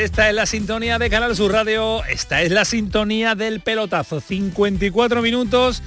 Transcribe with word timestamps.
Esta 0.00 0.30
es 0.30 0.34
la 0.34 0.46
sintonía 0.46 0.98
de 0.98 1.10
Canal 1.10 1.36
Sur 1.36 1.52
Radio. 1.52 2.02
Esta 2.06 2.40
es 2.40 2.50
la 2.50 2.64
sintonía 2.64 3.34
del 3.34 3.60
pelotazo. 3.60 4.22
54 4.22 5.20
minutos, 5.20 5.82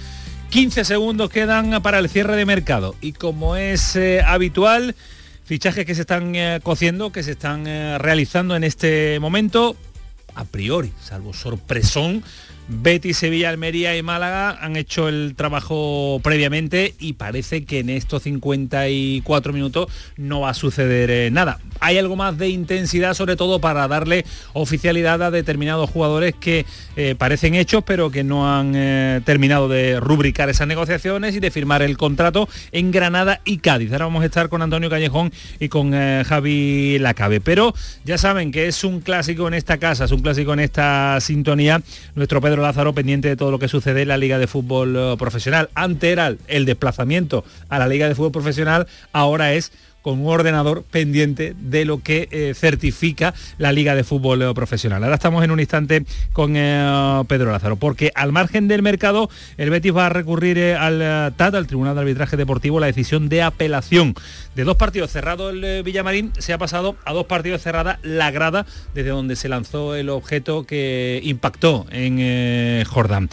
15 0.52 0.86
segundos 0.86 1.32
quedan 1.32 1.82
para 1.82 1.98
el 1.98 2.10
cierre 2.10 2.36
de 2.36 2.46
mercado. 2.46 2.94
Y 3.02 3.14
como 3.14 3.56
es 3.56 3.96
eh, 3.96 4.22
habitual, 4.22 4.94
fichajes 5.46 5.88
que 5.88 5.96
se 5.96 6.02
están 6.02 6.36
eh, 6.36 6.60
cociendo, 6.62 7.12
que 7.12 7.24
se 7.24 7.32
están 7.32 7.66
eh, 7.66 7.98
realizando 7.98 8.56
en 8.56 8.64
este 8.64 9.20
momento, 9.20 9.76
a 10.36 10.46
priori, 10.46 10.94
salvo 11.02 11.34
sorpresón, 11.34 12.24
Betis, 12.68 13.18
Sevilla, 13.18 13.50
Almería 13.50 13.96
y 13.98 14.04
Málaga 14.04 14.58
han 14.62 14.76
hecho 14.76 15.10
el 15.10 15.34
trabajo 15.36 16.20
previamente 16.24 16.96
y 17.00 17.14
parece 17.14 17.66
que 17.66 17.80
en 17.80 17.90
estos 17.90 18.24
54 18.24 19.54
minutos 19.54 19.88
no 20.18 20.42
va 20.42 20.52
a 20.52 20.54
suceder 20.54 21.12
eh, 21.12 21.30
nada. 21.32 21.60
Hay 21.80 21.98
algo 21.98 22.16
más 22.16 22.38
de 22.38 22.50
intensidad, 22.50 23.14
sobre 23.14 23.36
todo 23.36 23.60
para 23.60 23.88
darle 23.88 24.26
oficialidad 24.54 25.22
a 25.22 25.32
determinados 25.32 25.90
jugadores 25.90 26.34
que 26.40 26.66
eh, 26.96 27.16
parecen 27.18 27.56
hechos, 27.56 27.84
pero 27.86 28.12
que 28.12 28.24
no 28.24 28.54
han 28.54 28.74
eh, 28.76 29.22
terminado 29.26 29.68
de 29.68 30.00
rubricar 30.00 30.50
esas 30.50 30.68
negociaciones 30.68 31.36
y 31.36 31.40
de 31.40 31.52
firmar 31.52 31.82
el 31.82 31.98
contrato 31.98 32.48
en 32.72 32.92
Granada 32.92 33.42
y 33.44 33.58
Cádiz. 33.58 33.92
Ahora 33.92 34.06
vamos 34.06 34.24
a 34.24 34.28
estar 34.28 34.48
con 34.50 34.62
Antonio 34.62 34.90
Callejón 34.90 35.34
y 35.60 35.68
con 35.68 35.92
Javi 36.24 36.98
Lacabe. 37.00 37.42
Pero 37.42 37.74
ya 38.06 38.18
saben 38.18 38.52
que 38.52 38.68
es 38.68 38.84
un 38.84 39.02
clásico 39.02 39.48
en 39.48 39.54
esta 39.54 39.78
casa, 39.78 40.06
es 40.06 40.12
un 40.12 40.22
clásico 40.22 40.54
en 40.54 40.60
esta 40.62 41.20
sintonía. 41.20 41.82
Nuestro 42.16 42.40
Lázaro 42.62 42.94
pendiente 42.94 43.28
de 43.28 43.36
todo 43.36 43.52
lo 43.52 43.60
que 43.60 43.68
sucede 43.68 44.04
en 44.04 44.08
la 44.08 44.18
Liga 44.18 44.38
de 44.38 44.48
Fútbol 44.48 44.96
eh, 44.96 45.16
Profesional. 45.18 45.70
Antes 45.76 46.12
era 46.12 46.36
el 46.48 46.66
desplazamiento 46.66 47.44
a 47.70 47.80
la 47.80 47.88
Liga 47.88 48.08
de 48.08 48.16
Fútbol 48.16 48.32
Profesional, 48.32 48.88
ahora 49.12 49.54
es 49.54 49.72
con 50.04 50.20
un 50.20 50.28
ordenador 50.28 50.84
pendiente 50.84 51.56
de 51.58 51.86
lo 51.86 52.04
que 52.04 52.28
eh, 52.30 52.54
certifica 52.54 53.34
la 53.58 53.72
Liga 53.72 53.96
de 53.96 54.04
Fútbol 54.04 54.44
eh, 54.44 54.54
Profesional. 54.54 55.04
Ahora 55.04 55.16
estamos 55.16 55.44
en 55.44 55.50
un 55.50 55.60
instante 55.60 56.06
con 56.34 56.54
Pedro 56.54 57.52
Lázaro, 57.52 57.78
porque 57.78 58.12
al 58.14 58.32
margen 58.32 58.68
del 58.68 58.84
mercado, 58.84 59.30
el 59.58 59.70
Betis 59.70 59.96
va 59.96 60.08
a 60.08 60.10
recurrir 60.10 60.60
al 60.60 61.34
TAT, 61.36 61.56
al 61.56 61.68
Tribunal 61.68 61.96
de 61.96 62.02
Arbitraje 62.02 62.38
Deportivo, 62.38 62.80
la 62.80 62.88
decisión 62.88 63.30
de 63.30 63.42
apelación. 63.42 64.14
De 64.56 64.66
dos 64.66 64.76
partidos 64.76 65.10
cerrados 65.10 65.54
el 65.54 65.84
Villamarín, 65.84 66.32
se 66.38 66.54
ha 66.54 66.58
pasado 66.58 66.96
a 67.06 67.14
dos 67.14 67.26
partidos 67.26 67.62
cerradas 67.62 67.98
la 68.04 68.30
grada, 68.30 68.66
desde 68.94 69.10
donde 69.10 69.36
se 69.36 69.50
lanzó 69.50 69.96
el 69.96 70.10
objeto 70.10 70.66
que 70.66 71.22
impactó 71.24 71.88
en 71.92 72.86
Jordán. 72.86 73.30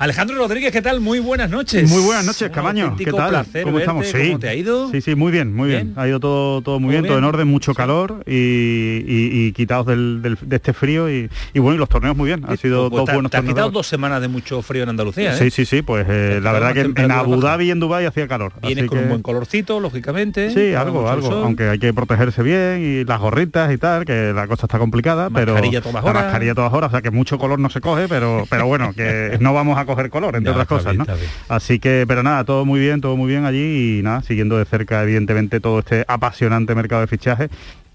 Alejandro 0.00 0.34
Rodríguez, 0.34 0.72
¿qué 0.72 0.80
tal? 0.80 0.98
Muy 0.98 1.18
buenas 1.18 1.50
noches. 1.50 1.90
Muy 1.90 2.02
buenas 2.02 2.24
noches, 2.24 2.48
Cabaño. 2.48 2.96
¿Qué 2.96 3.12
tal? 3.12 3.44
¿Cómo 3.62 3.80
estamos? 3.80 4.06
Sí. 4.06 4.28
¿Cómo 4.28 4.38
te 4.38 4.48
ha 4.48 4.54
ido? 4.54 4.90
Sí, 4.90 5.02
sí, 5.02 5.14
muy 5.14 5.30
bien, 5.30 5.54
muy 5.54 5.68
bien. 5.68 5.92
Ha 5.96 6.08
ido 6.08 6.18
todo, 6.18 6.62
todo 6.62 6.80
muy 6.80 6.92
bien, 6.92 7.04
todo 7.04 7.18
en 7.18 7.24
orden, 7.24 7.46
mucho 7.46 7.74
calor 7.74 8.22
y, 8.26 9.52
quitados 9.52 9.86
de 9.88 10.56
este 10.56 10.72
frío 10.72 11.10
y, 11.10 11.28
bueno, 11.56 11.74
y 11.74 11.76
los 11.76 11.90
torneos 11.90 12.16
muy 12.16 12.28
bien. 12.28 12.46
Ha 12.48 12.56
sido 12.56 12.88
pues, 12.88 13.04
dos 13.04 13.12
buenos 13.12 13.30
te 13.30 13.42
quitado 13.42 13.70
dos 13.70 13.86
semanas 13.86 14.22
de 14.22 14.28
mucho 14.28 14.62
frío 14.62 14.84
en 14.84 14.88
Andalucía, 14.88 15.34
¿eh? 15.34 15.36
Sí, 15.36 15.50
sí, 15.50 15.66
sí, 15.66 15.82
pues 15.82 16.06
eh, 16.08 16.40
la 16.42 16.52
verdad 16.52 16.72
que 16.72 17.02
en 17.02 17.10
Abu 17.10 17.36
Dhabi 17.38 17.66
y 17.66 17.70
en 17.70 17.80
Dubái 17.80 18.06
hacía 18.06 18.26
calor. 18.26 18.54
Vienes 18.62 18.86
con 18.86 19.00
un 19.00 19.08
buen 19.10 19.22
colorcito, 19.22 19.80
lógicamente. 19.80 20.50
Sí, 20.50 20.72
algo, 20.72 21.10
algo. 21.10 21.30
Aunque 21.30 21.68
hay 21.68 21.78
que 21.78 21.92
protegerse 21.92 22.42
bien 22.42 22.80
y 22.80 23.04
las 23.04 23.20
gorritas 23.20 23.70
y 23.70 23.76
tal, 23.76 24.06
que 24.06 24.32
la 24.34 24.46
cosa 24.46 24.64
está 24.64 24.78
complicada, 24.78 25.28
pero... 25.28 25.52
Mascarilla 25.52 25.82
todas 25.82 26.02
horas. 26.02 26.22
mascarilla 26.22 26.54
todas 26.54 26.72
horas, 26.72 26.88
o 26.88 26.92
sea 26.92 27.02
que 27.02 27.10
mucho 27.10 27.38
color 27.38 27.58
no 27.58 27.68
se 27.68 27.82
coge, 27.82 28.08
pero, 28.08 28.44
pero 28.48 28.66
bueno, 28.66 28.94
que 28.94 29.36
no 29.40 29.52
vamos 29.52 29.76
a 29.76 29.89
coger 29.90 30.10
color, 30.10 30.36
entre 30.36 30.52
otras 30.52 30.66
cosas, 30.66 30.96
¿no? 30.96 31.04
Así 31.48 31.78
que, 31.78 32.04
pero 32.06 32.22
nada, 32.22 32.44
todo 32.44 32.64
muy 32.64 32.80
bien, 32.80 33.00
todo 33.00 33.16
muy 33.16 33.28
bien 33.28 33.44
allí 33.44 33.98
y 33.98 34.02
nada, 34.02 34.22
siguiendo 34.22 34.58
de 34.58 34.64
cerca 34.64 35.02
evidentemente 35.02 35.60
todo 35.60 35.80
este 35.80 36.04
apasionante 36.08 36.74
mercado 36.74 37.02
de 37.02 37.06
fichaje 37.06 37.48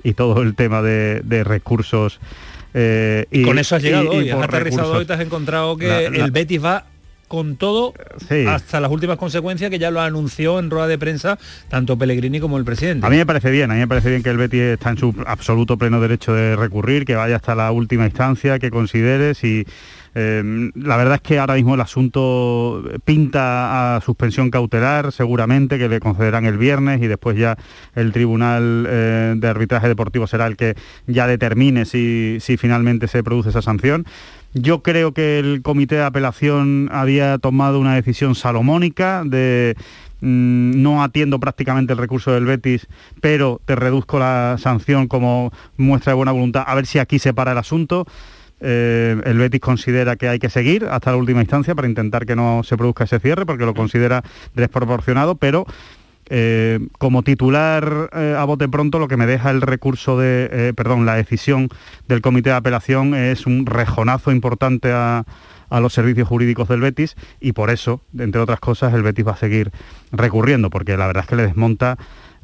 y 0.04 0.14
todo 0.14 0.42
el 0.42 0.56
tema 0.56 0.82
de, 0.82 1.44
recursos. 1.44 2.20
Eh, 2.74 3.26
y, 3.32 3.44
con 3.44 3.58
eso 3.58 3.76
has 3.76 3.84
llegado 3.84 4.10
hoy, 4.12 4.30
has 4.30 4.44
aterrizado 4.44 4.94
hoy, 4.94 5.06
te 5.06 5.14
has 5.14 5.22
encontrado 5.22 5.78
que 5.78 6.06
el 6.06 6.32
Betis 6.32 6.64
va 6.64 6.86
con 7.28 7.56
todo 7.56 7.94
hasta 8.48 8.80
las 8.80 8.92
últimas 8.92 9.18
consecuencias 9.18 9.70
que 9.72 9.80
ya 9.80 9.92
lo 9.92 10.02
anunció 10.02 10.60
en 10.60 10.70
rueda 10.70 10.88
de 10.88 10.98
prensa 10.98 11.40
tanto 11.70 11.98
Pellegrini 11.98 12.40
como 12.40 12.58
el 12.58 12.66
presidente. 12.66 13.06
A 13.06 13.10
mí 13.10 13.18
me 13.18 13.26
parece 13.26 13.50
bien, 13.52 13.72
a 13.72 13.74
mí 13.74 13.80
me 13.80 13.88
parece 13.88 14.10
bien 14.10 14.24
que 14.24 14.30
el 14.30 14.38
Betis 14.38 14.62
está 14.62 14.92
en 14.92 14.98
su 14.98 15.16
absoluto 15.26 15.78
pleno 15.78 16.00
derecho 16.00 16.34
de 16.34 16.56
recurrir, 16.56 17.06
que 17.06 17.16
vaya 17.16 17.38
hasta 17.38 17.56
la 17.56 17.72
última 17.72 18.06
instancia, 18.06 18.60
que 18.60 18.70
considere 18.70 19.34
si 19.34 19.66
Em, 20.18 20.72
la 20.76 20.96
verdad 20.96 21.16
es 21.16 21.22
que 21.22 21.40
ahora 21.40 21.56
mismo 21.56 21.76
el 21.76 21.82
asunto 21.82 22.82
pinta 23.04 23.98
a 23.98 24.02
suspensión 24.02 24.50
cautelar, 24.50 25.12
seguramente 25.12 25.78
que 25.78 25.90
le 25.90 26.00
concederán 26.00 26.46
el 26.46 26.58
viernes 26.58 27.02
y 27.02 27.08
después 27.08 27.38
ya 27.38 27.58
el 27.96 28.14
Tribunal 28.14 28.88
eh, 28.90 29.34
de 29.36 29.48
Arbitraje 29.48 29.90
Deportivo 29.90 30.26
será 30.26 30.48
el 30.48 30.56
que 30.56 30.76
ya 31.06 31.28
determine 31.28 31.84
si, 31.84 32.40
finalmente 32.58 33.10
se 33.10 33.24
produce 33.24 33.50
esa 33.50 33.62
sanción. 33.62 34.06
Yo 34.54 34.84
creo 34.84 35.14
que 35.14 35.38
el 35.38 35.62
comité 35.62 35.96
de 35.96 36.04
apelación 36.04 36.88
había 36.94 37.38
tomado 37.38 37.78
una 37.82 37.96
decisión 37.96 38.36
salomónica 38.36 39.24
de 39.26 39.76
mm, 40.22 40.82
no 40.82 41.04
atiendo 41.04 41.42
prácticamente 41.42 41.92
el 41.92 42.00
recurso 42.00 42.32
del 42.32 42.46
Betis, 42.46 42.88
pero 43.20 43.60
te 43.66 43.76
reduzco 43.76 44.18
la 44.18 44.56
sanción 44.60 45.10
como 45.10 45.52
muestra 45.76 46.12
de 46.12 46.16
buena 46.16 46.32
voluntad, 46.32 46.64
a 46.66 46.74
ver 46.74 46.86
si 46.86 47.00
aquí 47.00 47.20
se 47.20 47.34
para 47.34 47.52
el 47.52 47.58
asunto. 47.58 48.08
Eh, 48.62 49.22
el 49.26 49.38
Betis 49.38 49.60
considera 49.60 50.16
que 50.16 50.30
hay 50.30 50.40
que 50.40 50.50
seguir 50.50 50.86
hasta 50.86 51.12
la 51.12 51.18
última 51.18 51.42
instancia 51.42 51.76
para 51.76 51.88
intentar 51.88 52.26
que 52.26 52.36
no 52.36 52.64
se 52.64 52.78
produzca 52.78 53.04
ese 53.04 53.20
cierre, 53.20 53.46
porque 53.46 53.66
lo 53.66 53.74
considera 53.74 54.24
desproporcionado, 54.54 55.36
pero 55.36 55.66
eh, 56.28 56.80
como 56.98 57.22
titular 57.22 58.10
eh, 58.14 58.36
a 58.38 58.44
bote 58.46 58.68
pronto 58.68 58.98
lo 58.98 59.08
que 59.08 59.18
me 59.18 59.28
deja 59.28 59.52
el 59.52 59.62
recurso 59.62 60.18
de, 60.18 60.74
perdón, 60.76 61.06
la 61.06 61.16
decisión 61.16 61.70
del 62.08 62.22
comité 62.22 62.50
de 62.50 62.56
apelación 62.56 63.14
es 63.14 63.46
un 63.46 63.66
rejonazo 63.66 64.32
importante 64.32 64.92
a, 64.92 65.26
a 65.70 65.80
los 65.80 65.94
servicios 65.94 66.28
jurídicos 66.28 66.68
del 66.68 66.82
Betis 66.82 67.16
y 67.40 67.52
por 67.52 67.70
eso, 67.70 68.02
entre 68.18 68.42
otras 68.42 68.60
cosas, 68.60 68.94
el 68.94 69.04
Betis 69.04 69.28
va 69.28 69.34
a 69.34 69.38
seguir 69.38 69.72
recurriendo, 70.12 70.70
porque 70.70 70.98
la 70.98 71.08
verdad 71.08 71.24
es 71.24 71.30
que 71.30 71.36
le 71.36 71.44
desmonta 71.46 71.98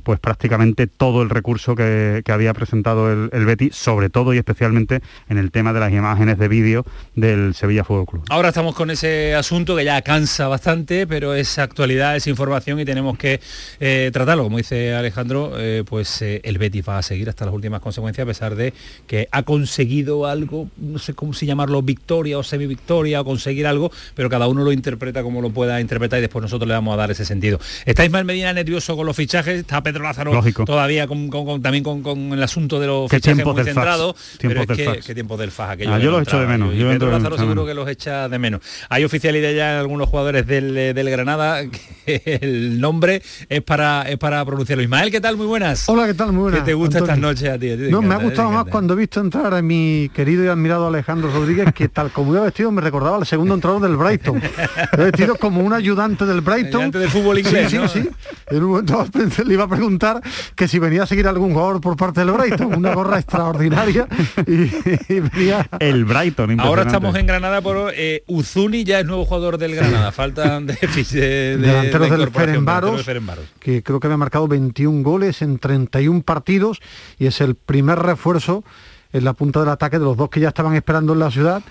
pues 0.04 0.20
prácticamente 0.20 0.88
todo 0.88 1.22
el 1.22 1.30
recurso 1.30 1.76
que, 1.76 2.24
había 2.32 2.54
presentado 2.54 3.12
el, 3.12 3.30
el, 3.34 3.74
sobre 3.74 4.10
todo 4.10 4.34
y 4.34 4.38
especialmente 4.38 5.02
en 5.28 5.38
el 5.38 5.52
tema 5.52 5.74
de 5.74 5.80
las 5.82 5.92
imágenes 5.92 6.38
de 6.38 6.48
vídeo 6.48 6.86
del 7.16 7.54
Sevilla 7.54 7.84
Fútbol 7.84 8.06
Club. 8.06 8.24
Ahora 8.30 8.50
estamos 8.50 8.76
con 8.76 8.90
ese 8.90 9.36
asunto 9.36 9.76
que 9.76 9.84
ya 9.84 10.02
cansa 10.02 10.48
bastante, 10.48 11.08
pero 11.08 11.34
es 11.34 11.58
actualidad, 11.60 12.16
es 12.16 12.28
información 12.28 12.80
y 12.80 12.86
tenemos 12.86 13.18
que 13.18 13.40
eh, 13.80 14.10
tratarlo. 14.14 14.44
Como 14.44 14.58
dice 14.58 14.94
Alejandro, 14.94 15.54
eh, 15.58 15.84
pues 15.86 16.22
eh, 16.22 16.42
el 16.44 16.58
Betis 16.58 16.88
va 16.88 16.98
a 16.98 17.02
seguir 17.02 17.30
hasta 17.30 17.46
las 17.46 17.54
últimas 17.54 17.82
consecuencias, 17.82 18.24
a 18.24 18.28
pesar 18.28 18.56
de 18.56 18.74
que 19.08 19.28
ha 19.32 19.44
conseguido 19.44 20.26
algo, 20.26 20.70
no 20.78 21.00
sé 21.00 21.14
cómo 21.14 21.34
si 21.34 21.46
llamarlo, 21.46 21.82
victoria 21.82 22.38
o 22.38 22.44
semi-victoria, 22.44 23.22
o 23.22 23.26
conseguir 23.26 23.68
algo, 23.68 23.92
pero 24.16 24.30
cada 24.30 24.48
uno 24.48 24.64
lo 24.64 24.72
interpreta 24.72 25.24
como 25.24 25.42
lo 25.42 25.50
pueda 25.50 25.82
interpretar 25.82 26.20
y 26.20 26.22
después 26.22 26.42
nosotros 26.42 26.68
le 26.68 26.74
vamos 26.74 26.94
a 26.94 26.98
dar 26.98 27.12
ese 27.12 27.26
sentido. 27.26 27.60
Está 27.86 28.06
Ismael 28.06 28.26
Medina 28.26 28.54
nervioso 28.54 28.96
con 28.96 29.06
los 29.06 29.16
fichajes, 29.16 29.60
está 29.60 29.84
Pedro 29.92 30.04
Lázaro 30.04 30.44
todavía 30.66 31.06
también 31.62 31.84
con, 31.84 32.34
el 32.34 32.42
asunto 32.42 32.80
de 32.80 32.88
los 32.88 33.12
fichajes 33.12 33.46
muy 33.46 33.64
centrado, 33.64 34.16
pero 34.40 34.62
es 34.62 34.68
que, 34.68 35.00
qué 35.06 35.14
tiempo 35.14 35.36
del 35.36 35.52
FAS 35.52 35.78
ah, 35.88 36.00
yo 36.00 36.12
los 36.12 36.22
echo 36.22 36.40
de 36.40 36.48
menos. 36.48 36.74
Yo 36.76 36.88
Pedro 36.88 37.12
Lázaro 37.12 37.38
seguro 37.38 37.66
que 37.66 37.74
los 37.74 37.90
echa 37.90 38.30
de 38.30 38.40
menos. 38.40 38.62
Hay 38.90 39.04
oficialidad 39.04 39.52
ya 39.52 39.74
en 39.74 39.80
algunos 39.80 40.08
jugadores 40.08 40.48
del, 40.48 41.12
Granada 41.12 41.64
que 42.06 42.40
el 42.42 42.80
nombre 42.80 43.22
es 43.50 43.62
para 43.62 44.04
es 44.04 44.18
para 44.18 44.46
pronunciarlo. 44.46 44.82
Ismael, 44.84 45.12
¿qué 45.12 45.20
tal? 45.20 45.36
Muy 45.36 45.46
buenas. 45.46 45.90
Hola, 45.90 46.06
¿qué 46.06 46.14
tal? 46.14 46.32
Muy 46.32 46.44
buenas. 46.44 46.62
¿Qué 46.62 46.68
te 46.68 46.74
gusta 46.74 47.00
estas 47.00 47.18
noches 47.18 47.50
a 47.50 47.60
ti? 47.60 47.76
no, 47.90 48.02
me 48.02 48.16
ha 48.16 48.18
gustado 48.18 48.50
más 48.50 48.66
cuando 48.66 48.94
he 48.94 48.98
visto 48.98 49.20
entrar 49.20 49.54
a 49.54 49.62
mi 49.62 50.10
querido 50.14 50.46
y 50.46 50.48
admirado 50.48 50.88
Alejandro 50.88 51.30
Rodríguez, 51.32 51.74
que 51.74 51.90
tal 51.90 52.12
como 52.12 52.34
iba 52.34 52.44
vestido 52.44 52.72
me 52.72 52.82
recordaba 52.82 53.18
al 53.18 53.26
segundo 53.26 53.56
entrenador 53.56 53.82
del 53.82 53.98
Brighton. 53.98 54.42
He 54.94 55.04
vestido 55.04 55.36
como 55.36 55.62
un 55.62 55.74
ayudante 55.74 56.26
del 56.26 56.40
Brighton. 56.40 56.68
Ayudante 56.68 57.00
del 57.00 57.10
fútbol 57.10 57.40
inglés, 57.40 57.72
Sí, 57.72 57.78
sí, 57.78 58.02
sí. 58.02 58.10
En 58.48 58.64
un 58.64 58.72
momento 58.72 59.04
le 59.46 59.54
iba 59.54 59.64
a 59.66 59.68
preguntar 59.82 60.22
que 60.56 60.68
si 60.68 60.78
venía 60.78 61.04
a 61.04 61.06
seguir 61.08 61.28
algún 61.28 61.54
jugador 61.54 61.82
por 61.82 61.98
parte 61.98 62.20
del 62.20 62.32
Brighton, 62.32 62.76
una 62.76 62.94
gorra 62.94 63.18
extraordinaria 63.18 64.08
y, 64.46 65.20
venía... 65.20 65.68
El 65.80 66.06
Brighton, 66.06 66.60
Ahora 66.60 66.84
estamos 66.84 67.16
en 67.16 67.26
Granada 67.26 67.62
por 67.62 67.92
eh, 67.96 68.24
Uzuni 68.28 68.84
ya 68.84 69.00
es 69.00 69.08
nuevo 69.08 69.26
jugador 69.26 69.58
del 69.58 69.74
Granada, 69.74 70.12
faltan 70.12 70.68
de, 70.68 70.76
de, 70.76 71.58
delanteros 71.58 72.12
del 72.12 72.30
Ferenbaros, 72.30 73.06
que 73.60 73.82
creo 73.82 74.00
que 74.00 74.06
había 74.06 74.18
marcado 74.18 74.48
21 74.48 75.02
goles 75.02 75.42
en 75.42 75.58
31 75.58 76.22
partidos 76.22 76.80
y 77.18 77.26
es 77.26 77.42
el 77.42 77.56
primer 77.56 77.98
refuerzo 77.98 78.64
en 79.14 79.26
la 79.26 79.34
punta 79.34 79.62
del 79.62 79.70
ataque 79.70 79.98
de 79.98 80.06
los 80.06 80.16
dos 80.16 80.30
que 80.30 80.40
ya 80.40 80.50
estaban 80.50 80.76
esperando 80.76 81.14
en 81.14 81.20
la 81.20 81.32
ciudad, 81.32 81.64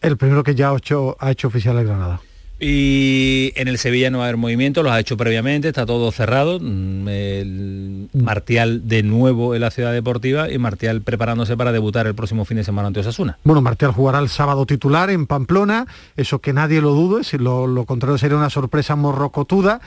el 0.00 0.16
primero 0.16 0.42
que 0.42 0.54
ya 0.54 0.70
ha 0.70 0.76
hecho, 0.76 1.18
ha 1.20 1.30
hecho 1.30 1.48
oficial 1.48 1.76
el 1.76 1.86
Granada. 1.86 2.20
Y 2.60 3.52
en 3.54 3.68
el 3.68 3.78
Sevilla 3.78 4.10
no 4.10 4.18
va 4.18 4.24
a 4.24 4.26
haber 4.28 4.36
movimiento, 4.36 4.82
los 4.82 4.92
ha 4.92 4.98
hecho 4.98 5.16
previamente, 5.16 5.68
está 5.68 5.86
todo 5.86 6.10
cerrado. 6.10 6.58
Mm, 6.60 8.08
Martial 8.14 8.88
de 8.88 9.04
nuevo 9.04 9.54
en 9.54 9.60
la 9.60 9.70
ciudad 9.70 9.92
deportiva 9.92 10.50
y 10.50 10.58
Martial 10.58 11.02
preparándose 11.02 11.56
para 11.56 11.70
debutar 11.70 12.08
el 12.08 12.14
próximo 12.16 12.44
fin 12.44 12.56
de 12.56 12.64
semana 12.64 12.88
ante 12.88 13.00
Osasuna. 13.00 13.38
Bueno, 13.44 13.60
Martial 13.60 13.92
jugará 13.92 14.18
el 14.18 14.28
sábado 14.28 14.66
titular 14.66 15.08
en 15.10 15.26
Pamplona, 15.26 15.86
eso 16.16 16.40
que 16.40 16.52
nadie 16.52 16.80
lo 16.80 16.90
dude, 16.90 17.22
si 17.22 17.38
lo, 17.38 17.84
contrario 17.84 18.18
sería 18.18 18.36
una 18.36 18.50
sorpresa 18.50 18.96
morrocotuda. 18.96 19.80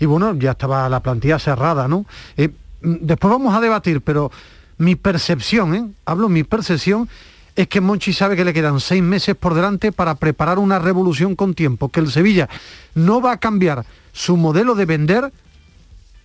Y 0.00 0.06
bueno, 0.06 0.34
ya 0.34 0.52
estaba 0.52 0.88
la 0.88 1.00
plantilla 1.00 1.38
cerrada, 1.38 1.86
¿no? 1.86 2.04
Eh, 2.36 2.48
mm, 2.82 2.96
después 3.02 3.30
vamos 3.30 3.54
a 3.54 3.60
debatir, 3.60 4.00
pero 4.00 4.32
mi 4.78 4.96
percepción, 4.96 5.74
¿eh? 5.74 5.88
hablo 6.04 6.28
mi 6.28 6.42
percepción, 6.42 7.08
es 7.58 7.66
que 7.66 7.80
Monchi 7.80 8.12
sabe 8.12 8.36
que 8.36 8.44
le 8.44 8.54
quedan 8.54 8.78
seis 8.78 9.02
meses 9.02 9.34
por 9.34 9.52
delante 9.52 9.90
para 9.90 10.14
preparar 10.14 10.60
una 10.60 10.78
revolución 10.78 11.34
con 11.34 11.54
tiempo, 11.54 11.88
que 11.88 11.98
el 11.98 12.08
Sevilla 12.08 12.48
no 12.94 13.20
va 13.20 13.32
a 13.32 13.36
cambiar 13.38 13.84
su 14.12 14.36
modelo 14.36 14.76
de 14.76 14.84
vender, 14.84 15.32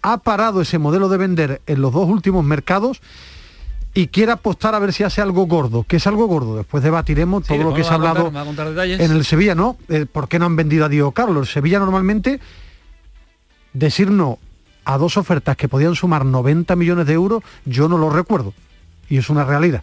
ha 0.03 0.18
parado 0.18 0.62
ese 0.62 0.77
modelo 0.77 1.09
de 1.09 1.18
vender 1.18 1.62
en 1.65 1.81
los 1.81 1.91
dos 1.91 2.07
últimos 2.07 2.45
mercados 2.45 3.01
y 3.95 4.09
quiere 4.09 4.31
apostar 4.31 4.75
a 4.75 4.80
ver 4.80 4.94
si 4.94 5.01
hace 5.01 5.21
algo 5.21 5.47
gordo. 5.47 5.81
que 5.81 5.95
es 5.95 6.06
algo 6.06 6.27
gordo? 6.27 6.56
Después 6.56 6.83
debatiremos 6.83 7.45
todo 7.45 7.63
lo 7.63 7.74
que 7.74 7.83
se 7.83 7.89
ha 7.89 7.95
hablado 7.95 8.31
en 8.77 9.12
el 9.12 9.25
Sevilla, 9.25 9.56
¿no? 9.56 9.77
Eh, 9.89 10.06
¿Por 10.06 10.27
qué 10.27 10.38
no 10.38 10.45
han 10.45 10.56
vendido 10.56 10.85
a 10.85 10.89
Diego 10.89 11.13
Carlos? 11.13 11.47
El 11.47 11.51
Sevilla 11.51 11.80
normalmente 11.80 12.41
decir 13.74 14.12
no 14.12 14.38
a 14.85 15.00
dos 15.00 15.18
ofertas 15.18 15.57
que 15.57 15.68
podían 15.68 15.95
sumar 15.95 16.25
90 16.25 16.75
millones 16.75 17.07
de 17.07 17.13
euros, 17.13 17.41
yo 17.65 17.89
no 17.89 17.97
lo 17.97 18.12
recuerdo. 18.12 18.53
Y 19.09 19.18
es 19.18 19.31
una 19.31 19.44
realidad. 19.45 19.81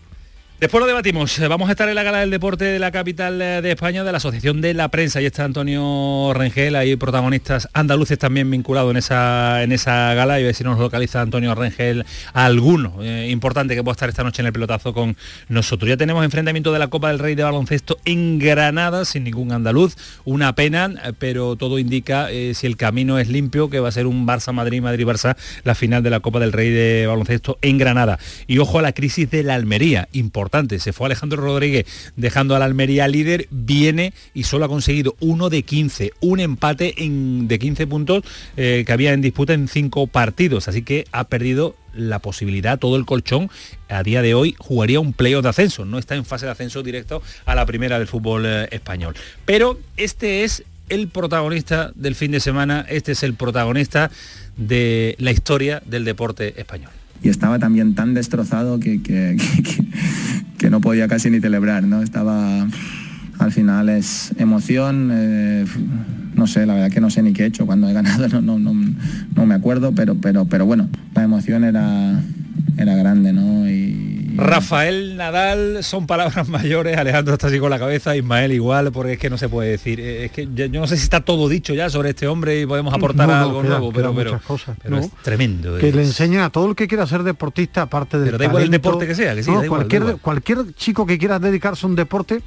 Después 0.61 0.83
lo 0.83 0.87
debatimos. 0.87 1.39
Eh, 1.39 1.49
vamos 1.49 1.71
a 1.71 1.73
estar 1.73 1.89
en 1.89 1.95
la 1.95 2.03
gala 2.03 2.19
del 2.19 2.29
deporte 2.29 2.67
de 2.67 2.79
la 2.79 2.93
capital 2.93 3.41
eh, 3.41 3.63
de 3.63 3.71
España, 3.73 4.05
de 4.05 4.13
la 4.13 4.19
Asociación 4.19 4.61
de 4.61 4.75
la 4.75 4.89
Prensa. 4.89 5.19
Ahí 5.19 5.25
está 5.25 5.45
Antonio 5.45 6.33
Rengel, 6.35 6.77
hay 6.77 6.97
protagonistas 6.97 7.71
andaluces 7.73 8.19
también 8.19 8.51
vinculados 8.51 8.91
en 8.91 8.99
esa, 8.99 9.63
en 9.63 9.73
esa 9.73 10.13
gala. 10.13 10.39
Y 10.39 10.43
a 10.43 10.47
ver 10.47 10.55
si 10.55 10.63
nos 10.63 10.79
localiza 10.79 11.23
Antonio 11.23 11.55
Rengel 11.55 12.05
alguno 12.35 13.03
eh, 13.03 13.29
importante 13.31 13.75
que 13.75 13.83
pueda 13.83 13.93
estar 13.93 14.11
esta 14.11 14.23
noche 14.23 14.43
en 14.43 14.49
el 14.49 14.53
pelotazo 14.53 14.93
con 14.93 15.17
nosotros. 15.49 15.89
Ya 15.89 15.97
tenemos 15.97 16.27
enfrentamiento 16.27 16.75
de 16.75 16.79
la 16.79 16.89
Copa 16.89 17.09
del 17.09 17.21
Rey 17.21 17.35
de 17.37 17.43
Baloncesto 17.43 17.97
en 18.05 18.39
Granada, 18.39 19.07
sin 19.07 19.25
ningún 19.25 19.53
andaluz. 19.53 19.97
Una 20.27 20.55
pena, 20.55 20.93
pero 21.19 21.57
todo 21.57 21.79
indica, 21.79 22.29
si 22.29 22.67
el 22.67 22.77
camino 22.77 23.19
es 23.19 23.29
limpio, 23.29 23.71
que 23.71 23.81
va 23.81 23.89
a 23.89 23.93
ser 23.93 24.07
un 24.07 24.27
Barça-Madrid, 24.27 24.83
Madrid-Barça, 24.83 25.39
la 25.65 25.75
final 25.75 26.03
de 26.03 26.11
la 26.11 26.21
Copa 26.21 26.39
del 26.39 26.53
Rey 26.53 26.69
de 26.69 27.07
Baloncesto 27.07 27.57
en 27.63 27.79
Granada. 27.79 28.19
Y 28.47 28.59
ojo 28.59 28.79
a 28.79 28.83
la 28.83 28.93
crisis 28.93 29.31
de 29.31 29.43
la 29.43 29.55
Almería, 29.55 30.07
importante 30.13 30.50
se 30.79 30.93
fue 30.93 31.07
Alejandro 31.07 31.43
Rodríguez 31.43 31.87
dejando 32.17 32.57
a 32.57 32.59
la 32.59 32.65
Almería 32.65 33.07
líder, 33.09 33.47
viene 33.51 34.13
y 34.35 34.45
solo 34.45 34.65
ha 34.65 34.69
conseguido 34.69 35.15
uno 35.21 35.49
de 35.49 35.63
15, 35.63 36.13
un 36.21 36.41
empate 36.41 36.95
de 36.99 37.59
15 37.59 37.87
puntos 37.87 38.25
eh, 38.57 38.85
que 38.87 38.93
había 38.93 39.13
en 39.13 39.21
disputa 39.21 39.55
en 39.55 39.69
cinco 39.69 40.07
partidos. 40.07 40.69
Así 40.69 40.83
que 40.83 41.07
ha 41.13 41.25
perdido 41.25 41.77
la 41.95 42.19
posibilidad, 42.19 42.79
todo 42.79 42.97
el 42.97 43.07
colchón, 43.07 43.51
a 43.89 44.03
día 44.03 44.23
de 44.23 44.35
hoy 44.35 44.55
jugaría 44.59 45.01
un 45.01 45.13
playoff 45.13 45.43
de 45.43 45.49
ascenso, 45.49 45.85
no 45.85 45.99
está 45.99 46.15
en 46.15 46.25
fase 46.25 46.47
de 46.47 46.53
ascenso 46.53 46.83
directo 46.83 47.23
a 47.47 47.55
la 47.55 47.67
primera 47.67 47.99
del 47.99 48.07
fútbol 48.07 48.45
eh, 48.47 48.69
español. 48.71 49.15
Pero 49.45 49.79
este 49.97 50.45
es 50.45 50.65
el 50.89 51.09
protagonista 51.09 51.93
del 51.95 52.15
fin 52.15 52.33
de 52.33 52.41
semana, 52.41 52.85
este 52.89 53.13
es 53.13 53.23
el 53.23 53.35
protagonista 53.35 54.11
de 54.57 55.17
la 55.19 55.31
historia 55.31 55.83
del 55.87 56.05
deporte 56.05 56.61
español 56.61 56.91
y 57.23 57.29
estaba 57.29 57.59
también 57.59 57.95
tan 57.95 58.15
destrozado 58.15 58.81
que, 58.81 59.03
que, 59.03 59.37
que, 60.59 60.71
no 60.71 60.81
podía 60.81 61.09
casi 61.09 61.31
ni 61.31 61.41
celebrar, 61.41 61.85
¿no? 61.85 62.03
Estaba, 62.03 62.67
al 63.41 63.53
final 63.53 63.89
es 63.89 64.33
emoción, 64.39 65.11
eh, 65.13 65.65
no 66.35 66.47
sé, 66.47 66.67
la 66.67 66.75
verdad 66.75 66.91
que 66.91 67.01
no 67.01 67.11
sé 67.11 67.23
ni 67.23 67.33
qué 67.33 67.45
he 67.45 67.47
hecho 67.47 67.67
cuando 67.67 67.89
he 67.89 67.93
ganado, 67.93 68.29
no, 68.41 68.59
no, 68.59 68.59
no, 68.59 68.95
no 69.35 69.47
me 69.47 69.55
acuerdo, 69.55 69.93
pero, 69.93 70.15
pero, 70.15 70.45
pero 70.45 70.67
bueno, 70.67 70.89
la 71.15 71.23
emoción 71.23 71.65
era, 71.65 72.23
era 72.77 72.97
grande, 72.97 73.33
¿no? 73.33 73.69
Y, 73.69 74.11
Rafael 74.37 75.17
Nadal 75.17 75.83
son 75.83 76.07
palabras 76.07 76.49
mayores, 76.51 76.97
Alejandro 76.97 77.35
está 77.35 77.49
así 77.49 77.59
con 77.59 77.71
la 77.71 77.79
cabeza, 77.79 78.17
Ismael 78.17 78.53
igual, 78.53 78.93
porque 78.93 79.15
es 79.15 79.19
que 79.19 79.31
no 79.31 79.39
se 79.39 79.49
puede 79.49 79.71
decir. 79.71 80.01
Eh, 80.01 80.27
es 80.27 80.33
que 80.33 80.49
yo, 80.55 80.69
no 80.69 80.87
sé 80.87 80.97
si 80.97 81.03
está 81.03 81.21
todo 81.21 81.49
dicho 81.49 81.75
ya 81.75 81.91
sobre 81.91 82.11
este 82.11 82.27
hombre 82.27 82.61
y 82.61 82.67
podemos 82.67 82.95
aportar 82.95 83.31
algo 83.31 83.63
nuevo, 83.63 83.93
pero, 83.93 84.15
pero, 84.15 84.41
cosas, 84.41 84.77
es 84.83 85.11
tremendo. 85.23 85.79
Que 85.79 85.93
le 85.93 86.03
enseña 86.03 86.47
a 86.47 86.51
todo 86.51 86.69
el 86.69 86.75
que 86.75 86.89
quiera 86.89 87.07
ser 87.07 87.23
deportista, 87.23 87.83
aparte 87.83 88.19
del 88.19 88.27
Pero 88.27 88.39
da 88.39 88.45
igual 88.47 88.63
el 88.65 88.71
deporte 88.71 89.07
que 89.07 89.15
sea, 89.15 89.35
que 89.35 89.43
sí, 89.43 89.51
cualquier, 89.69 90.17
cualquier 90.17 90.75
chico 90.75 91.07
que 91.07 91.19
quiera 91.19 91.39
dedicarse 91.39 91.87
a 91.87 91.89
un 91.89 91.97
deporte, 91.97 92.43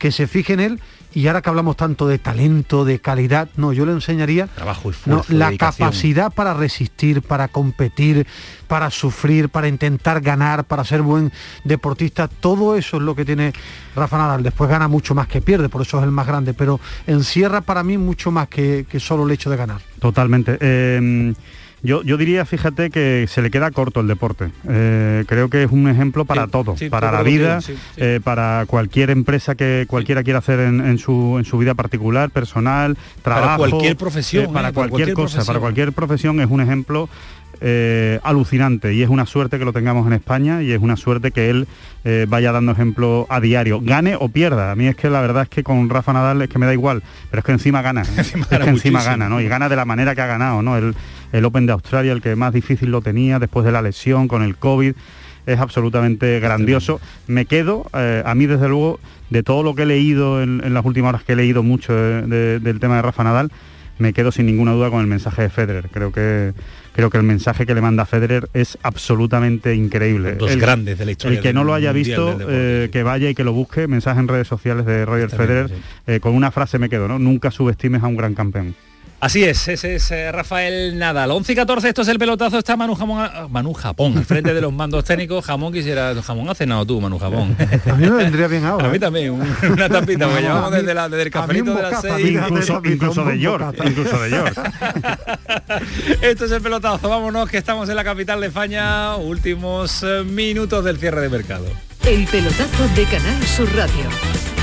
que 0.00 0.10
se 0.10 0.26
fije 0.26 0.54
en 0.54 0.60
él 0.60 0.80
y 1.12 1.26
ahora 1.26 1.42
que 1.42 1.50
hablamos 1.50 1.76
tanto 1.76 2.08
de 2.08 2.18
talento, 2.18 2.84
de 2.84 3.00
calidad, 3.00 3.48
no, 3.56 3.72
yo 3.72 3.84
le 3.84 3.92
enseñaría 3.92 4.46
Trabajo 4.46 4.90
y 5.28 5.34
la 5.34 5.56
capacidad 5.56 6.32
para 6.32 6.54
resistir, 6.54 7.20
para 7.20 7.48
competir, 7.48 8.26
para 8.66 8.90
sufrir, 8.90 9.48
para 9.48 9.68
intentar 9.68 10.20
ganar, 10.20 10.64
para 10.64 10.84
ser 10.84 11.02
buen 11.02 11.32
deportista, 11.64 12.28
todo 12.28 12.76
eso 12.76 12.96
es 12.96 13.02
lo 13.02 13.14
que 13.14 13.24
tiene 13.24 13.52
Rafa 13.94 14.18
Nadal. 14.18 14.42
Después 14.42 14.70
gana 14.70 14.88
mucho 14.88 15.14
más 15.14 15.26
que 15.26 15.42
pierde, 15.42 15.68
por 15.68 15.82
eso 15.82 15.98
es 15.98 16.04
el 16.04 16.12
más 16.12 16.26
grande, 16.26 16.54
pero 16.54 16.80
encierra 17.06 17.60
para 17.60 17.82
mí 17.82 17.98
mucho 17.98 18.30
más 18.30 18.48
que, 18.48 18.86
que 18.88 19.00
solo 19.00 19.24
el 19.24 19.32
hecho 19.32 19.50
de 19.50 19.56
ganar. 19.56 19.80
Totalmente. 19.98 20.56
Eh, 20.60 21.34
yo, 21.82 22.02
diría, 22.02 22.44
fíjate, 22.44 22.90
que 22.90 23.26
se 23.28 23.40
le 23.42 23.50
queda 23.50 23.70
corto 23.70 24.00
el 24.00 24.06
deporte. 24.06 24.50
Eh, 24.68 25.24
creo 25.26 25.48
que 25.48 25.64
es 25.64 25.70
un 25.70 25.88
ejemplo 25.88 26.24
para 26.24 26.46
todo, 26.46 26.74
para 26.90 27.10
la 27.10 27.22
vida, 27.22 27.60
eh, 27.96 28.20
para 28.22 28.64
cualquier 28.66 29.10
empresa 29.10 29.54
que 29.54 29.86
cualquiera 29.88 30.22
quiera 30.22 30.40
hacer 30.40 30.60
en, 30.60 30.98
su, 30.98 31.36
en 31.38 31.44
su 31.44 31.58
vida 31.58 31.74
particular, 31.74 32.30
personal, 32.30 32.96
trabajo. 33.22 33.46
Para 33.46 33.70
cualquier 33.70 33.96
profesión. 33.96 34.44
Eh, 34.44 34.48
para, 34.52 34.72
cualquier, 34.72 35.14
cosa, 35.14 35.44
para 35.44 35.60
cualquier 35.60 35.92
profesión 35.92 36.40
es 36.40 36.50
un 36.50 36.60
ejemplo 36.60 37.08
alucinante 38.22 38.94
y 38.94 39.02
es 39.02 39.08
una 39.10 39.26
suerte 39.26 39.58
que 39.58 39.64
lo 39.64 39.72
tengamos 39.72 40.06
en 40.06 40.14
España 40.14 40.62
y 40.62 40.72
es 40.72 40.80
una 40.80 40.96
suerte 40.96 41.30
que 41.30 41.50
él 41.50 41.68
vaya 42.28 42.52
dando 42.52 42.72
ejemplo 42.72 43.26
a 43.28 43.40
diario, 43.40 43.80
gane 43.82 44.16
o 44.18 44.28
pierda. 44.28 44.72
A 44.72 44.76
mí 44.76 44.86
es 44.86 44.96
que 44.96 45.10
la 45.10 45.20
verdad 45.20 45.42
es 45.42 45.48
que 45.48 45.62
con 45.62 45.88
Rafa 45.90 46.12
Nadal 46.12 46.40
es 46.42 46.48
que 46.48 46.58
me 46.58 46.66
da 46.66 46.72
igual, 46.72 47.02
pero 47.30 47.40
es 47.40 47.44
que 47.44 47.52
encima 47.52 47.82
gana, 47.82 48.02
es 48.16 48.32
que 48.32 48.56
encima 48.56 49.02
gana, 49.02 49.28
¿no? 49.28 49.40
Y 49.40 49.48
gana 49.48 49.68
de 49.68 49.76
la 49.76 49.84
manera 49.84 50.14
que 50.14 50.22
ha 50.22 50.26
ganado, 50.26 50.62
¿no? 50.62 50.76
Él, 50.76 50.94
el 51.32 51.44
Open 51.44 51.66
de 51.66 51.72
Australia, 51.72 52.12
el 52.12 52.22
que 52.22 52.36
más 52.36 52.52
difícil 52.52 52.90
lo 52.90 53.02
tenía 53.02 53.38
después 53.38 53.64
de 53.64 53.72
la 53.72 53.82
lesión 53.82 54.28
con 54.28 54.42
el 54.42 54.56
COVID. 54.56 54.94
Es 55.46 55.58
absolutamente 55.58 56.38
grandioso. 56.38 57.00
Me 57.26 57.46
quedo, 57.46 57.86
eh, 57.94 58.22
a 58.24 58.34
mí 58.34 58.46
desde 58.46 58.68
luego, 58.68 59.00
de 59.30 59.42
todo 59.42 59.62
lo 59.62 59.74
que 59.74 59.82
he 59.82 59.86
leído 59.86 60.42
en, 60.42 60.74
las 60.74 60.84
últimas 60.84 61.10
horas 61.10 61.24
que 61.24 61.32
he 61.32 61.36
leído 61.36 61.62
mucho 61.62 61.94
del 61.94 62.78
tema 62.80 62.96
de 62.96 63.02
Rafa 63.02 63.24
Nadal, 63.24 63.50
me 63.98 64.12
quedo 64.12 64.32
sin 64.32 64.46
ninguna 64.46 64.72
duda 64.72 64.90
con 64.90 65.00
el 65.00 65.06
mensaje 65.06 65.42
de 65.42 65.50
Federer. 65.50 65.88
Creo 65.90 66.12
que 66.12 66.52
creo 66.94 67.10
que 67.10 67.18
el 67.18 67.22
mensaje 67.22 67.66
que 67.66 67.74
le 67.74 67.80
manda 67.80 68.06
Federer 68.06 68.48
es 68.54 68.78
absolutamente 68.82 69.74
increíble. 69.74 70.34
Dos 70.34 70.56
grandes 70.56 70.98
de 70.98 71.04
la 71.04 71.10
historia. 71.12 71.38
El 71.38 71.42
que 71.42 71.52
no 71.52 71.64
lo 71.64 71.74
haya 71.74 71.92
visto, 71.92 72.38
eh, 72.48 72.88
que 72.92 73.02
vaya 73.02 73.30
y 73.30 73.34
que 73.34 73.44
lo 73.44 73.52
busque, 73.52 73.88
mensaje 73.88 74.20
en 74.20 74.28
redes 74.28 74.48
sociales 74.48 74.86
de 74.86 75.04
Roger 75.04 75.30
Federer, 75.30 75.70
eh, 76.06 76.20
con 76.20 76.34
una 76.34 76.50
frase 76.50 76.78
me 76.78 76.88
quedo, 76.88 77.08
¿no? 77.08 77.18
Nunca 77.18 77.50
subestimes 77.50 78.02
a 78.02 78.06
un 78.06 78.16
gran 78.16 78.34
campeón. 78.34 78.74
Así 79.20 79.44
es, 79.44 79.68
ese 79.68 79.96
es 79.96 80.10
eh, 80.12 80.32
Rafael 80.32 80.98
Nadal. 80.98 81.30
11 81.30 81.52
y 81.52 81.54
14, 81.54 81.88
esto 81.88 82.00
es 82.00 82.08
el 82.08 82.18
pelotazo, 82.18 82.56
está 82.56 82.74
Manu 82.74 82.94
Jamón, 82.94 83.28
Manu 83.50 83.74
Japón, 83.74 84.16
al 84.16 84.24
frente 84.24 84.54
de 84.54 84.62
los 84.62 84.72
mandos 84.72 85.04
técnicos. 85.04 85.44
Jamón 85.44 85.74
quisiera, 85.74 86.14
jamón 86.22 86.48
ha 86.48 86.54
cenado 86.54 86.86
tú, 86.86 87.02
Manu 87.02 87.18
Japón. 87.18 87.54
A 87.86 87.94
mí 87.96 88.08
me 88.08 88.16
vendría 88.16 88.48
bien 88.48 88.64
ahora. 88.64 88.86
A 88.86 88.90
mí 88.90 88.96
¿eh? 88.96 89.00
también, 89.00 89.32
una 89.70 89.90
tapita, 89.90 90.26
me 90.26 90.40
llamamos 90.40 90.72
desde, 90.72 90.94
la, 90.94 91.10
desde 91.10 91.24
el 91.24 91.30
cafelito 91.30 91.74
de 91.74 91.82
las 91.82 92.00
6. 92.00 92.30
Incluso, 92.30 92.80
incluso 92.82 93.24
de 93.26 93.38
York, 93.38 93.76
incluso 93.84 94.18
de 94.22 94.30
York. 94.30 94.72
esto 96.22 96.46
es 96.46 96.52
el 96.52 96.62
pelotazo, 96.62 97.10
vámonos 97.10 97.50
que 97.50 97.58
estamos 97.58 97.90
en 97.90 97.96
la 97.96 98.04
capital 98.04 98.40
de 98.40 98.46
España, 98.46 99.16
últimos 99.16 100.02
eh, 100.02 100.24
minutos 100.24 100.82
del 100.82 100.96
cierre 100.96 101.20
de 101.20 101.28
mercado. 101.28 101.66
El 102.06 102.24
pelotazo 102.24 102.88
de 102.96 103.04
Canal 103.04 103.42
Sur 103.42 103.68
Radio, 103.76 104.04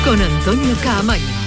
con 0.03 0.19
Antonio 0.19 0.75
Caamaño. 0.83 1.46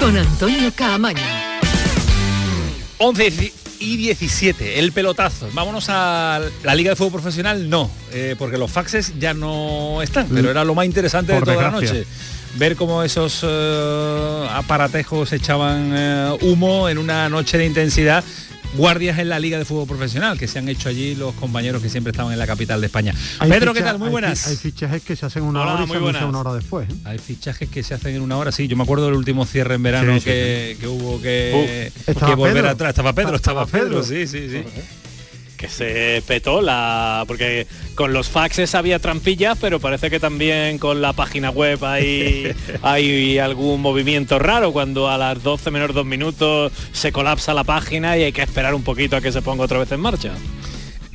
con 0.00 0.16
Antonio 0.16 0.72
Caamaño. 0.74 1.22
11 2.98 3.52
y 3.80 3.96
17, 3.96 4.78
el 4.78 4.92
pelotazo. 4.92 5.48
Vámonos 5.52 5.86
a 5.90 6.40
la 6.64 6.74
Liga 6.74 6.90
de 6.90 6.96
Fútbol 6.96 7.20
Profesional, 7.20 7.68
no, 7.68 7.90
eh, 8.12 8.34
porque 8.38 8.56
los 8.56 8.70
faxes 8.70 9.12
ya 9.18 9.34
no 9.34 10.00
están, 10.02 10.26
pero 10.32 10.50
era 10.50 10.64
lo 10.64 10.74
más 10.74 10.86
interesante 10.86 11.34
Por 11.34 11.44
de 11.44 11.52
toda 11.52 11.64
desgracia. 11.64 11.92
la 11.92 11.98
noche. 12.00 12.10
Ver 12.56 12.76
cómo 12.76 13.02
esos 13.02 13.40
eh, 13.42 14.46
aparatejos 14.50 15.32
echaban 15.32 15.92
eh, 15.94 16.38
humo 16.42 16.88
en 16.88 16.98
una 16.98 17.28
noche 17.28 17.58
de 17.58 17.66
intensidad. 17.66 18.24
Guardias 18.74 19.18
en 19.18 19.28
la 19.28 19.40
Liga 19.40 19.58
de 19.58 19.64
Fútbol 19.64 19.86
Profesional, 19.88 20.38
que 20.38 20.46
se 20.46 20.58
han 20.60 20.68
hecho 20.68 20.88
allí 20.88 21.14
los 21.16 21.34
compañeros 21.34 21.82
que 21.82 21.88
siempre 21.88 22.12
estaban 22.12 22.32
en 22.32 22.38
la 22.38 22.46
capital 22.46 22.80
de 22.80 22.86
España. 22.86 23.14
Hay 23.40 23.50
Pedro, 23.50 23.72
¿qué 23.72 23.80
ficha- 23.80 23.90
tal? 23.90 23.98
Muy 23.98 24.10
buenas. 24.10 24.46
Hay, 24.46 24.56
fichajes 24.56 25.02
que 25.02 25.16
se 25.16 25.26
hacen 25.26 25.42
una 25.42 25.62
Hola, 25.62 25.72
hora 25.74 25.82
y 25.84 25.86
muy 25.88 25.96
se 25.96 26.02
buenas. 26.02 26.22
una 26.22 26.38
hora 26.40 26.54
después. 26.54 26.88
¿eh? 26.88 26.94
Hay 27.04 27.18
fichajes 27.18 27.68
que 27.68 27.82
se 27.82 27.94
hacen 27.94 28.14
en 28.14 28.22
una 28.22 28.36
hora, 28.36 28.52
sí. 28.52 28.68
Yo 28.68 28.76
me 28.76 28.84
acuerdo 28.84 29.06
del 29.06 29.14
último 29.14 29.44
cierre 29.44 29.74
en 29.74 29.82
verano 29.82 30.12
Sí, 30.14 30.20
sí, 30.20 30.24
que, 30.26 30.76
que 30.80 30.86
hubo 30.86 31.20
que, 31.20 31.90
Uh, 32.06 32.12
que 32.26 32.34
volver 32.36 32.54
Pedro. 32.54 32.70
atrás. 32.70 32.90
Estaba 32.90 33.12
Pedro, 33.12 33.36
estaba, 33.36 33.64
Estaba 33.64 33.82
Pedro, 33.84 34.02
Pedro. 34.02 34.04
sí, 34.04 34.26
sí, 34.26 34.48
sí. 34.50 34.64
Que 35.60 35.68
se 35.68 36.22
petó 36.26 36.62
la 36.62 37.24
porque 37.26 37.66
con 37.94 38.14
los 38.14 38.30
faxes 38.30 38.74
había 38.74 38.98
trampillas 38.98 39.58
pero 39.60 39.78
parece 39.78 40.08
que 40.08 40.18
también 40.18 40.78
con 40.78 41.02
la 41.02 41.12
página 41.12 41.50
web 41.50 41.84
hay 41.84 42.50
hay 42.82 43.38
algún 43.38 43.82
movimiento 43.82 44.38
raro. 44.38 44.72
Cuando 44.72 45.10
a 45.10 45.18
las 45.18 45.42
12 45.42 45.70
menos 45.70 45.92
dos 45.92 46.06
minutos 46.06 46.72
se 46.92 47.12
colapsa 47.12 47.52
la 47.52 47.64
página 47.64 48.16
y 48.16 48.22
hay 48.22 48.32
que 48.32 48.42
esperar 48.42 48.74
un 48.74 48.82
poquito 48.82 49.16
a 49.16 49.20
que 49.20 49.32
se 49.32 49.42
ponga 49.42 49.64
otra 49.64 49.78
vez 49.78 49.92
en 49.92 50.00
marcha. 50.00 50.32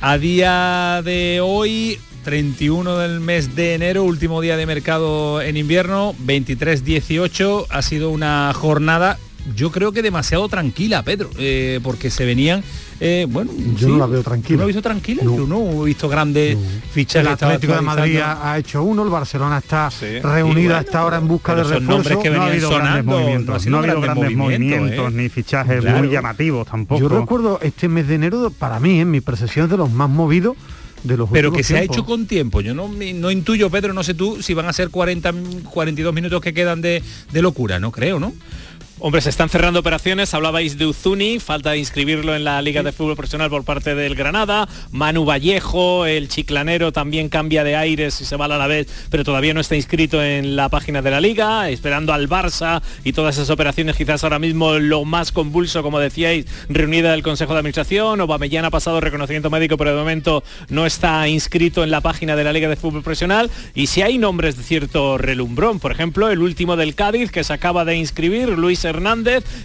A 0.00 0.16
día 0.16 1.02
de 1.04 1.40
hoy, 1.42 1.98
31 2.22 2.98
del 2.98 3.18
mes 3.18 3.56
de 3.56 3.74
enero, 3.74 4.04
último 4.04 4.40
día 4.40 4.56
de 4.56 4.66
mercado 4.66 5.42
en 5.42 5.56
invierno, 5.56 6.14
23-18, 6.24 7.66
ha 7.68 7.82
sido 7.82 8.10
una 8.10 8.52
jornada, 8.54 9.18
yo 9.56 9.72
creo 9.72 9.92
que 9.92 10.02
demasiado 10.02 10.48
tranquila, 10.48 11.02
Pedro, 11.02 11.30
eh, 11.38 11.80
porque 11.82 12.10
se 12.10 12.24
venían, 12.24 12.62
eh, 13.00 13.26
bueno, 13.28 13.50
Yo 13.76 13.78
sí. 13.78 13.92
no 13.92 13.98
la 13.98 14.06
veo 14.06 14.18
¿Tú 14.22 14.30
tranquila. 14.30 14.56
¿No 14.58 14.62
has 14.62 14.66
visto 14.68 14.82
tranquila? 14.82 15.22
No. 15.24 15.36
Yo 15.36 15.46
no 15.46 15.82
he 15.82 15.86
visto 15.86 16.08
grandes 16.08 16.56
fichajes. 16.92 17.26
El 17.26 17.32
estaba 17.34 17.52
Atlético 17.52 17.74
de 17.74 17.82
Madrid 17.82 18.18
ha, 18.24 18.56
hecho 18.58 18.82
uno, 18.82 19.02
el 19.02 19.10
Barcelona 19.10 19.58
está 19.58 19.90
Sí. 19.90 20.18
reunido 20.20 20.70
bueno, 20.74 20.78
esta 20.80 21.04
hora 21.04 21.18
en 21.18 21.28
busca 21.28 21.54
de 21.54 21.62
pero 21.62 21.68
son 21.74 21.80
refuerzo. 21.80 22.10
nombres 22.10 22.18
que 22.22 22.30
no 22.36 22.42
ha 22.42 22.46
habido 22.46 22.68
grandes 22.70 22.88
sonando, 22.90 23.10
no 23.12 23.16
ha 23.16 23.20
movimientos, 23.20 23.66
no 23.66 23.76
ha 23.76 23.80
habido 23.80 24.00
grandes 24.00 24.14
grandes 24.20 24.36
movimientos, 24.36 24.80
movimientos, 24.80 25.12
¿eh? 25.12 25.16
ni 25.22 25.28
fichajes 25.28 25.80
Claro. 25.80 25.98
muy 25.98 26.08
llamativos 26.08 26.66
tampoco. 26.66 27.00
Yo 27.00 27.08
recuerdo 27.08 27.58
este 27.62 27.88
mes 27.88 28.08
de 28.08 28.14
enero, 28.14 28.50
para 28.58 28.80
mí, 28.80 29.00
en 29.00 29.10
mi 29.10 29.20
percepción, 29.20 29.64
es 29.66 29.70
de 29.70 29.76
los 29.76 29.90
más 29.90 30.08
movidos 30.08 30.56
de 31.04 31.16
los 31.16 31.30
Pero 31.30 31.52
que 31.52 31.62
se 31.62 31.76
ha 31.76 31.82
hecho 31.82 32.04
con 32.04 32.26
tiempo. 32.26 32.60
Yo 32.62 32.74
no, 32.74 32.88
no 32.88 33.30
intuyo, 33.30 33.70
Pedro, 33.70 33.92
no 33.92 34.02
sé 34.02 34.14
tú, 34.14 34.42
si 34.42 34.54
van 34.54 34.66
a 34.66 34.72
ser 34.72 34.88
40, 34.90 35.32
42 35.70 36.12
minutos 36.14 36.40
que 36.40 36.52
quedan 36.52 36.80
de, 36.80 37.02
de 37.32 37.42
locura, 37.42 37.78
no 37.78 37.92
creo, 37.92 38.18
¿no? 38.18 38.32
Hombre, 39.06 39.20
se 39.20 39.30
están 39.30 39.48
cerrando 39.48 39.78
operaciones, 39.78 40.34
hablabais 40.34 40.78
de 40.78 40.86
Uzuni, 40.86 41.38
falta 41.38 41.76
inscribirlo 41.76 42.34
en 42.34 42.42
la 42.42 42.60
Liga 42.60 42.82
de 42.82 42.90
Fútbol 42.90 43.14
Profesional 43.14 43.48
por 43.48 43.62
parte 43.62 43.94
del 43.94 44.16
Granada, 44.16 44.68
Manu 44.90 45.24
Vallejo, 45.24 46.06
el 46.06 46.26
chiclanero 46.28 46.90
también 46.90 47.28
cambia 47.28 47.62
de 47.62 47.76
aires 47.76 48.20
y 48.20 48.24
se 48.24 48.34
va 48.34 48.46
a 48.46 48.48
la 48.48 48.66
vez, 48.66 48.88
pero 49.08 49.22
todavía 49.22 49.54
no 49.54 49.60
está 49.60 49.76
inscrito 49.76 50.20
en 50.20 50.56
la 50.56 50.70
página 50.70 51.02
de 51.02 51.12
la 51.12 51.20
Liga, 51.20 51.70
esperando 51.70 52.12
al 52.12 52.28
Barça 52.28 52.82
y 53.04 53.12
todas 53.12 53.36
esas 53.36 53.48
operaciones 53.50 53.94
quizás 53.94 54.24
ahora 54.24 54.40
mismo 54.40 54.72
lo 54.72 55.04
más 55.04 55.30
convulso, 55.30 55.84
como 55.84 56.00
decíais, 56.00 56.46
reunida 56.68 57.12
del 57.12 57.22
Consejo 57.22 57.52
de 57.52 57.60
Administración, 57.60 58.20
Obamellán 58.20 58.64
ha 58.64 58.72
pasado 58.72 59.00
reconocimiento 59.00 59.50
médico, 59.50 59.76
pero 59.76 59.92
de 59.92 59.98
momento 59.98 60.42
no 60.68 60.84
está 60.84 61.28
inscrito 61.28 61.84
en 61.84 61.92
la 61.92 62.00
página 62.00 62.34
de 62.34 62.42
la 62.42 62.52
Liga 62.52 62.68
de 62.68 62.74
Fútbol 62.74 63.04
Profesional. 63.04 63.52
Y 63.72 63.86
si 63.86 64.02
hay 64.02 64.18
nombres 64.18 64.56
de 64.56 64.64
cierto 64.64 65.16
relumbrón, 65.16 65.78
por 65.78 65.92
ejemplo, 65.92 66.28
el 66.28 66.40
último 66.40 66.74
del 66.74 66.96
Cádiz 66.96 67.30
que 67.30 67.44
se 67.44 67.52
acaba 67.52 67.84
de 67.84 67.94
inscribir, 67.94 68.48
Luis 68.48 68.84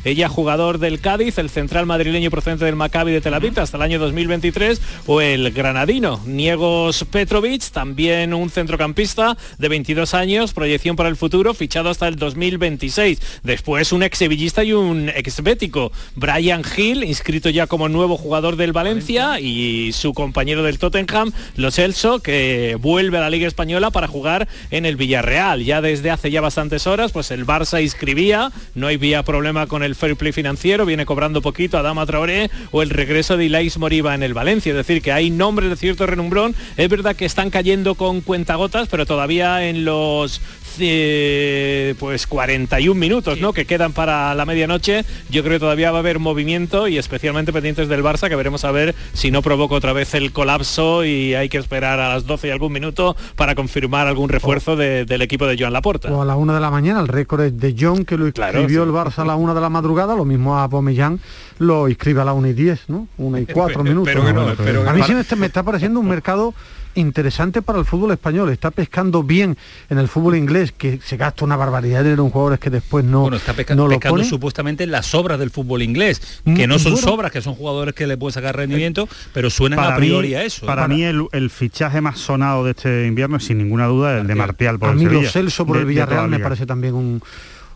ella 0.04 0.30
jugador 0.30 0.78
del 0.80 1.00
Cádiz, 1.00 1.38
el 1.38 1.50
central 1.50 1.86
madrileño 1.86 2.30
procedente 2.30 2.66
del 2.66 2.76
Maccabi 2.76 3.12
de 3.12 3.22
Tel 3.22 3.34
Aviv 3.34 3.60
hasta 3.60 3.78
el 3.78 3.84
año 3.84 4.00
2023, 4.00 4.82
o 5.08 5.22
el 5.22 5.52
granadino, 5.52 6.22
Niegos 6.26 7.06
Petrovic, 7.10 7.72
también 7.72 8.34
un 8.34 8.50
centrocampista 8.50 9.38
de 9.58 9.68
22 9.70 10.14
años, 10.14 10.54
proyección 10.54 10.96
para 10.96 11.10
el 11.10 11.16
futuro, 11.16 11.54
fichado 11.54 11.90
hasta 11.90 12.08
el 12.08 12.16
2026. 12.16 13.42
Después 13.44 13.92
un 13.92 14.04
ex 14.04 14.18
sevillista 14.18 14.64
y 14.64 14.74
un 14.74 15.10
ex 15.10 15.42
bético, 15.42 15.92
Brian 16.16 16.64
Hill, 16.76 17.04
inscrito 17.04 17.50
ya 17.50 17.68
como 17.68 17.90
nuevo 17.90 18.18
jugador 18.18 18.56
del 18.56 18.74
Valencia 18.74 19.40
y 19.40 19.92
su 19.94 20.14
compañero 20.14 20.64
del 20.64 20.80
Tottenham, 20.80 21.32
Lo 21.56 21.72
Celso, 21.72 22.20
que 22.20 22.78
vuelve 22.80 23.18
a 23.18 23.22
la 23.22 23.30
Liga 23.30 23.48
Española 23.48 23.92
para 23.92 24.08
jugar 24.08 24.48
en 24.70 24.86
el 24.86 24.96
Villarreal. 24.96 25.64
Ya 25.64 25.82
desde 25.82 26.12
hace 26.12 26.32
ya 26.32 26.42
bastantes 26.42 26.88
horas, 26.88 27.12
pues 27.12 27.32
el 27.32 27.46
Barça 27.46 27.82
inscribía, 27.82 28.52
no 28.76 28.92
problema 29.24 29.68
con 29.68 29.84
el 29.84 29.96
fair 29.96 30.16
play 30.16 30.32
financiero, 30.32 30.86
viene 30.86 31.06
cobrando 31.06 31.42
poquito 31.42 31.78
a 31.78 31.82
Dama 31.82 32.06
Traoré 32.06 32.50
o 32.72 32.82
el 32.82 32.90
regreso 32.90 33.38
de 33.38 33.46
Ilais 33.46 33.78
Moriba 33.78 34.16
en 34.16 34.24
el 34.24 34.34
Valencia. 34.34 34.72
Es 34.72 34.78
decir, 34.78 35.02
que 35.02 35.12
hay 35.12 35.30
nombres 35.30 35.70
de 35.70 35.76
cierto 35.76 36.06
renumbrón. 36.08 36.56
Es 36.78 36.90
verdad 36.90 37.16
que 37.16 37.26
están 37.26 37.50
cayendo 37.50 37.96
con 37.96 38.22
cuentagotas, 38.22 38.88
pero 38.90 39.06
todavía 39.06 39.68
en 39.68 39.86
los 39.86 40.42
eh, 40.80 41.96
pues 42.00 42.28
41 42.28 43.00
minutos, 43.00 43.40
¿no? 43.40 43.54
Que 43.54 43.66
quedan 43.66 43.94
para 43.94 44.34
la 44.36 44.46
medianoche. 44.46 45.04
Yo 45.30 45.42
creo 45.44 45.56
que 45.56 45.60
todavía 45.60 45.92
va 45.92 45.98
a 45.98 46.02
haber 46.02 46.20
movimiento 46.20 46.88
y 46.88 46.98
especialmente 46.98 47.52
pendientes 47.54 47.88
del 47.88 48.04
Barça, 48.04 48.30
que 48.30 48.36
veremos 48.36 48.64
a 48.66 48.72
ver 48.72 48.96
si 49.14 49.32
no 49.32 49.42
provoca 49.42 49.76
otra 49.76 49.94
vez 49.94 50.14
el 50.14 50.32
colapso 50.32 51.04
y 51.06 51.34
hay 51.34 51.50
que 51.50 51.58
esperar 51.58 52.00
a 52.00 52.10
las 52.10 52.26
12 52.26 52.48
y 52.48 52.52
algún 52.52 52.72
minuto 52.74 53.16
para 53.36 53.56
confirmar 53.56 54.08
algún 54.08 54.30
refuerzo 54.30 54.76
de- 54.76 55.06
del 55.06 55.22
equipo 55.22 55.46
de 55.48 55.58
Joan 55.58 55.74
Laporta. 55.74 56.12
O 56.12 56.22
a 56.22 56.26
la 56.26 56.36
una 56.36 56.54
de 56.54 56.60
la 56.60 56.72
mañana, 56.72 57.00
el 57.02 57.08
récord 57.08 57.42
es 57.42 57.58
de 57.58 57.76
John, 57.80 58.06
que 58.06 58.18
lo 58.18 58.28
escribió 58.28 58.84
sí. 58.84 58.90
el 58.90 58.94
Barça 58.96 59.20
a 59.20 59.26
la 59.26 59.36
una 59.36 59.54
de 59.54 59.62
la 59.62 59.70
madrugada, 59.70 60.16
lo 60.16 60.26
mismo 60.26 60.58
a 60.60 60.70
Pomellán 60.70 61.20
lo 61.60 61.88
inscribe 61.88 62.22
a 62.22 62.26
la 62.26 62.34
una 62.34 62.50
y 62.50 62.54
diez, 62.54 62.82
¿no? 62.88 63.08
Una 63.18 63.40
y 63.40 63.46
cuatro 63.54 63.84
minutos. 63.84 64.14
No, 64.16 64.56
que 64.56 64.90
a 64.90 64.94
mí 64.94 65.02
sí 65.06 65.14
me 65.14 65.22
está, 65.22 65.36
me 65.36 65.46
está 65.46 65.62
pareciendo 65.64 66.00
un 66.00 66.08
mercado 66.08 66.54
interesante 66.96 67.62
para 67.62 67.80
el 67.80 67.86
fútbol 67.86 68.12
español. 68.12 68.50
Está 68.50 68.72
pescando 68.72 69.24
bien 69.24 69.58
en 69.90 69.98
el 69.98 70.08
fútbol 70.08 70.36
inglés, 70.36 70.72
que 70.72 71.00
se 71.04 71.18
gasta 71.18 71.46
una 71.46 71.56
barbaridad 71.56 72.06
en 72.06 72.18
jugadores 72.30 72.60
que 72.60 72.70
después 72.70 73.04
no, 73.06 73.22
Bueno, 73.22 73.38
está 73.38 73.54
pesca- 73.54 73.76
no 73.76 73.84
lo 73.88 73.92
pescando 73.92 74.14
ponen. 74.16 74.26
supuestamente 74.30 74.86
las 74.88 75.06
sobras 75.08 75.40
del 75.40 75.50
fútbol 75.52 75.82
inglés, 75.82 76.42
que 76.46 76.68
Mm, 76.68 76.70
no 76.70 76.80
son 76.80 76.94
bueno. 76.94 77.08
sobras, 77.08 77.32
que 77.32 77.42
son 77.42 77.56
jugadores 77.56 77.96
que 77.96 78.08
le 78.08 78.18
pueden 78.18 78.34
sacar 78.34 78.56
rendimiento, 78.56 79.08
pero 79.34 79.50
suenan 79.50 79.78
Para 79.78 79.94
a 79.96 79.98
priori 79.98 80.30
mí- 80.30 80.34
a 80.36 80.44
eso. 80.44 80.66
Para, 80.66 80.88
mí 80.88 81.04
el, 81.04 81.26
el 81.32 81.50
fichaje 81.50 82.02
más 82.02 82.20
sonado 82.20 82.64
de 82.66 82.72
este 82.72 83.08
invierno 83.08 83.38
es 83.38 83.46
sin 83.46 83.58
ninguna 83.58 83.88
duda 83.88 84.18
el 84.20 84.28
de 84.28 84.36
Martial 84.36 84.80
por 84.80 84.90
a 84.90 84.92
el 84.94 84.98
mí 84.98 85.04
Sevilla, 85.06 85.22
los 85.24 85.32
Celso 85.32 85.66
por 85.66 85.76
de- 85.78 85.82
el 85.82 85.88
Villarreal 85.88 86.24
la 86.30 86.38
me 86.38 86.40
parece 86.44 86.66
también 86.66 86.94
un 86.96 87.22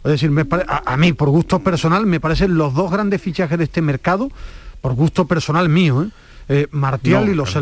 es 0.04 0.12
decir 0.12 0.30
me 0.30 0.46
pare- 0.46 0.66
a, 0.68 0.94
a 0.94 0.98
mí 0.98 1.14
por 1.14 1.30
gusto 1.30 1.60
personal 1.60 2.06
me 2.06 2.20
parecen 2.20 2.56
los 2.56 2.74
dos 2.76 2.92
grandes 2.92 3.22
fichajes 3.22 3.58
de 3.58 3.64
este 3.64 3.82
mercado 3.82 4.30
por 4.82 4.94
gusto 4.94 5.26
personal 5.26 5.68
mío 5.70 6.04
¿eh? 6.04 6.10
Eh, 6.48 6.68
Martial 6.72 7.26
No, 7.26 7.32
y 7.32 7.36
los 7.36 7.50
claro. 7.50 7.62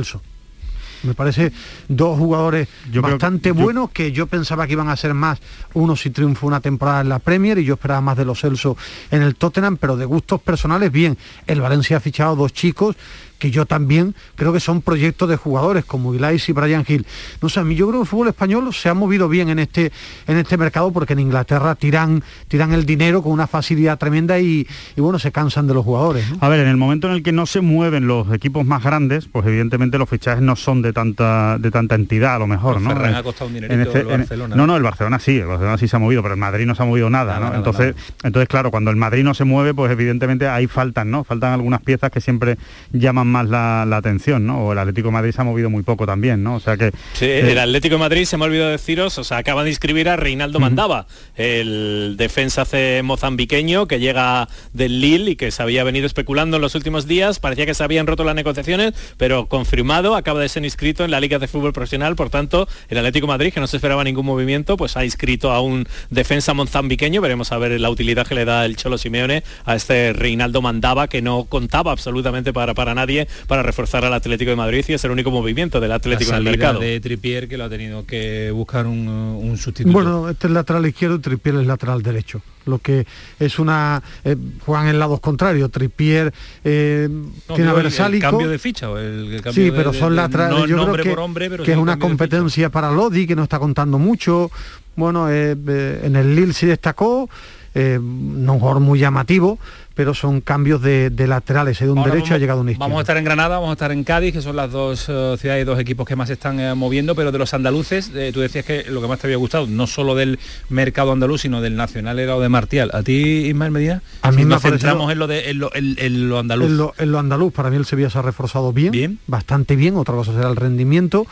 Me 1.03 1.13
parece 1.13 1.51
dos 1.87 2.17
jugadores 2.17 2.67
Yo 2.91 3.01
bastante 3.01 3.49
yo- 3.49 3.55
buenos 3.55 3.89
que 3.91 4.11
yo 4.11 4.27
pensaba 4.27 4.65
que 4.67 4.73
iban 4.73 4.89
a 4.89 4.95
ser 4.95 5.13
más 5.13 5.39
uno 5.73 5.95
si 5.95 6.09
triunfó 6.09 6.47
una 6.47 6.61
temporada 6.61 7.01
en 7.01 7.09
la 7.09 7.19
Premier 7.19 7.57
y 7.59 7.65
yo 7.65 7.73
esperaba 7.75 8.01
más 8.01 8.17
de 8.17 8.25
los 8.25 8.39
Celso 8.41 8.77
en 9.11 9.21
el 9.21 9.35
Tottenham 9.35 9.77
pero 9.77 9.97
de 9.97 10.05
gustos 10.05 10.41
personales 10.41 10.91
bien 10.91 11.17
el 11.47 11.61
Valencia 11.61 11.97
ha 11.97 11.99
fichado 11.99 12.35
dos 12.35 12.53
chicos 12.53 12.95
que 13.39 13.51
yo 13.51 13.65
también 13.65 14.15
creo 14.35 14.53
que 14.53 14.59
son 14.59 14.81
proyectos 14.81 15.27
de 15.29 15.35
jugadores 15.35 15.83
como 15.85 16.13
Ilais 16.13 16.47
y 16.47 16.53
Brian 16.53 16.85
Hill. 16.87 17.05
No 17.41 17.49
sé, 17.49 17.59
a 17.59 17.63
mí 17.63 17.75
yo 17.75 17.87
creo 17.87 17.99
que 17.99 18.03
el 18.03 18.07
fútbol 18.07 18.29
español 18.29 18.73
se 18.73 18.89
ha 18.89 18.93
movido 18.93 19.27
bien 19.29 19.49
en 19.49 19.59
este, 19.59 19.91
en 20.27 20.37
este 20.37 20.57
mercado 20.57 20.91
porque 20.91 21.13
en 21.13 21.19
Inglaterra 21.19 21.75
tiran, 21.75 22.23
tiran 22.47 22.73
el 22.73 22.85
dinero 22.85 23.21
con 23.21 23.31
una 23.31 23.47
facilidad 23.47 23.97
tremenda 23.97 24.39
y, 24.39 24.65
y 24.95 25.01
bueno, 25.01 25.19
se 25.19 25.31
cansan 25.31 25.67
de 25.67 25.73
los 25.73 25.83
jugadores. 25.83 26.29
¿no? 26.31 26.37
A 26.39 26.49
ver, 26.49 26.61
en 26.61 26.67
el 26.67 26.77
momento 26.77 27.07
en 27.07 27.13
el 27.15 27.23
que 27.23 27.31
no 27.31 27.45
se 27.45 27.61
mueven 27.61 28.07
los 28.07 28.31
equipos 28.33 28.65
más 28.65 28.83
grandes, 28.83 29.27
pues 29.27 29.45
evidentemente 29.45 29.97
los 29.97 30.09
fichajes 30.09 30.41
no 30.41 30.55
son 30.55 30.81
de 30.81 30.93
tanta 30.93 31.57
de 31.59 31.69
tanta 31.71 31.95
entidad 31.95 32.35
a 32.35 32.39
lo 32.39 32.47
mejor, 32.47 32.79
¿no? 32.81 32.89
Ferran 32.91 33.15
ha 33.15 33.23
costado 33.23 33.49
un 33.49 33.55
en 33.57 33.61
dinerito 33.63 33.97
el 33.97 34.09
en- 34.09 34.17
Barcelona. 34.19 34.55
no, 34.55 34.67
no, 34.67 34.77
el 34.77 34.83
Barcelona 34.83 35.19
sí, 35.19 35.37
el 35.37 35.47
Barcelona 35.47 35.77
sí 35.77 35.87
se 35.87 35.95
ha 35.95 35.99
movido, 35.99 36.21
pero 36.21 36.33
el 36.35 36.39
Madrid 36.39 36.65
no 36.65 36.75
se 36.75 36.83
ha 36.83 36.85
movido 36.85 37.09
nada, 37.09 37.33
Nada, 37.33 37.39
¿no? 37.39 37.45
nada, 37.47 37.57
entonces, 37.57 37.95
nada. 37.95 38.07
entonces 38.23 38.47
claro, 38.47 38.71
cuando 38.71 38.89
el 38.91 38.95
Madrid 38.97 39.23
no 39.23 39.33
se 39.33 39.43
mueve, 39.43 39.73
pues 39.73 39.91
evidentemente 39.91 40.47
ahí 40.47 40.67
faltan, 40.67 41.11
¿no? 41.11 41.23
Faltan 41.23 41.53
algunas 41.53 41.81
piezas 41.81 42.11
que 42.11 42.21
siempre 42.21 42.57
llaman 42.91 43.22
más 43.27 43.47
la, 43.47 43.85
la 43.85 43.97
atención, 43.97 44.45
¿no? 44.45 44.65
O 44.65 44.73
el 44.73 44.79
Atlético 44.79 45.09
de 45.09 45.13
Madrid 45.13 45.31
se 45.31 45.41
ha 45.41 45.45
movido 45.45 45.69
muy 45.69 45.83
poco 45.83 46.05
también, 46.05 46.43
¿no? 46.43 46.55
O 46.55 46.59
sea 46.59 46.77
que 46.77 46.91
Sí, 47.13 47.25
eh, 47.25 47.51
el 47.51 47.59
Atlético 47.59 47.95
de 47.95 47.99
Madrid, 47.99 48.25
se 48.25 48.37
me 48.37 48.43
ha 48.43 48.47
olvidado 48.47 48.71
deciros, 48.71 49.17
o 49.17 49.23
sea, 49.23 49.37
acaban 49.37 49.65
de 49.65 49.71
inscribir 49.71 50.09
a 50.09 50.15
Reinaldo 50.15 50.59
Mandaba, 50.59 51.07
el 51.35 52.15
defensa 52.17 52.65
mozambiqueño 53.03 53.87
que 53.87 53.99
llega 53.99 54.47
del 54.73 55.01
Lille 55.01 55.31
y 55.31 55.35
que 55.35 55.51
se 55.51 55.61
había 55.61 55.83
venido 55.83 56.05
especulando 56.05 56.57
en 56.57 56.61
los 56.61 56.75
últimos 56.75 57.07
días, 57.07 57.39
parecía 57.39 57.65
que 57.65 57.73
se 57.73 57.83
habían 57.83 58.07
roto 58.07 58.23
las 58.23 58.35
negociaciones, 58.35 58.93
pero 59.17 59.47
confirmado, 59.47 60.15
acaba 60.15 60.39
de 60.39 60.49
ser 60.49 60.63
inscrito 60.63 61.03
en 61.03 61.11
la 61.11 61.19
Liga 61.19 61.39
de 61.39 61.47
Fútbol 61.47 61.73
Profesional, 61.73 62.15
por 62.15 62.29
tanto, 62.29 62.67
el 62.89 62.97
Atlético 62.97 63.27
de 63.27 63.33
Madrid, 63.33 63.53
que 63.53 63.59
no 63.59 63.67
se 63.67 63.77
esperaba 63.77 64.03
ningún 64.03 64.25
movimiento, 64.25 64.77
pues 64.77 64.97
ha 64.97 65.05
inscrito 65.05 65.51
a 65.51 65.61
un 65.61 65.87
defensa 66.09 66.53
mozambiqueño, 66.53 67.21
veremos 67.21 67.51
a 67.51 67.57
ver 67.57 67.79
la 67.79 67.89
utilidad 67.89 68.25
que 68.25 68.35
le 68.35 68.45
da 68.45 68.65
el 68.65 68.75
Cholo 68.75 68.97
Simeone 68.97 69.43
a 69.65 69.75
este 69.75 70.13
Reinaldo 70.13 70.61
Mandaba, 70.61 71.07
que 71.07 71.21
no 71.21 71.45
contaba 71.45 71.91
absolutamente 71.91 72.53
para, 72.53 72.73
para 72.73 72.95
nadie 72.95 73.12
para 73.47 73.63
reforzar 73.63 74.05
al 74.05 74.13
Atlético 74.13 74.49
de 74.51 74.55
Madrid 74.57 74.85
y 74.87 74.93
es 74.93 75.03
el 75.03 75.11
único 75.11 75.31
movimiento 75.31 75.79
del 75.79 75.91
Atlético 75.91 76.31
la 76.31 76.37
en 76.37 76.47
el 76.47 76.51
mercado. 76.51 76.79
de 76.79 76.99
Tripier 76.99 77.47
que 77.47 77.57
lo 77.57 77.65
ha 77.65 77.69
tenido 77.69 78.05
que 78.05 78.51
buscar 78.51 78.85
un, 78.87 79.07
un 79.07 79.57
sustituto. 79.57 79.93
Bueno, 79.93 80.29
este 80.29 80.47
es 80.47 80.53
lateral 80.53 80.85
izquierdo 80.85 81.15
y 81.15 81.19
Tripier 81.19 81.55
es 81.55 81.67
lateral 81.67 82.01
derecho. 82.01 82.41
Lo 82.65 82.79
que 82.79 83.05
es 83.39 83.59
una... 83.59 84.01
eh, 84.23 84.37
juegan 84.65 84.87
en 84.87 84.97
lados 84.97 85.19
contrarios. 85.19 85.69
Tripier 85.69 86.33
eh, 86.63 87.09
No, 87.49 87.55
tiene 87.55 87.69
a 87.69 87.73
Versálico. 87.73 88.25
el 88.25 88.31
cambio 88.31 88.49
de 88.49 88.57
ficha 88.59 88.89
o 88.89 88.97
el, 88.97 89.33
el 89.33 89.41
cambio 89.41 89.65
Sí, 89.65 89.71
pero 89.75 89.91
de- 89.91 89.99
son 89.99 90.15
laterales. 90.15 90.59
no 90.59 90.65
yo 90.65 90.91
creo 90.91 91.03
que, 91.03 91.21
hombre, 91.21 91.49
que 91.57 91.71
es 91.71 91.77
un 91.77 91.83
una 91.83 91.99
competencia 91.99 92.69
para 92.69 92.89
Lodi, 92.91 93.27
que 93.27 93.35
no 93.35 93.43
está 93.43 93.59
contando 93.59 93.99
mucho. 93.99 94.49
Bueno, 94.95 95.29
eh, 95.29 95.55
eh, 95.67 96.01
en 96.05 96.15
el 96.15 96.35
Lille 96.35 96.53
sí 96.53 96.65
destacó, 96.65 97.29
eh, 97.75 97.99
no 98.01 98.53
un 98.53 98.59
jugador 98.59 98.81
muy 98.81 98.99
llamativo, 98.99 99.57
pero 99.95 100.13
son 100.15 100.41
cambios 100.41 100.81
de, 100.81 101.11
de 101.11 101.27
laterales. 101.27 101.79
De 101.79 101.89
un 101.91 101.97
Ahora 101.99 102.11
derecho 102.11 102.29
vamos- 102.29 102.35
ha 102.35 102.39
llegado 102.39 102.61
un 102.61 102.69
izquierdo. 102.69 102.85
Vamos 102.85 102.97
a 102.97 103.01
estar 103.01 103.17
en 103.17 103.23
Granada, 103.25 103.49
vamos 103.57 103.69
a 103.69 103.73
estar 103.73 103.91
en 103.91 104.03
Cádiz, 104.03 104.33
que 104.33 104.41
son 104.41 104.55
las 104.55 104.71
dos 104.71 105.05
eh, 105.07 105.35
ciudades 105.39 105.61
y 105.61 105.65
dos 105.65 105.79
equipos 105.79 106.07
que 106.07 106.15
más 106.15 106.27
se 106.29 106.33
están 106.33 106.59
eh, 106.59 106.73
moviendo, 106.73 107.13
pero 107.15 107.31
de 107.31 107.37
los 107.37 107.53
andaluces, 107.53 108.11
eh, 108.15 108.31
tú 108.33 108.39
decías 108.39 108.65
que 108.65 108.85
lo 108.89 109.01
que 109.01 109.07
más 109.07 109.19
te 109.19 109.27
había 109.27 109.37
gustado, 109.37 109.67
no 109.67 109.85
solo 109.85 110.15
del 110.15 110.39
mercado 110.69 111.11
andaluz, 111.11 111.41
sino 111.41 111.61
del 111.61 111.75
nacional 111.75 112.17
era 112.19 112.33
lo 112.33 112.41
de 112.41 112.49
Martial. 112.49 112.89
¿A 112.93 113.03
ti, 113.03 113.13
Ismael 113.47 113.71
Medina? 113.71 114.01
A 114.23 114.31
mí 114.31 114.37
Si 114.37 114.43
me 114.45 114.49
nos 114.55 114.61
centramos 114.63 115.11
en 115.11 115.19
lo, 115.19 115.27
de, 115.27 115.51
en 115.51 115.59
lo, 115.59 115.73
en- 115.75 115.95
en 115.99 116.29
lo 116.29 116.39
andaluz. 116.39 116.67
En 116.69 116.77
lo, 116.77 116.93
en 116.97 117.11
lo 117.11 117.19
andaluz, 117.19 117.53
para 117.53 117.69
mí 117.69 117.75
el 117.77 117.85
Sevilla 117.85 118.09
se 118.09 118.17
ha 118.17 118.23
reforzado 118.23 118.73
bien, 118.73 119.19
bastante 119.27 119.75
bien, 119.75 119.95
otra 119.95 120.15
cosa 120.15 120.33
será 120.33 120.49
el 120.49 120.55
rendimiento. 120.55 121.27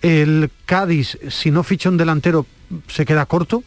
El 0.00 0.50
Cádiz, 0.66 1.18
si 1.28 1.52
no 1.52 1.62
ficha 1.62 1.88
un 1.88 1.96
delantero, 1.96 2.46
se 2.88 3.04
queda 3.06 3.26
corto. 3.26 3.62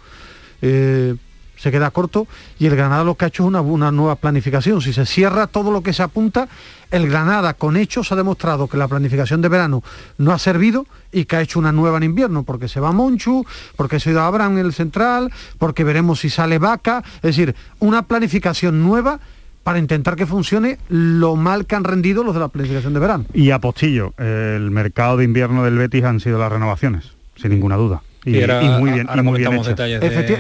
eh, 0.61 1.15
se 1.57 1.71
queda 1.71 1.91
corto 1.91 2.27
y 2.59 2.65
el 2.65 2.75
Granada 2.75 3.03
lo 3.03 3.15
que 3.15 3.25
ha 3.25 3.27
hecho 3.27 3.43
es 3.43 3.47
una, 3.47 3.61
una 3.61 3.91
nueva 3.91 4.15
planificación. 4.15 4.81
Si 4.81 4.93
se 4.93 5.05
cierra 5.05 5.47
todo 5.47 5.71
lo 5.71 5.81
que 5.81 5.93
se 5.93 6.03
apunta, 6.03 6.47
el 6.91 7.09
Granada 7.09 7.53
con 7.53 7.77
hechos 7.77 8.11
ha 8.11 8.15
demostrado 8.15 8.67
que 8.67 8.77
la 8.77 8.87
planificación 8.87 9.41
de 9.41 9.49
verano 9.49 9.83
no 10.17 10.31
ha 10.31 10.39
servido 10.39 10.85
y 11.11 11.25
que 11.25 11.35
ha 11.37 11.41
hecho 11.41 11.59
una 11.59 11.71
nueva 11.71 11.97
en 11.97 12.03
invierno, 12.03 12.43
porque 12.43 12.67
se 12.67 12.79
va 12.79 12.91
Monchu, 12.91 13.45
porque 13.75 13.99
se 13.99 14.09
ha 14.09 14.11
ido 14.13 14.21
Abraham 14.21 14.57
en 14.57 14.65
el 14.65 14.73
central, 14.73 15.31
porque 15.57 15.83
veremos 15.83 16.19
si 16.19 16.29
sale 16.29 16.59
Vaca, 16.59 17.03
es 17.17 17.35
decir, 17.35 17.55
una 17.79 18.03
planificación 18.03 18.83
nueva 18.83 19.19
para 19.63 19.79
intentar 19.79 20.15
que 20.15 20.27
funcione 20.27 20.77
lo 20.89 21.35
mal 21.35 21.65
que 21.65 21.75
han 21.75 21.83
rendido 21.83 22.23
los 22.23 22.35
de 22.35 22.39
la 22.39 22.49
planificación 22.49 22.93
de 22.93 22.99
verano. 22.99 23.25
Y 23.33 23.49
a 23.49 23.59
Postillo, 23.59 24.13
el 24.17 24.69
mercado 24.69 25.17
de 25.17 25.23
invierno 25.23 25.63
del 25.63 25.77
Betis 25.77 26.03
han 26.03 26.19
sido 26.19 26.37
las 26.37 26.51
renovaciones, 26.51 27.13
sin 27.35 27.49
ninguna 27.49 27.75
duda. 27.75 28.03
Y, 28.25 28.31
y 28.65 28.69
muy 28.79 28.91
bien, 28.91 29.07
ahora 29.09 29.21
y 29.21 29.23
muy 29.23 29.39
bien 29.39 29.51
de- 29.69 29.69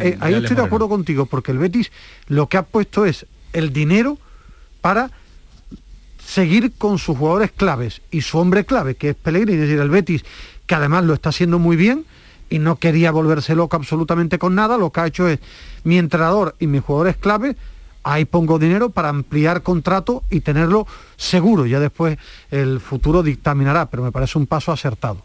eh, 0.09 0.17
ahí 0.21 0.31
de 0.33 0.37
estoy 0.39 0.55
de 0.55 0.61
acuerdo 0.67 0.89
contigo, 0.89 1.25
porque 1.27 1.51
el 1.51 1.59
Betis 1.59 1.91
lo 2.27 2.47
que 2.49 2.57
ha 2.57 2.63
puesto 2.63 3.05
es 3.05 3.25
el 3.53 3.71
dinero 3.71 4.17
para 4.81 5.11
seguir 6.25 6.71
con 6.77 6.97
sus 6.97 7.17
jugadores 7.17 7.51
claves 7.51 8.01
y 8.11 8.21
su 8.21 8.37
hombre 8.39 8.65
clave, 8.65 8.95
que 8.95 9.09
es 9.09 9.15
Pellegrini, 9.15 9.53
es 9.53 9.61
decir, 9.61 9.79
el 9.79 9.89
Betis, 9.89 10.23
que 10.65 10.75
además 10.75 11.03
lo 11.03 11.13
está 11.13 11.29
haciendo 11.29 11.59
muy 11.59 11.75
bien 11.75 12.05
y 12.49 12.59
no 12.59 12.77
quería 12.77 13.11
volverse 13.11 13.55
loco 13.55 13.75
absolutamente 13.75 14.39
con 14.39 14.55
nada, 14.55 14.77
lo 14.77 14.91
que 14.91 14.99
ha 15.01 15.07
hecho 15.07 15.27
es 15.27 15.39
mi 15.83 15.97
entrenador 15.97 16.55
y 16.59 16.67
mis 16.67 16.81
jugadores 16.81 17.17
clave, 17.17 17.55
ahí 18.03 18.25
pongo 18.25 18.59
dinero 18.59 18.89
para 18.89 19.09
ampliar 19.09 19.61
contrato 19.63 20.23
y 20.29 20.41
tenerlo 20.41 20.87
seguro, 21.17 21.65
ya 21.65 21.79
después 21.79 22.17
el 22.51 22.79
futuro 22.79 23.23
dictaminará, 23.23 23.87
pero 23.87 24.03
me 24.03 24.11
parece 24.11 24.37
un 24.37 24.47
paso 24.47 24.71
acertado. 24.71 25.24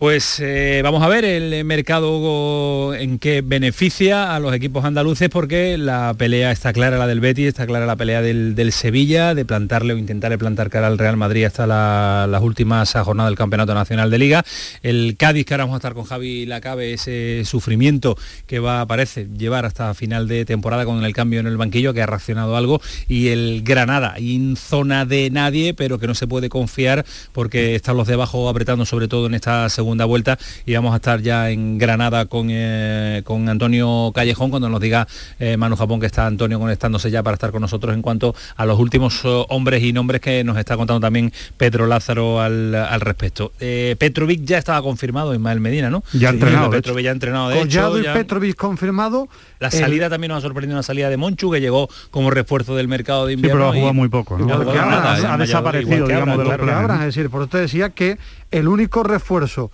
Pues 0.00 0.40
eh, 0.40 0.80
vamos 0.82 1.02
a 1.02 1.08
ver 1.08 1.26
el 1.26 1.62
mercado 1.66 2.94
en 2.94 3.18
qué 3.18 3.42
beneficia 3.42 4.34
a 4.34 4.40
los 4.40 4.54
equipos 4.54 4.86
andaluces 4.86 5.28
porque 5.28 5.76
la 5.76 6.14
pelea 6.16 6.52
está 6.52 6.72
clara, 6.72 6.96
la 6.96 7.06
del 7.06 7.20
Betis, 7.20 7.48
está 7.48 7.66
clara 7.66 7.84
la 7.84 7.96
pelea 7.96 8.22
del, 8.22 8.72
Sevilla, 8.72 9.34
de 9.34 9.44
plantarle 9.44 9.92
o 9.92 9.98
intentarle 9.98 10.38
plantar 10.38 10.70
cara 10.70 10.86
al 10.86 10.96
Real 10.96 11.18
Madrid 11.18 11.44
hasta 11.44 11.66
la- 11.66 12.26
las 12.30 12.40
últimas 12.42 12.94
jornadas 12.94 13.28
del 13.30 13.36
Campeonato 13.36 13.74
Nacional 13.74 14.10
de 14.10 14.18
Liga. 14.18 14.42
El 14.82 15.16
Cádiz, 15.18 15.44
que 15.44 15.52
ahora 15.52 15.64
vamos 15.64 15.74
a 15.74 15.80
estar 15.80 15.92
con 15.92 16.04
Javi 16.04 16.46
Lacabe, 16.46 16.94
ese 16.94 17.42
sufrimiento 17.44 18.16
que 18.46 18.58
va, 18.58 18.86
parece, 18.86 19.28
llevar 19.36 19.66
hasta 19.66 19.92
final 19.92 20.26
de 20.28 20.46
temporada 20.46 20.86
con 20.86 21.04
el 21.04 21.12
cambio 21.12 21.40
en 21.40 21.46
el 21.46 21.58
banquillo, 21.58 21.92
que 21.92 22.00
ha 22.00 22.06
reaccionado 22.06 22.56
algo, 22.56 22.80
y 23.06 23.28
el 23.28 23.60
Granada, 23.64 24.14
en 24.16 24.56
zona 24.56 25.04
de 25.04 25.28
nadie, 25.28 25.74
pero 25.74 25.98
que 25.98 26.06
no 26.06 26.14
se 26.14 26.26
puede 26.26 26.48
confiar 26.48 27.04
porque 27.32 27.74
están 27.74 27.98
los 27.98 28.06
de 28.08 28.14
abajo 28.14 28.48
apretando 28.48 28.86
sobre 28.86 29.06
todo 29.06 29.26
en 29.26 29.34
esta 29.34 29.68
segunda 29.68 29.89
vuelta 29.98 30.38
y 30.66 30.74
vamos 30.74 30.92
a 30.92 30.96
estar 30.96 31.20
ya 31.20 31.50
en 31.50 31.78
Granada 31.78 32.26
con, 32.26 32.48
eh, 32.50 33.22
con 33.24 33.48
Antonio 33.48 34.12
Callejón 34.14 34.50
cuando 34.50 34.68
nos 34.68 34.80
diga 34.80 35.06
eh, 35.38 35.56
Manu 35.56 35.76
Japón 35.76 36.00
que 36.00 36.06
está 36.06 36.26
Antonio 36.26 36.58
conectándose 36.58 37.10
ya 37.10 37.22
para 37.22 37.34
estar 37.34 37.50
con 37.50 37.60
nosotros 37.62 37.94
en 37.94 38.02
cuanto 38.02 38.34
a 38.56 38.66
los 38.66 38.78
últimos 38.78 39.20
eh, 39.24 39.44
hombres 39.48 39.82
y 39.82 39.92
nombres 39.92 40.20
que 40.20 40.44
nos 40.44 40.56
está 40.58 40.76
contando 40.76 41.00
también 41.00 41.32
Pedro 41.56 41.86
Lázaro 41.86 42.40
al, 42.40 42.74
al 42.74 43.00
respecto. 43.00 43.52
Eh, 43.60 43.96
Petrovic 43.98 44.44
ya 44.44 44.58
estaba 44.58 44.82
confirmado, 44.82 45.34
Ismael 45.34 45.60
Medina, 45.60 45.90
¿no? 45.90 46.02
Ya 46.12 46.28
ha 46.28 46.32
entrenado, 46.32 46.70
de 46.70 46.78
Petrovic 46.78 47.04
ya 47.04 47.10
ha 47.10 47.12
entrenado, 47.14 47.48
de 47.50 47.58
Collado 47.60 47.96
hecho. 47.96 48.00
y 48.00 48.04
ya- 48.04 48.14
Petrovic 48.14 48.56
confirmado. 48.56 49.28
La 49.60 49.68
El- 49.68 49.72
salida 49.78 50.10
también 50.10 50.30
nos 50.30 50.38
ha 50.38 50.40
sorprendido 50.48 50.76
una 50.76 50.82
salida 50.82 51.08
de 51.10 51.16
Monchu 51.16 51.50
que 51.52 51.60
llegó 51.60 51.88
como 52.10 52.30
refuerzo 52.30 52.74
del 52.74 52.88
mercado 52.88 53.26
de 53.26 53.32
Sí, 53.32 53.34
invierno. 53.34 53.58
pero 53.60 53.68
ha 53.68 53.72
jugado 53.74 53.92
y- 53.92 53.96
muy 53.96 54.08
poco, 54.08 54.36
¿no? 54.38 54.52
ha 54.52 55.36
desaparecido, 55.38 56.06
que 56.06 56.12
digamos, 56.14 56.38
de 56.38 56.44
los 56.44 56.56
claro. 56.56 56.88
que 56.88 56.94
es 56.94 57.00
decir, 57.14 57.30
por 57.30 57.42
eso 57.42 57.50
te 57.50 57.58
decía 57.58 57.90
que 57.90 58.18
el 58.50 58.66
único 58.68 59.02
refuerzo 59.04 59.70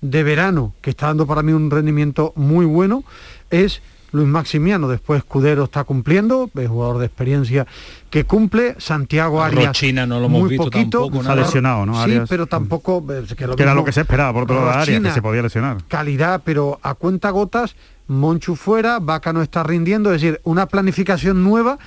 de 0.00 0.22
verano, 0.22 0.74
que 0.80 0.90
está 0.90 1.06
dando 1.06 1.26
para 1.26 1.42
mí 1.42 1.52
un 1.52 1.70
rendimiento 1.70 2.32
muy 2.36 2.66
bueno, 2.66 3.04
es 3.50 3.80
Luis 4.12 4.26
Maximiano, 4.26 4.88
después 4.88 5.18
Escudero 5.18 5.64
está 5.64 5.84
cumpliendo, 5.84 6.50
es 6.56 6.68
jugador 6.68 6.98
de 6.98 7.06
experiencia 7.06 7.66
que 8.10 8.24
cumple, 8.24 8.74
Santiago 8.78 9.42
Arias 9.42 9.66
Rochina 9.66 10.06
no 10.06 10.18
lo 10.18 10.26
hemos 10.26 10.40
muy 10.40 10.50
visto 10.50 10.64
poquito, 10.64 11.08
tampoco, 11.10 11.34
lesionado, 11.34 11.86
¿no? 11.86 12.04
Sí, 12.04 12.20
pero 12.28 12.46
tampoco 12.46 13.04
eh, 13.10 13.24
que, 13.36 13.46
lo 13.46 13.56
que 13.56 13.62
era 13.62 13.74
lo 13.74 13.84
que 13.84 13.92
se 13.92 14.00
esperaba 14.00 14.32
por 14.32 14.44
otro 14.44 14.56
lado 14.56 14.68
de 14.68 14.76
Arias, 14.76 15.02
que 15.02 15.10
se 15.10 15.22
podía 15.22 15.42
lesionar. 15.42 15.78
calidad, 15.88 16.42
pero 16.44 16.78
a 16.82 16.94
cuenta 16.94 17.30
gotas, 17.30 17.76
Monchu 18.06 18.56
fuera, 18.56 18.98
Vaca 18.98 19.32
no 19.32 19.42
está 19.42 19.62
rindiendo, 19.62 20.12
es 20.12 20.22
decir, 20.22 20.40
una 20.44 20.66
planificación 20.66 21.44
nueva 21.44 21.78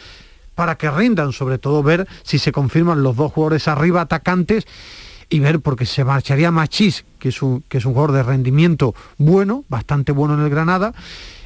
para 0.53 0.75
que 0.75 0.91
rindan, 0.91 1.31
sobre 1.33 1.57
todo 1.57 1.81
ver 1.81 2.07
si 2.23 2.37
se 2.37 2.51
confirman 2.51 3.01
los 3.01 3.15
dos 3.15 3.31
jugadores 3.31 3.67
arriba 3.67 4.01
atacantes 4.01 4.67
y 5.29 5.39
ver 5.39 5.61
porque 5.61 5.85
se 5.85 6.03
marcharía 6.03 6.51
Machís, 6.51 7.05
que 7.17 7.29
es 7.29 7.41
un, 7.41 7.63
que 7.67 7.79
es 7.79 7.85
un 7.85 7.93
jugador 7.93 8.11
de 8.11 8.23
rendimiento 8.23 8.93
bueno, 9.17 9.63
bastante 9.69 10.11
bueno 10.11 10.35
en 10.35 10.41
el 10.41 10.49
Granada, 10.49 10.93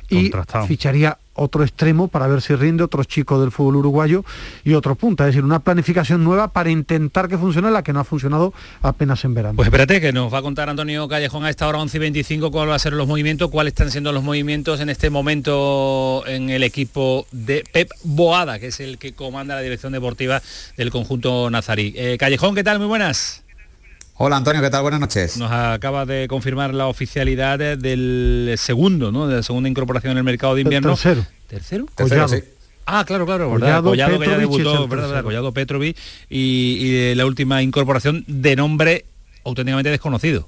y 0.09 0.31
ficharía 0.67 1.17
otro 1.35 1.63
extremo 1.63 2.07
para 2.07 2.27
ver 2.27 2.41
si 2.41 2.55
rinde 2.55 2.83
otro 2.83 3.03
chico 3.03 3.39
del 3.39 3.51
fútbol 3.51 3.77
uruguayo 3.77 4.23
y 4.63 4.73
otro 4.73 4.95
punta, 4.95 5.25
es 5.25 5.27
decir, 5.27 5.43
una 5.43 5.59
planificación 5.59 6.23
nueva 6.23 6.47
para 6.47 6.69
intentar 6.69 7.27
que 7.27 7.37
funcione 7.37 7.69
la 7.71 7.83
que 7.83 7.93
no 7.93 7.99
ha 7.99 8.03
funcionado 8.03 8.53
apenas 8.81 9.23
en 9.25 9.33
verano. 9.33 9.55
Pues 9.55 9.67
espérate, 9.67 9.99
que 10.01 10.13
nos 10.13 10.33
va 10.33 10.39
a 10.39 10.41
contar 10.41 10.69
Antonio 10.69 11.07
Callejón 11.07 11.43
a 11.43 11.49
esta 11.49 11.67
hora 11.67 11.79
11 11.79 11.97
y 11.97 11.99
25 11.99 12.51
cuál 12.51 12.69
va 12.69 12.75
a 12.75 12.79
ser 12.79 12.93
los 12.93 13.07
movimientos, 13.07 13.51
cuáles 13.51 13.71
están 13.71 13.91
siendo 13.91 14.11
los 14.11 14.23
movimientos 14.23 14.79
en 14.79 14.89
este 14.89 15.09
momento 15.09 16.23
en 16.25 16.49
el 16.49 16.63
equipo 16.63 17.27
de 17.31 17.63
Pep 17.71 17.89
Boada, 18.03 18.59
que 18.59 18.67
es 18.67 18.79
el 18.79 18.97
que 18.97 19.13
comanda 19.13 19.55
la 19.55 19.61
dirección 19.61 19.91
deportiva 19.91 20.41
del 20.77 20.89
conjunto 20.89 21.49
nazarí. 21.49 21.93
Eh, 21.97 22.17
Callejón, 22.17 22.55
¿qué 22.55 22.63
tal? 22.63 22.79
Muy 22.79 22.87
buenas. 22.87 23.44
Hola 24.17 24.37
Antonio, 24.37 24.61
¿qué 24.61 24.69
tal? 24.69 24.81
Buenas 24.81 25.01
noches. 25.01 25.35
Nos 25.37 25.51
acaba 25.51 26.05
de 26.05 26.27
confirmar 26.29 26.73
la 26.73 26.87
oficialidad 26.87 27.59
del 27.59 28.55
segundo, 28.57 29.11
¿no? 29.11 29.27
De 29.27 29.37
la 29.37 29.43
segunda 29.43 29.67
incorporación 29.67 30.11
en 30.13 30.19
el 30.19 30.23
mercado 30.23 30.55
de 30.55 30.61
El 30.61 30.67
invierno. 30.67 30.91
tercero. 30.93 31.25
¿Tercero? 31.47 31.85
Tercero, 31.95 32.21
Collado. 32.21 32.27
sí. 32.29 32.43
Ah, 32.85 33.03
claro, 33.05 33.25
claro, 33.25 33.51
¿verdad? 33.51 33.81
Collado, 33.83 33.89
Collado, 33.89 34.19
que 34.19 34.25
ya 34.27 34.37
debutó, 34.37 34.83
el 34.83 34.89
¿verdad? 34.89 35.05
tercero. 35.07 35.23
Collado 35.25 35.51
Petrovic 35.51 35.97
y, 36.29 36.77
y 36.79 36.91
de 36.93 37.15
la 37.15 37.25
última 37.25 37.61
incorporación 37.61 38.23
de 38.27 38.55
nombre 38.55 39.05
auténticamente 39.43 39.89
desconocido. 39.89 40.47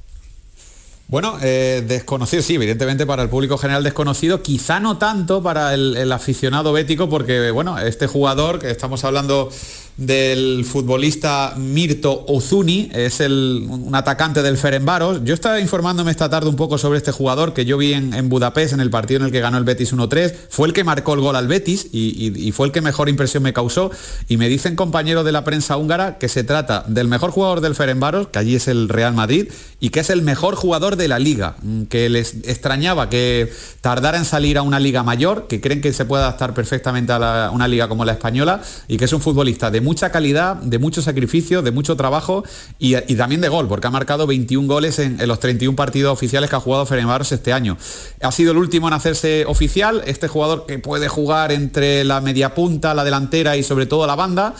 Bueno, 1.09 1.37
eh, 1.41 1.83
desconocido, 1.87 2.43
sí, 2.43 2.55
evidentemente 2.55 3.05
para 3.05 3.23
el 3.23 3.29
público 3.29 3.57
general 3.57 3.83
desconocido, 3.83 4.41
quizá 4.43 4.79
no 4.79 4.97
tanto 4.97 5.41
para 5.43 5.73
el, 5.73 5.95
el 5.97 6.11
aficionado 6.11 6.73
bético, 6.73 7.09
porque 7.09 7.51
bueno, 7.51 7.77
este 7.79 8.07
jugador, 8.07 8.59
que 8.59 8.69
estamos 8.71 9.03
hablando 9.03 9.49
del 9.97 10.63
futbolista 10.63 11.55
Mirto 11.57 12.25
Ozuni, 12.27 12.89
es 12.93 13.19
el, 13.19 13.65
un 13.67 13.95
atacante 13.95 14.43
del 14.43 14.57
Ferenbaros. 14.57 15.21
Yo 15.23 15.33
estaba 15.33 15.59
informándome 15.59 16.11
esta 16.11 16.29
tarde 16.29 16.49
un 16.49 16.55
poco 16.55 16.77
sobre 16.77 16.97
este 16.97 17.11
jugador 17.11 17.53
que 17.53 17.65
yo 17.65 17.77
vi 17.77 17.93
en, 17.93 18.29
Budapest, 18.29 18.73
en 18.73 18.79
el 18.79 18.89
partido 18.91 19.19
en 19.21 19.25
el 19.25 19.31
que 19.31 19.39
ganó 19.39 19.57
el 19.57 19.63
Betis 19.63 19.93
1-3. 19.93 20.33
Fue 20.49 20.67
el 20.67 20.73
que 20.73 20.83
marcó 20.83 21.15
el 21.15 21.21
gol 21.21 21.35
al 21.35 21.47
Betis 21.47 21.87
y 21.91 22.51
fue 22.51 22.67
el 22.67 22.71
que 22.71 22.81
mejor 22.81 23.09
impresión 23.09 23.41
me 23.43 23.53
causó. 23.53 23.89
Y 24.27 24.37
me 24.37 24.47
dicen 24.49 24.75
compañeros 24.75 25.25
de 25.25 25.31
la 25.31 25.43
prensa 25.43 25.77
húngara 25.77 26.17
que 26.19 26.29
se 26.29 26.43
trata 26.43 26.83
del 26.87 27.07
mejor 27.07 27.31
jugador 27.31 27.61
del 27.61 27.73
Ferenbaros, 27.73 28.27
que 28.27 28.39
allí 28.39 28.55
es 28.55 28.67
el 28.67 28.89
Real 28.89 29.13
Madrid, 29.15 29.47
y 29.79 29.89
que 29.89 29.99
es 30.01 30.09
el 30.09 30.21
mejor 30.21 30.55
jugador 30.55 30.95
de 30.95 31.07
la 31.07 31.17
liga, 31.19 31.55
mm, 31.61 31.83
que 31.83 32.09
les 32.09 32.35
extrañaba 32.43 33.09
que 33.09 33.51
tardara 33.81 34.17
en 34.17 34.25
salir 34.25 34.57
a 34.57 34.61
una 34.61 34.79
liga 34.79 35.01
mayor, 35.03 35.47
que 35.47 35.59
creen 35.61 35.81
que 35.81 35.91
se 35.93 36.05
puede 36.05 36.23
adaptar 36.23 36.53
perfectamente 36.53 37.11
a 37.13 37.19
la- 37.19 37.51
una 37.51 37.67
liga 37.67 37.87
como 37.87 38.05
la 38.05 38.13
española, 38.13 38.61
y 38.87 38.97
que 38.97 39.05
es 39.05 39.13
un 39.13 39.21
futbolista 39.21 39.71
de 39.71 39.81
mucha 39.87 40.11
calidad, 40.11 40.57
de 40.57 40.79
mucho 40.79 41.01
sacrificio, 41.01 41.61
de 41.61 41.71
mucho 41.71 41.95
trabajo 41.95 42.43
y, 42.77 42.93
también 43.15 43.39
de 43.39 43.47
gol, 43.47 43.69
porque 43.69 43.87
ha 43.87 43.89
marcado 43.89 44.27
21 44.27 44.67
goles 44.67 44.99
en, 44.99 45.25
los 45.25 45.39
31 45.39 45.77
partidos 45.77 46.11
oficiales 46.11 46.49
que 46.49 46.57
ha 46.57 46.59
jugado 46.59 46.85
Ferencváros 46.85 47.31
este 47.31 47.53
año. 47.53 47.77
Ha 48.21 48.33
sido 48.33 48.51
el 48.51 48.57
último 48.57 48.89
en 48.89 48.93
hacerse 48.93 49.45
oficial, 49.47 50.03
este 50.05 50.27
jugador 50.27 50.65
que 50.65 50.77
puede 50.77 51.07
jugar 51.07 51.53
entre 51.53 52.03
la 52.03 52.19
media 52.19 52.53
punta, 52.53 52.93
la 52.93 53.05
delantera 53.05 53.55
y 53.55 53.63
sobre 53.63 53.85
todo 53.85 54.05
la 54.05 54.15
banda. 54.15 54.55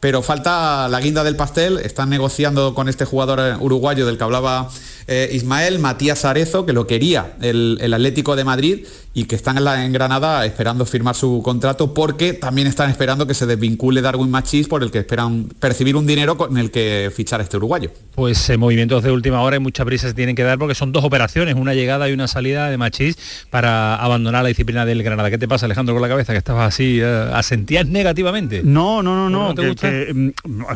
Pero 0.00 0.20
falta 0.20 0.88
la 0.88 0.98
guinda 0.98 1.22
del 1.22 1.36
pastel, 1.36 1.78
están 1.78 2.10
negociando 2.10 2.74
con 2.74 2.88
este 2.88 3.04
jugador 3.04 3.38
eh, 3.38 3.56
uruguayo 3.60 4.04
del 4.04 4.18
que 4.18 4.24
hablaba 4.24 4.68
eh, 5.06 5.30
Ismael, 5.32 5.78
Matías 5.78 6.24
Arezo, 6.24 6.64
que 6.66 6.72
lo 6.72 6.86
quería 6.86 7.34
el, 7.40 7.78
el 7.80 7.94
Atlético 7.94 8.36
de 8.36 8.44
Madrid 8.44 8.86
y 9.14 9.24
que 9.24 9.34
están 9.36 9.58
en, 9.58 9.64
la, 9.64 9.84
en 9.84 9.92
Granada 9.92 10.46
esperando 10.46 10.86
firmar 10.86 11.14
su 11.14 11.42
contrato 11.44 11.92
porque 11.92 12.32
también 12.32 12.66
están 12.66 12.88
esperando 12.88 13.26
que 13.26 13.34
se 13.34 13.44
desvincule 13.46 14.00
Darwin 14.00 14.30
Machís 14.30 14.68
por 14.68 14.82
el 14.82 14.90
que 14.90 15.00
esperan 15.00 15.48
percibir 15.60 15.96
un 15.96 16.06
dinero 16.06 16.36
con 16.38 16.56
el 16.56 16.70
que 16.70 17.10
fichar 17.14 17.40
a 17.40 17.42
este 17.42 17.58
uruguayo. 17.58 17.90
Pues 18.14 18.48
eh, 18.48 18.56
movimientos 18.56 19.02
de 19.02 19.10
última 19.10 19.42
hora 19.42 19.56
y 19.56 19.58
mucha 19.60 19.84
prisa 19.84 20.08
se 20.08 20.14
tienen 20.14 20.34
que 20.34 20.42
dar 20.44 20.58
porque 20.58 20.74
son 20.74 20.92
dos 20.92 21.04
operaciones, 21.04 21.54
una 21.56 21.74
llegada 21.74 22.08
y 22.08 22.12
una 22.12 22.26
salida 22.26 22.70
de 22.70 22.78
Machís 22.78 23.16
para 23.50 23.96
abandonar 23.96 24.42
la 24.44 24.48
disciplina 24.48 24.86
del 24.86 25.02
Granada. 25.02 25.30
¿Qué 25.30 25.38
te 25.38 25.46
pasa, 25.48 25.66
Alejandro, 25.66 25.94
con 25.94 26.00
la 26.02 26.08
cabeza? 26.08 26.32
Que 26.32 26.38
estabas 26.38 26.68
así, 26.68 26.98
eh, 27.02 27.30
asentías 27.34 27.86
negativamente. 27.86 28.62
No, 28.64 29.02
no, 29.02 29.14
no, 29.14 29.28
no. 29.28 29.48
¿No 29.48 29.54
te 29.54 29.62
que- 29.62 29.68
gusta? 29.68 29.90
que, 29.90 30.14
mm, 30.14 30.30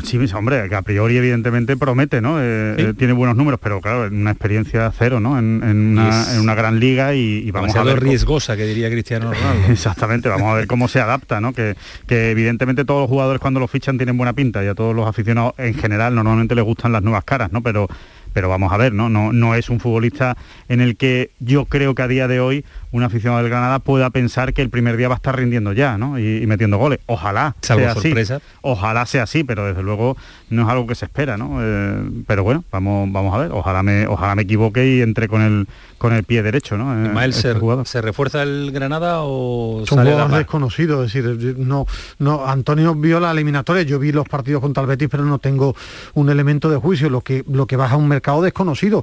sí, 0.04 0.18
hombre, 0.34 0.68
que 0.68 0.74
a 0.74 0.82
priori 0.82 1.16
evidentemente 1.16 1.76
promete, 1.76 2.20
¿no? 2.20 2.36
Eh, 2.40 2.74
¿Sí? 2.76 2.84
eh, 2.84 2.94
tiene 2.98 3.12
buenos 3.14 3.36
números, 3.36 3.60
pero 3.62 3.80
claro, 3.80 4.10
una 4.20 4.30
experiencia 4.32 4.92
cero, 4.96 5.20
¿no? 5.20 5.38
En, 5.38 5.62
una, 5.64 6.22
es 6.22 6.34
en 6.34 6.40
una 6.40 6.54
gran 6.54 6.78
liga 6.80 7.14
y, 7.14 7.42
y 7.46 7.50
vamos 7.50 7.74
a 7.76 7.82
ver. 7.82 7.96
cómo- 7.98 8.08
riesgosa, 8.10 8.56
que 8.56 8.64
diría 8.66 8.90
Cristiano 8.90 9.32
Ronaldo. 9.32 9.68
Exactamente, 9.72 10.28
vamos 10.28 10.50
a 10.50 10.54
ver 10.54 10.66
cómo 10.66 10.88
se 10.88 11.00
adapta, 11.00 11.40
¿no? 11.40 11.52
Que, 11.52 11.76
que 12.06 12.30
evidentemente 12.30 12.84
todos 12.84 13.02
los 13.02 13.08
jugadores 13.08 13.40
cuando 13.40 13.60
los 13.60 13.70
fichan 13.70 13.96
tienen 13.96 14.16
buena 14.16 14.32
pinta 14.32 14.62
y 14.64 14.66
a 14.68 14.74
todos 14.74 14.94
los 14.94 15.06
aficionados 15.08 15.54
en 15.58 15.74
general 15.74 16.14
normalmente 16.14 16.54
les 16.54 16.64
gustan 16.64 16.92
las 16.92 17.02
nuevas 17.02 17.24
caras, 17.24 17.52
¿no? 17.52 17.62
Pero 17.62 17.88
pero 18.32 18.50
vamos 18.50 18.70
a 18.70 18.76
ver, 18.76 18.92
¿no? 18.92 19.08
No, 19.08 19.32
no 19.32 19.54
es 19.54 19.70
un 19.70 19.80
futbolista 19.80 20.36
en 20.68 20.82
el 20.82 20.98
que 20.98 21.30
yo 21.40 21.64
creo 21.64 21.94
que 21.94 22.02
a 22.02 22.06
día 22.08 22.28
de 22.28 22.38
hoy 22.38 22.66
un 22.92 23.02
aficionado 23.02 23.42
del 23.42 23.50
Granada 23.50 23.78
pueda 23.78 24.10
pensar 24.10 24.52
que 24.54 24.62
el 24.62 24.70
primer 24.70 24.96
día 24.96 25.08
va 25.08 25.14
a 25.14 25.16
estar 25.16 25.36
rindiendo 25.36 25.72
ya, 25.72 25.98
¿no? 25.98 26.18
Y, 26.18 26.42
y 26.42 26.46
metiendo 26.46 26.78
goles. 26.78 27.00
Ojalá 27.06 27.54
Salvo 27.62 27.82
sea 27.82 27.92
así. 27.92 28.00
sorpresa. 28.02 28.40
Ojalá 28.62 29.06
sea 29.06 29.22
así, 29.24 29.44
pero 29.44 29.66
desde 29.66 29.82
luego 29.82 30.16
no 30.50 30.62
es 30.62 30.68
algo 30.68 30.86
que 30.86 30.94
se 30.94 31.04
espera, 31.06 31.36
¿no? 31.36 31.58
Eh, 31.60 32.02
pero 32.26 32.44
bueno, 32.44 32.64
vamos, 32.70 33.10
vamos 33.12 33.34
a 33.34 33.38
ver. 33.38 33.52
Ojalá 33.52 33.82
me, 33.82 34.06
ojalá 34.06 34.34
me 34.34 34.42
equivoque 34.42 34.96
y 34.96 35.02
entre 35.02 35.28
con 35.28 35.42
el 35.42 35.66
con 35.98 36.12
el 36.12 36.24
pie 36.24 36.42
derecho, 36.42 36.76
¿no? 36.76 36.94
Eh, 36.94 37.06
Ismael, 37.06 37.30
este 37.30 37.52
¿se, 37.52 37.58
jugador. 37.58 37.86
¿se 37.86 38.02
refuerza 38.02 38.42
el 38.42 38.70
Granada 38.70 39.20
o 39.22 39.82
Son 39.86 39.98
sale 39.98 40.10
a 40.10 40.12
la 40.12 40.22
jugadores 40.24 40.30
par? 40.30 40.38
desconocidos, 40.40 41.14
es 41.14 41.24
decir, 41.24 41.56
no, 41.58 41.86
no, 42.18 42.46
Antonio 42.46 42.94
vio 42.94 43.18
la 43.18 43.30
eliminatoria, 43.30 43.82
yo 43.82 43.98
vi 43.98 44.12
los 44.12 44.28
partidos 44.28 44.60
contra 44.60 44.82
el 44.82 44.88
Betis, 44.88 45.08
pero 45.10 45.24
no 45.24 45.38
tengo 45.38 45.74
un 46.14 46.28
elemento 46.28 46.68
de 46.68 46.76
juicio, 46.76 47.08
lo 47.08 47.22
que, 47.22 47.44
lo 47.50 47.66
que 47.66 47.76
baja 47.76 47.94
a 47.94 47.98
un 47.98 48.08
mercado 48.08 48.42
desconocido. 48.42 49.02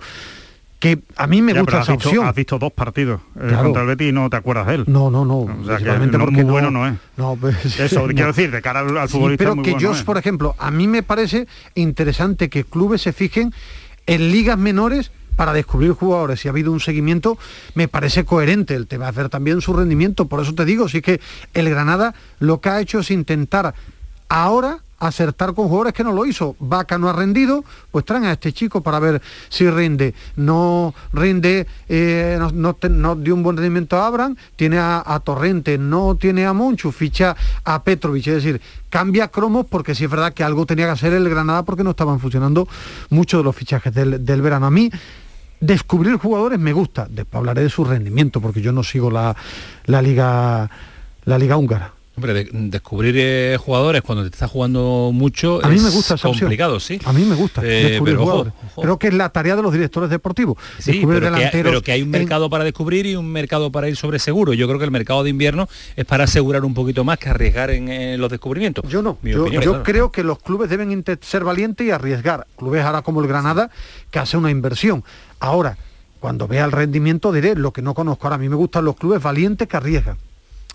Que 0.83 0.99
a 1.15 1.27
mí 1.27 1.41
me 1.41 1.53
Ya, 1.53 1.61
gusta 1.61 1.81
esa 1.81 1.93
visto, 1.93 2.09
opción. 2.09 2.27
has 2.27 2.35
visto 2.35 2.59
dos 2.59 2.73
partidos 2.73 3.21
eh, 3.39 3.53
contra 3.61 3.83
el 3.83 3.87
Betis 3.87 4.09
y 4.09 4.11
no 4.11 4.29
te 4.29 4.35
acuerdas 4.35 4.67
de 4.67 4.75
él. 4.75 4.83
No, 4.87 5.09
no, 5.09 5.23
no. 5.23 5.37
O 5.39 5.65
sea, 5.65 5.77
que 5.77 5.85
no- 5.85 6.27
muy 6.27 6.43
bueno 6.43 6.71
no 6.71 6.85
es. 6.85 6.95
No, 7.15 7.35
pues, 7.39 7.79
Eso, 7.79 8.01
no. 8.01 8.07
quiero 8.13 8.27
decir, 8.27 8.51
de 8.51 8.61
cara 8.61 8.81
al, 8.81 8.97
al 8.97 9.07
Sí, 9.07 9.13
futbolista 9.13 9.43
pero 9.45 9.55
muy 9.55 9.63
que 9.63 9.71
bueno 9.71 9.81
yo, 9.81 9.91
es. 9.93 10.03
por 10.03 10.17
ejemplo, 10.17 10.55
a 10.59 10.71
mí 10.71 10.87
me 10.89 11.01
parece 11.01 11.47
interesante 11.73 12.49
que 12.49 12.65
clubes 12.65 13.01
se 13.01 13.13
fijen 13.13 13.53
en 14.07 14.31
ligas 14.31 14.57
menores 14.57 15.11
para 15.37 15.53
descubrir 15.53 15.93
jugadores. 15.93 16.41
Si 16.41 16.49
ha 16.49 16.51
habido 16.51 16.71
un 16.73 16.81
seguimiento, 16.81 17.37
me 17.75 17.87
parece 17.87 18.25
coherente. 18.25 18.75
El 18.75 18.87
tema 18.87 19.07
es 19.07 19.15
ver 19.15 19.29
también 19.29 19.61
su 19.61 19.71
rendimiento. 19.73 20.27
Por 20.27 20.41
eso 20.41 20.53
te 20.53 20.65
digo, 20.65 20.89
sí 20.89 21.01
que 21.01 21.21
el 21.53 21.69
Granada 21.69 22.13
lo 22.39 22.59
que 22.59 22.69
ha 22.69 22.81
hecho 22.81 22.99
es 22.99 23.09
intentar 23.09 23.73
ahora 24.27 24.79
acertar 25.07 25.53
con 25.53 25.67
jugadores 25.67 25.93
que 25.93 26.03
no 26.03 26.11
lo 26.11 26.25
hizo. 26.25 26.55
Vaca 26.59 26.97
no 26.97 27.09
ha 27.09 27.13
rendido, 27.13 27.63
pues 27.91 28.05
traen 28.05 28.25
a 28.25 28.33
este 28.33 28.53
chico 28.53 28.81
para 28.81 28.99
ver 28.99 29.21
si 29.49 29.69
rinde. 29.69 30.13
No 30.35 30.93
rinde, 31.11 31.67
eh, 31.89 32.39
no, 32.53 33.15
dio 33.15 33.35
un 33.35 33.43
buen 33.43 33.57
rendimiento 33.57 33.97
a 33.97 34.07
Abraham, 34.07 34.35
tiene 34.55 34.79
a, 34.79 35.03
a 35.05 35.19
Torrente, 35.19 35.77
no 35.77 36.15
tiene 36.15 36.45
a 36.45 36.53
Monchu, 36.53 36.91
ficha 36.91 37.35
a 37.63 37.83
Petrovic, 37.83 38.27
es 38.27 38.43
decir, 38.43 38.61
cambia 38.89 39.27
cromos 39.27 39.65
porque 39.69 39.95
sí 39.95 40.03
es 40.05 40.09
verdad 40.09 40.33
que 40.33 40.43
algo 40.43 40.65
tenía 40.65 40.85
que 40.85 40.91
hacer 40.91 41.13
el 41.13 41.29
Granada 41.29 41.63
porque 41.63 41.83
no 41.83 41.91
estaban 41.91 42.19
funcionando 42.19 42.67
muchos 43.09 43.39
de 43.39 43.43
los 43.43 43.55
fichajes 43.55 43.93
del, 43.93 44.23
del 44.25 44.41
verano. 44.41 44.65
A 44.67 44.71
mí 44.71 44.91
descubrir 45.59 46.17
jugadores 46.17 46.59
me 46.59 46.73
gusta, 46.73 47.07
después 47.09 47.39
hablaré 47.39 47.63
de 47.63 47.69
su 47.69 47.85
rendimiento 47.85 48.41
porque 48.41 48.61
yo 48.61 48.71
no 48.71 48.83
sigo 48.83 49.09
la, 49.09 49.35
la 49.85 50.01
liga 50.01 50.69
la 51.25 51.37
liga 51.37 51.57
húngara. 51.57 51.93
Hombre, 52.15 52.33
de- 52.35 52.49
descubrir 52.53 53.15
eh, 53.17 53.57
jugadores 53.59 54.03
cuando 54.03 54.23
te 54.23 54.29
está 54.29 54.47
jugando 54.47 55.09
mucho 55.11 55.59
A 55.65 55.67
mí 55.69 55.77
es 55.77 55.81
me 55.81 55.89
gusta 55.89 56.13
esa 56.13 56.27
opción. 56.27 56.41
complicado, 56.47 56.79
sí. 56.79 56.99
A 57.05 57.11
mí 57.11 57.23
me 57.25 57.33
gusta 57.33 57.61
Eh, 57.63 57.89
descubrir 57.89 58.13
pero 58.15 58.23
jugadores. 58.23 58.53
ojo. 58.67 58.81
Creo 58.83 58.99
que 58.99 59.07
es 59.07 59.13
la 59.15 59.29
tarea 59.29 59.55
de 59.55 59.63
los 59.63 59.73
directores 59.73 60.11
deportivos. 60.11 60.57
Sí, 60.77 60.91
descubrir 60.91 61.21
pero 61.21 61.31
que, 61.33 61.37
delanteros 61.39 61.71
pero 61.71 61.81
que 61.81 61.91
hay 61.91 62.01
un 62.03 62.09
en- 62.13 62.21
mercado 62.21 62.51
para 62.51 62.63
descubrir 62.63 63.07
y 63.07 63.15
un 63.15 63.31
mercado 63.31 63.71
para 63.71 63.89
ir 63.89 63.95
sobre 63.95 64.19
seguro. 64.19 64.53
Yo 64.53 64.67
creo 64.67 64.77
que 64.77 64.85
el 64.85 64.91
mercado 64.91 65.23
de 65.23 65.31
invierno 65.31 65.67
es 65.95 66.05
para 66.05 66.25
asegurar 66.25 66.63
un 66.65 66.75
poquito 66.75 67.03
más 67.03 67.17
que 67.17 67.29
arriesgar 67.29 67.71
en 67.71 68.21
los 68.21 68.29
descubrimientos. 68.29 68.87
Yo 68.87 69.01
no. 69.01 69.17
Mi 69.23 69.31
Yo, 69.31 69.41
opinión, 69.41 69.63
yo 69.63 69.69
claro. 69.71 69.83
creo 69.83 70.11
que 70.11 70.23
los 70.23 70.37
clubes 70.37 70.69
deben 70.69 71.03
ser 71.21 71.43
valientes 71.43 71.87
y 71.87 71.89
arriesgar. 71.89 72.45
Clubes 72.57 72.83
ahora 72.85 73.01
como 73.01 73.21
el 73.21 73.27
Granada, 73.27 73.71
que 74.11 74.19
hace 74.19 74.37
una 74.37 74.51
inversión. 74.51 75.03
Ahora, 75.39 75.77
cuando 76.19 76.47
vea 76.47 76.63
el 76.65 76.71
rendimiento 76.71 77.31
diré 77.31 77.55
lo 77.55 77.73
que 77.73 77.81
no 77.81 77.95
conozco. 77.95 78.27
Ahora 78.27 78.35
a 78.35 78.39
mí 78.39 78.49
me 78.49 78.55
gustan 78.55 78.85
los 78.85 78.95
clubes 78.97 79.19
valientes 79.21 79.67
que 79.67 79.77
arriesgan. 79.77 80.17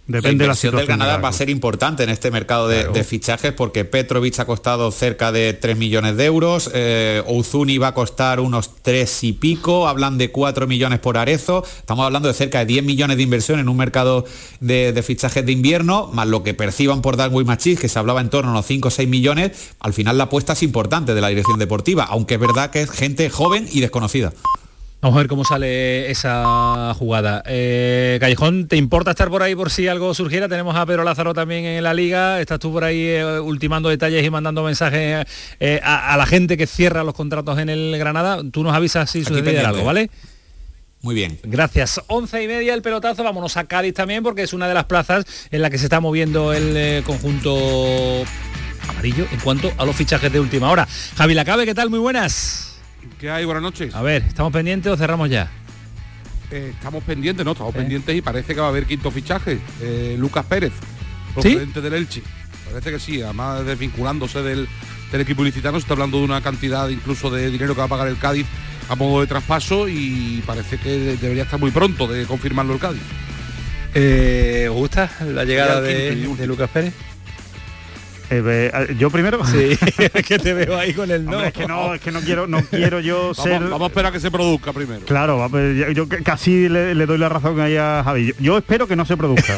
La 0.09 0.17
Depende 0.17 0.45
de 0.45 0.49
la 0.49 0.55
inversión 0.55 0.73
del 0.73 0.81
situación 0.81 0.99
de 0.99 1.05
Granada 1.05 1.23
va 1.23 1.29
a 1.29 1.33
ser 1.35 1.51
importante 1.51 2.03
en 2.03 2.09
este 2.09 2.31
mercado 2.31 2.67
de, 2.67 2.89
de 2.89 3.05
fichajes 3.05 3.53
porque 3.53 3.85
Petrovic 3.85 4.39
ha 4.39 4.47
costado 4.47 4.91
cerca 4.91 5.33
de 5.33 5.53
3 5.53 5.77
millones 5.77 6.17
de 6.17 6.25
euros, 6.25 6.71
eh, 6.73 7.23
Ouzuni 7.27 7.77
va 7.77 7.89
a 7.89 7.95
costar 7.95 8.41
unos 8.41 8.71
3 8.81 9.25
y 9.25 9.35
pico, 9.35 9.87
hablan 9.87 10.17
de 10.17 10.31
4 10.31 10.67
millones 10.67 10.99
por 10.99 11.19
Arezo, 11.19 11.63
estamos 11.79 12.07
hablando 12.07 12.29
de 12.29 12.35
cerca 12.35 12.61
de 12.61 12.65
10 12.65 12.85
millones 12.85 13.19
de 13.19 13.23
inversión 13.23 13.61
en 13.61 13.69
un 13.69 13.77
mercado 13.77 14.25
de, 14.61 14.95
de 14.95 15.03
fichajes 15.03 15.45
de 15.45 15.53
invierno, 15.53 16.09
más 16.11 16.27
lo 16.27 16.43
que 16.43 16.55
perciban 16.55 17.03
por 17.03 17.19
Darwin 17.19 17.47
Machís, 17.47 17.79
que 17.79 17.91
se 17.91 17.99
hablaba 17.99 18.23
en 18.23 18.31
torno 18.31 18.49
a 18.49 18.53
unos 18.55 18.67
5 18.67 18.89
o 18.89 18.91
6 18.91 19.07
millones, 19.07 19.75
al 19.79 19.93
final 19.93 20.17
la 20.17 20.25
apuesta 20.25 20.55
es 20.55 20.63
importante 20.63 21.15
de 21.15 21.21
la 21.21 21.29
dirección 21.29 21.59
deportiva, 21.59 22.05
aunque 22.05 22.35
es 22.35 22.41
verdad 22.41 22.71
que 22.71 22.81
es 22.81 22.91
gente 22.91 23.29
joven 23.29 23.69
y 23.71 23.81
desconocida. 23.81 24.33
Vamos 25.01 25.17
a 25.17 25.21
ver 25.21 25.29
cómo 25.29 25.45
sale 25.45 26.11
esa 26.11 26.93
jugada. 26.99 27.45
Eh, 27.47 28.19
Callejón, 28.21 28.67
¿te 28.67 28.75
importa 28.77 29.13
estar 29.13 29.29
por 29.31 29.45
ahí 29.45 29.55
por 29.55 29.71
si 29.71 29.87
algo 29.87 30.13
surgiera? 30.13 30.49
Tenemos 30.49 30.75
a 30.75 30.85
Pedro 30.87 31.05
Lázaro 31.05 31.35
también 31.35 31.65
en 31.67 31.85
la 31.85 31.95
liga. 31.95 32.41
Estás 32.41 32.59
tú 32.59 32.73
por 32.73 32.83
ahí 32.83 33.03
eh, 33.03 33.39
ultimando 33.39 33.91
detalles 33.91 34.25
y 34.25 34.31
mandando 34.31 34.65
mensajes 34.65 35.25
eh, 35.61 35.81
a, 35.85 36.15
a 36.15 36.17
la 36.17 36.27
gente 36.27 36.57
que 36.57 36.67
cierra 36.67 37.05
los 37.05 37.15
contratos 37.15 37.61
en 37.61 37.69
el 37.69 37.97
Granada. 37.97 38.43
Tú 38.51 38.65
nos 38.65 38.75
avisas 38.75 39.09
si 39.09 39.25
sucede 39.25 39.61
algo, 39.61 39.85
¿vale? 39.85 40.11
Muy 41.03 41.15
bien. 41.15 41.39
Gracias. 41.45 42.01
Once 42.09 42.43
y 42.43 42.49
media 42.49 42.75
el 42.75 42.83
pelotazo. 42.83 43.23
Vámonos 43.23 43.57
a 43.57 43.65
Cádiz 43.65 43.95
también 43.95 44.25
porque 44.25 44.43
es 44.43 44.53
una 44.53 44.67
de 44.67 44.75
las 44.75 44.87
plazas 44.87 45.25
en 45.53 45.63
la 45.63 45.71
que 45.71 45.79
se 45.79 45.85
está 45.85 46.01
moviendo 46.01 46.53
el 46.53 47.05
conjunto 47.05 48.25
amarillo 48.89 49.29
en 49.31 49.39
cuanto 49.39 49.73
a 49.79 49.85
los 49.85 49.95
fichajes 49.95 50.33
de 50.33 50.41
última 50.41 50.73
hora. 50.73 50.89
Javi 51.17 51.35
Lacabe, 51.35 51.67
¿qué 51.67 51.75
tal? 51.77 51.89
Muy 51.89 52.01
buenas. 52.01 52.68
¿Qué 53.19 53.31
hay? 53.31 53.45
Buenas 53.45 53.63
noches. 53.63 53.95
A 53.95 54.03
ver, 54.03 54.23
¿estamos 54.23 54.53
pendientes 54.53 54.91
o 54.93 54.97
cerramos 54.97 55.29
ya? 55.31 55.51
Eh, 56.51 56.71
estamos 56.75 57.03
pendientes, 57.05 57.45
¿no? 57.45 57.53
Estamos 57.53 57.75
Eh. 57.75 57.79
pendientes 57.79 58.17
y 58.17 58.23
parece 58.23 58.55
que 58.55 58.61
va 58.61 58.67
a 58.67 58.71
haber 58.71 58.87
quinto 58.87 59.11
fichaje. 59.11 59.59
Eh, 59.83 60.17
Lucas 60.19 60.45
Pérez, 60.47 60.73
procedente 61.35 61.81
del 61.81 61.95
Elche. 61.95 62.23
Parece 62.71 62.91
que 62.91 62.99
sí, 62.99 63.23
además 63.23 63.65
desvinculándose 63.65 64.43
del, 64.43 64.69
del 65.11 65.21
equipo 65.21 65.43
ilicitano, 65.43 65.79
se 65.79 65.83
está 65.85 65.95
hablando 65.95 66.19
de 66.19 66.25
una 66.25 66.41
cantidad 66.41 66.89
incluso 66.89 67.31
de 67.31 67.51
dinero 67.51 67.75
que 67.75 67.79
va 67.81 67.85
a 67.87 67.89
pagar 67.89 68.09
el 68.09 68.19
Cádiz 68.19 68.47
a 68.89 68.95
modo 68.95 69.21
de 69.21 69.27
traspaso 69.27 69.89
y 69.89 70.43
parece 70.47 70.79
que 70.79 70.91
de- 70.91 71.17
debería 71.17 71.43
estar 71.45 71.59
muy 71.61 71.71
pronto 71.71 72.07
de 72.07 72.25
confirmarlo 72.25 72.75
el 72.75 72.81
Cádiz. 72.81 73.03
¿Os 74.71 74.75
gusta 74.77 75.11
la 75.27 75.45
llegada 75.45 75.81
de 75.81 76.15
Lucas 76.47 76.71
Pérez? 76.71 76.95
Eh, 78.31 78.71
eh, 78.73 78.97
yo 78.99 79.11
primero. 79.11 79.45
Sí, 79.47 79.79
es 80.15 80.25
que 80.27 80.39
te 80.39 80.53
veo 80.53 80.77
ahí 80.77 80.93
con 80.93 81.11
el 81.11 81.25
no. 81.25 81.33
Hombre, 81.33 81.49
es 81.49 81.55
que 81.55 81.67
no, 81.67 81.95
es 81.95 82.01
que 82.01 82.13
no 82.13 82.21
quiero, 82.21 82.47
no 82.47 82.61
quiero 82.63 83.01
yo 83.01 83.33
ser. 83.35 83.61
vamos 83.63 83.83
a 83.83 83.87
esperar 83.87 84.11
a 84.11 84.13
que 84.13 84.21
se 84.21 84.31
produzca 84.31 84.73
primero. 84.73 85.01
Claro, 85.07 85.47
pues, 85.51 85.95
yo, 85.95 86.07
casi 86.23 86.69
le, 86.69 86.95
le 86.95 87.07
doy 87.07 87.19
la 87.19 87.29
razón 87.29 87.59
ahí 87.61 87.77
a 87.77 88.03
Javi. 88.05 88.27
Yo, 88.29 88.35
yo 88.39 88.59
espero 88.59 88.87
que 88.87 88.97
no 88.97 89.07
se 89.07 89.17
produzca. 89.17 89.57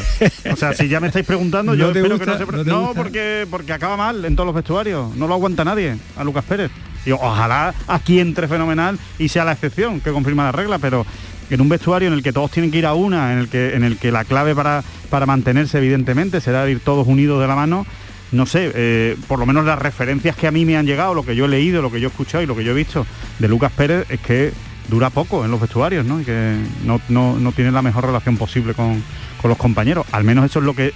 O 0.51 0.55
sea, 0.55 0.73
si 0.73 0.87
ya 0.87 0.99
me 0.99 1.07
estáis 1.07 1.25
preguntando, 1.25 1.75
yo 1.75 1.85
¿No 1.85 1.91
espero 1.91 2.17
gusta? 2.17 2.25
que 2.25 2.31
no 2.31 2.37
se 2.37 2.43
¿No 2.43 2.47
produzca. 2.47 2.71
No, 2.71 2.79
gusta? 2.87 3.01
porque, 3.01 3.47
porque 3.49 3.73
acaba 3.73 3.97
mal 3.97 4.23
en 4.23 4.35
todos 4.35 4.45
los 4.47 4.55
vestuarios. 4.55 5.15
No 5.15 5.27
lo 5.27 5.33
aguanta 5.33 5.65
nadie 5.65 5.97
a 6.15 6.23
Lucas 6.23 6.45
Pérez. 6.45 6.71
Y 7.05 7.11
ojalá 7.11 7.73
aquí 7.87 8.19
entre 8.19 8.47
fenomenal 8.47 8.97
y 9.17 9.27
sea 9.27 9.43
la 9.43 9.53
excepción 9.53 9.99
que 10.01 10.11
confirma 10.11 10.43
la 10.43 10.51
regla, 10.51 10.77
pero 10.79 11.05
en 11.49 11.59
un 11.59 11.67
vestuario 11.67 12.07
en 12.07 12.13
el 12.13 12.23
que 12.23 12.31
todos 12.31 12.51
tienen 12.51 12.71
que 12.71 12.77
ir 12.77 12.85
a 12.85 12.93
una, 12.93 13.33
en 13.33 13.39
el 13.39 13.49
que, 13.49 13.75
en 13.75 13.83
el 13.83 13.97
que 13.97 14.11
la 14.11 14.23
clave 14.23 14.55
para, 14.55 14.83
para 15.09 15.25
mantenerse 15.25 15.79
evidentemente 15.79 16.39
será 16.39 16.69
ir 16.69 16.79
todos 16.79 17.07
unidos 17.07 17.41
de 17.41 17.47
la 17.47 17.55
mano, 17.55 17.85
no 18.31 18.45
sé, 18.45 18.71
eh, 18.73 19.17
por 19.27 19.39
lo 19.39 19.45
menos 19.45 19.65
las 19.65 19.77
referencias 19.79 20.35
que 20.35 20.47
a 20.47 20.51
mí 20.51 20.65
me 20.65 20.77
han 20.77 20.85
llegado, 20.85 21.13
lo 21.13 21.25
que 21.25 21.35
yo 21.35 21.45
he 21.45 21.49
leído, 21.49 21.81
lo 21.81 21.91
que 21.91 21.99
yo 21.99 22.07
he 22.07 22.11
escuchado 22.11 22.43
y 22.43 22.47
lo 22.47 22.55
que 22.55 22.63
yo 22.63 22.71
he 22.71 22.75
visto 22.75 23.05
de 23.39 23.47
Lucas 23.47 23.71
Pérez 23.73 24.05
es 24.09 24.19
que 24.21 24.53
dura 24.87 25.09
poco 25.09 25.43
en 25.45 25.51
los 25.51 25.59
vestuarios, 25.61 26.05
¿no? 26.05 26.19
Y 26.21 26.25
que 26.25 26.55
no, 26.85 27.01
no, 27.09 27.37
no 27.37 27.51
tiene 27.51 27.71
la 27.71 27.81
mejor 27.81 28.05
relación 28.05 28.37
posible 28.37 28.73
con, 28.73 29.03
con 29.41 29.49
los 29.49 29.57
compañeros. 29.57 30.05
Al 30.11 30.23
menos 30.23 30.45
eso 30.45 30.59
es 30.59 30.65
lo 30.65 30.75
que 30.75 30.93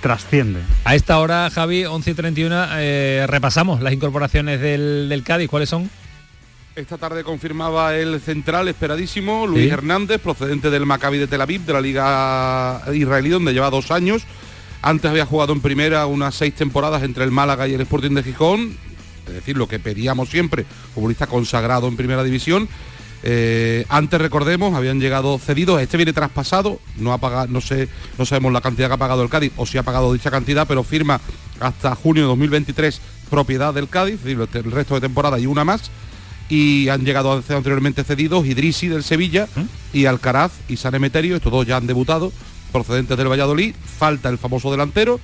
trasciende. 0.00 0.60
A 0.84 0.94
esta 0.94 1.18
hora, 1.18 1.50
Javi, 1.50 1.84
11 1.84 2.10
y 2.10 2.14
31, 2.14 2.66
eh, 2.78 3.26
repasamos 3.28 3.80
las 3.82 3.92
incorporaciones 3.92 4.60
del, 4.60 5.08
del 5.08 5.22
Cádiz. 5.22 5.48
¿Cuáles 5.48 5.68
son? 5.68 5.88
Esta 6.76 6.98
tarde 6.98 7.24
confirmaba 7.24 7.96
el 7.96 8.20
central 8.20 8.68
esperadísimo, 8.68 9.46
Luis 9.46 9.64
Sí. 9.64 9.70
Hernández, 9.70 10.20
procedente 10.20 10.68
del 10.68 10.84
Maccabi 10.84 11.16
de 11.16 11.26
Tel 11.26 11.40
Aviv, 11.40 11.62
de 11.62 11.72
la 11.72 11.80
liga 11.80 12.82
israelí, 12.92 13.30
donde 13.30 13.54
lleva 13.54 13.70
dos 13.70 13.90
años. 13.90 14.24
Antes 14.82 15.10
había 15.10 15.26
jugado 15.26 15.52
en 15.52 15.60
primera 15.60 16.06
unas 16.06 16.34
seis 16.34 16.54
temporadas 16.54 17.02
entre 17.02 17.24
el 17.24 17.30
Málaga 17.30 17.66
y 17.66 17.74
el 17.74 17.80
Sporting 17.80 18.12
de 18.12 18.22
Gijón, 18.22 18.76
es 19.26 19.34
decir, 19.34 19.56
lo 19.56 19.68
que 19.68 19.78
pedíamos 19.78 20.28
siempre, 20.28 20.64
futbolista 20.94 21.26
consagrado 21.26 21.88
en 21.88 21.96
primera 21.96 22.22
división. 22.22 22.68
Eh, 23.22 23.84
antes 23.88 24.20
recordemos, 24.20 24.74
habían 24.74 25.00
llegado 25.00 25.38
cedidos, 25.38 25.80
este 25.80 25.96
viene 25.96 26.12
traspasado, 26.12 26.78
no 26.96 27.12
ha 27.12 27.18
pagado, 27.18 27.48
no 27.48 27.60
sé, 27.60 27.88
no 28.18 28.26
sabemos 28.26 28.52
la 28.52 28.60
cantidad 28.60 28.88
que 28.88 28.94
ha 28.94 28.98
pagado 28.98 29.22
el 29.22 29.28
Cádiz 29.28 29.52
o 29.56 29.66
si 29.66 29.78
ha 29.78 29.82
pagado 29.82 30.12
dicha 30.12 30.30
cantidad, 30.30 30.68
pero 30.68 30.84
firma 30.84 31.20
hasta 31.58 31.94
junio 31.96 32.22
de 32.22 32.28
2023 32.28 33.00
propiedad 33.28 33.74
del 33.74 33.88
Cádiz, 33.88 34.20
el 34.24 34.70
resto 34.70 34.94
de 34.94 35.00
temporada 35.00 35.38
y 35.38 35.46
una 35.46 35.64
más. 35.64 35.90
Y 36.48 36.88
han 36.88 37.04
llegado 37.04 37.32
anteriormente 37.32 38.04
cedidos 38.04 38.46
Idrisi 38.46 38.86
del 38.86 39.02
Sevilla 39.02 39.48
y 39.92 40.04
Alcaraz 40.04 40.52
y 40.68 40.76
San 40.76 40.94
Emeterio, 40.94 41.34
estos 41.34 41.50
dos 41.50 41.66
ya 41.66 41.76
han 41.76 41.88
debutado, 41.88 42.32
procedentes 42.84 43.16
del 43.16 43.28
Valladolid, 43.30 43.74
falta 43.98 44.28
el 44.28 44.38
famoso 44.38 44.70
delantero 44.70 45.20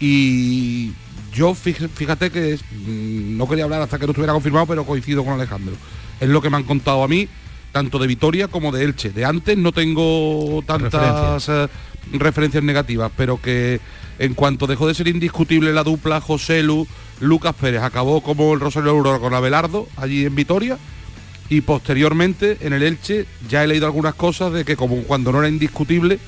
y 0.00 0.92
yo 1.32 1.54
fíjate 1.54 2.30
que 2.30 2.54
es- 2.54 2.62
mm, 2.62 3.36
no 3.36 3.48
quería 3.48 3.64
hablar 3.64 3.82
hasta 3.82 3.98
que 3.98 4.06
no 4.06 4.12
estuviera 4.12 4.32
confirmado, 4.32 4.66
pero 4.66 4.84
coincido 4.84 5.24
con 5.24 5.34
Alejandro. 5.34 5.74
Es 6.20 6.28
lo 6.28 6.40
que 6.40 6.48
me 6.50 6.56
han 6.56 6.64
contado 6.64 7.02
a 7.02 7.08
mí, 7.08 7.28
tanto 7.72 7.98
de 7.98 8.06
Vitoria 8.06 8.48
como 8.48 8.72
de 8.72 8.84
Elche. 8.84 9.10
De 9.10 9.24
antes 9.24 9.56
no 9.58 9.72
tengo 9.72 10.62
tantas 10.66 11.48
eh, 11.48 11.68
referencias 12.12 12.62
negativas, 12.64 13.10
pero 13.16 13.40
que 13.40 13.80
en 14.18 14.32
cuanto 14.34 14.66
dejó 14.66 14.88
de 14.88 14.94
ser 14.94 15.08
indiscutible 15.08 15.72
la 15.74 15.84
dupla 15.84 16.20
José 16.22 16.62
Lu, 16.62 16.86
Lucas 17.20 17.54
Pérez 17.54 17.82
acabó 17.82 18.22
como 18.22 18.54
el 18.54 18.60
Rosario 18.60 18.90
Aurora 18.90 19.18
con 19.18 19.34
Abelardo 19.34 19.88
allí 19.96 20.24
en 20.24 20.34
Vitoria 20.34 20.78
y 21.50 21.60
posteriormente 21.60 22.56
en 22.60 22.72
el 22.72 22.82
Elche 22.82 23.26
ya 23.48 23.62
he 23.62 23.66
leído 23.66 23.86
algunas 23.86 24.14
cosas 24.14 24.52
de 24.52 24.64
que 24.64 24.76
como 24.76 24.96
cuando 25.02 25.32
no 25.32 25.38
era 25.40 25.48
indiscutible 25.48 26.18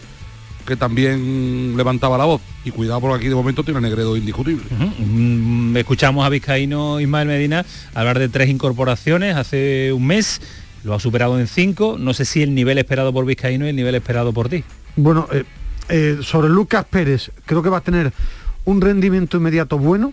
que 0.68 0.76
también 0.76 1.76
levantaba 1.78 2.18
la 2.18 2.26
voz 2.26 2.42
y 2.62 2.70
cuidado 2.70 3.00
porque 3.00 3.16
aquí 3.16 3.28
de 3.28 3.34
momento 3.34 3.64
tiene 3.64 3.80
Negredo 3.80 4.16
indiscutible. 4.18 4.64
Mm, 4.98 5.74
Escuchamos 5.78 6.26
a 6.26 6.28
Vizcaíno 6.28 7.00
Ismael 7.00 7.26
Medina 7.26 7.64
hablar 7.94 8.18
de 8.18 8.28
tres 8.28 8.50
incorporaciones 8.50 9.34
hace 9.34 9.94
un 9.94 10.06
mes, 10.06 10.42
lo 10.84 10.94
ha 10.94 11.00
superado 11.00 11.40
en 11.40 11.46
cinco. 11.46 11.96
No 11.98 12.12
sé 12.12 12.26
si 12.26 12.42
el 12.42 12.54
nivel 12.54 12.76
esperado 12.76 13.14
por 13.14 13.24
Vizcaíno 13.24 13.64
y 13.64 13.70
el 13.70 13.76
nivel 13.76 13.94
esperado 13.94 14.34
por 14.34 14.50
ti. 14.50 14.62
Bueno, 14.94 15.26
eh, 15.32 15.44
eh, 15.88 16.18
sobre 16.20 16.50
Lucas 16.50 16.84
Pérez, 16.84 17.30
creo 17.46 17.62
que 17.62 17.70
va 17.70 17.78
a 17.78 17.82
tener 17.82 18.12
un 18.66 18.82
rendimiento 18.82 19.38
inmediato 19.38 19.78
bueno. 19.78 20.12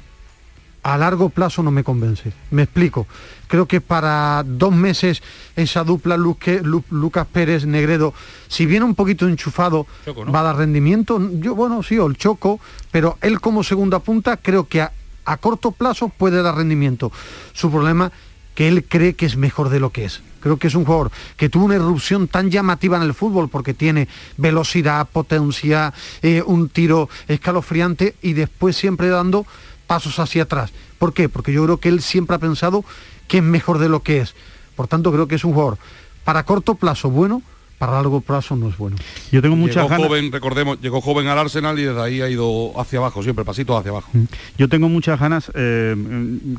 A 0.86 0.98
largo 1.00 1.30
plazo 1.30 1.64
no 1.64 1.72
me 1.72 1.84
convence. 1.84 2.32
Me 2.52 2.62
explico. 2.62 3.08
Creo 3.48 3.66
que 3.68 3.82
para 3.82 4.44
dos 4.46 4.72
meses 4.72 5.24
esa 5.56 5.84
dupla 5.84 6.16
Luque- 6.16 6.62
Lu- 6.62 6.84
Lucas 6.92 7.26
Pérez 7.26 7.66
Negredo, 7.66 8.14
si 8.48 8.68
viene 8.68 8.86
un 8.86 8.94
poquito 8.94 9.28
enchufado, 9.28 9.88
va 10.32 10.42
a 10.42 10.44
dar 10.44 10.58
rendimiento. 10.58 11.20
Yo, 11.40 11.56
bueno, 11.56 11.82
sí, 11.82 11.98
o 11.98 12.06
el 12.06 12.18
Choco, 12.18 12.60
pero 12.92 13.18
él 13.22 13.42
como 13.42 13.64
segunda 13.64 13.98
punta 13.98 14.38
creo 14.38 14.68
que 14.68 14.84
a, 14.84 14.92
a 15.26 15.38
corto 15.38 15.72
plazo 15.72 16.10
puede 16.10 16.44
dar 16.44 16.56
rendimiento. 16.56 17.12
Su 17.54 17.72
problema 17.72 18.12
que 18.54 18.68
él 18.68 18.86
cree 18.88 19.16
que 19.16 19.26
es 19.26 19.38
mejor 19.38 19.70
de 19.70 19.80
lo 19.80 19.90
que 19.90 20.06
es. 20.06 20.22
Creo 20.40 20.58
que 20.60 20.68
es 20.68 20.76
un 20.76 20.86
jugador 20.86 21.10
que 21.36 21.50
tuvo 21.50 21.66
una 21.66 21.76
irrupción 21.76 22.28
tan 22.28 22.52
llamativa 22.52 22.96
en 22.98 23.02
el 23.04 23.16
fútbol 23.16 23.50
porque 23.50 23.74
tiene 23.74 24.08
velocidad, 24.38 25.08
potencia, 25.12 25.92
eh, 26.22 26.44
un 26.46 26.70
tiro 26.70 27.10
escalofriante 27.28 28.16
y 28.22 28.34
después 28.34 28.78
siempre 28.78 29.10
dando 29.10 29.48
pasos 29.88 30.20
hacia 30.20 30.44
atrás. 30.44 30.72
¿Por 30.98 31.14
qué? 31.14 31.30
Porque 31.30 31.54
yo 31.54 31.64
creo 31.64 31.78
que 31.78 31.90
él 31.90 32.02
siempre 32.02 32.36
ha 32.36 32.40
pensado 32.40 32.84
que 33.28 33.38
es 33.38 33.44
mejor 33.44 33.80
de 33.80 33.90
lo 33.90 34.02
que 34.02 34.20
es. 34.20 34.36
Por 34.76 34.88
tanto, 34.88 35.12
creo 35.12 35.28
que 35.28 35.36
es 35.36 35.46
un 35.46 35.54
jugador 35.54 35.78
para 36.26 36.44
corto 36.44 36.76
plazo 36.76 37.10
bueno, 37.10 37.42
para 37.78 37.94
largo 37.94 38.20
plazo 38.20 38.56
no 38.56 38.70
es 38.70 38.78
bueno. 38.78 38.96
Yo 39.32 39.42
tengo 39.42 39.56
llegó 39.68 39.88
joven, 39.88 40.32
recordemos, 40.32 40.82
llegó 40.82 41.02
joven 41.02 41.28
al 41.28 41.38
Arsenal 41.38 41.78
y 41.78 41.84
desde 41.84 42.02
ahí 42.02 42.22
ha 42.22 42.30
ido 42.30 42.72
hacia 42.80 43.00
abajo, 43.00 43.22
siempre 43.22 43.46
pasitos 43.46 43.78
hacia 43.78 43.92
abajo. 43.92 44.10
Yo 44.58 44.68
tengo 44.70 44.90
muchas 44.90 45.20
ganas, 45.20 45.52
eh, 45.54 45.96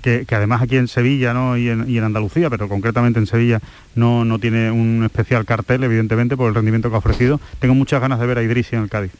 que, 0.02 0.24
que 0.26 0.34
además 0.34 0.62
aquí 0.62 0.76
en 0.76 0.88
Sevilla 0.88 1.34
¿no? 1.34 1.56
y, 1.56 1.68
en, 1.68 1.88
y 1.90 1.98
en 1.98 2.04
Andalucía, 2.04 2.48
pero 2.48 2.68
concretamente 2.68 3.18
en 3.18 3.26
Sevilla 3.26 3.60
no, 3.94 4.24
no 4.24 4.38
tiene 4.38 4.70
un 4.70 5.04
especial 5.04 5.44
cartel, 5.44 5.84
evidentemente, 5.84 6.36
por 6.36 6.48
el 6.48 6.54
rendimiento 6.54 6.90
que 6.90 6.96
ha 6.96 6.98
ofrecido. 6.98 7.40
Tengo 7.58 7.74
muchas 7.74 8.00
ganas 8.00 8.20
de 8.20 8.26
ver 8.26 8.38
a 8.38 8.42
Idrissi 8.42 8.76
en 8.76 8.82
el 8.82 8.88
Cádiz. 8.88 9.12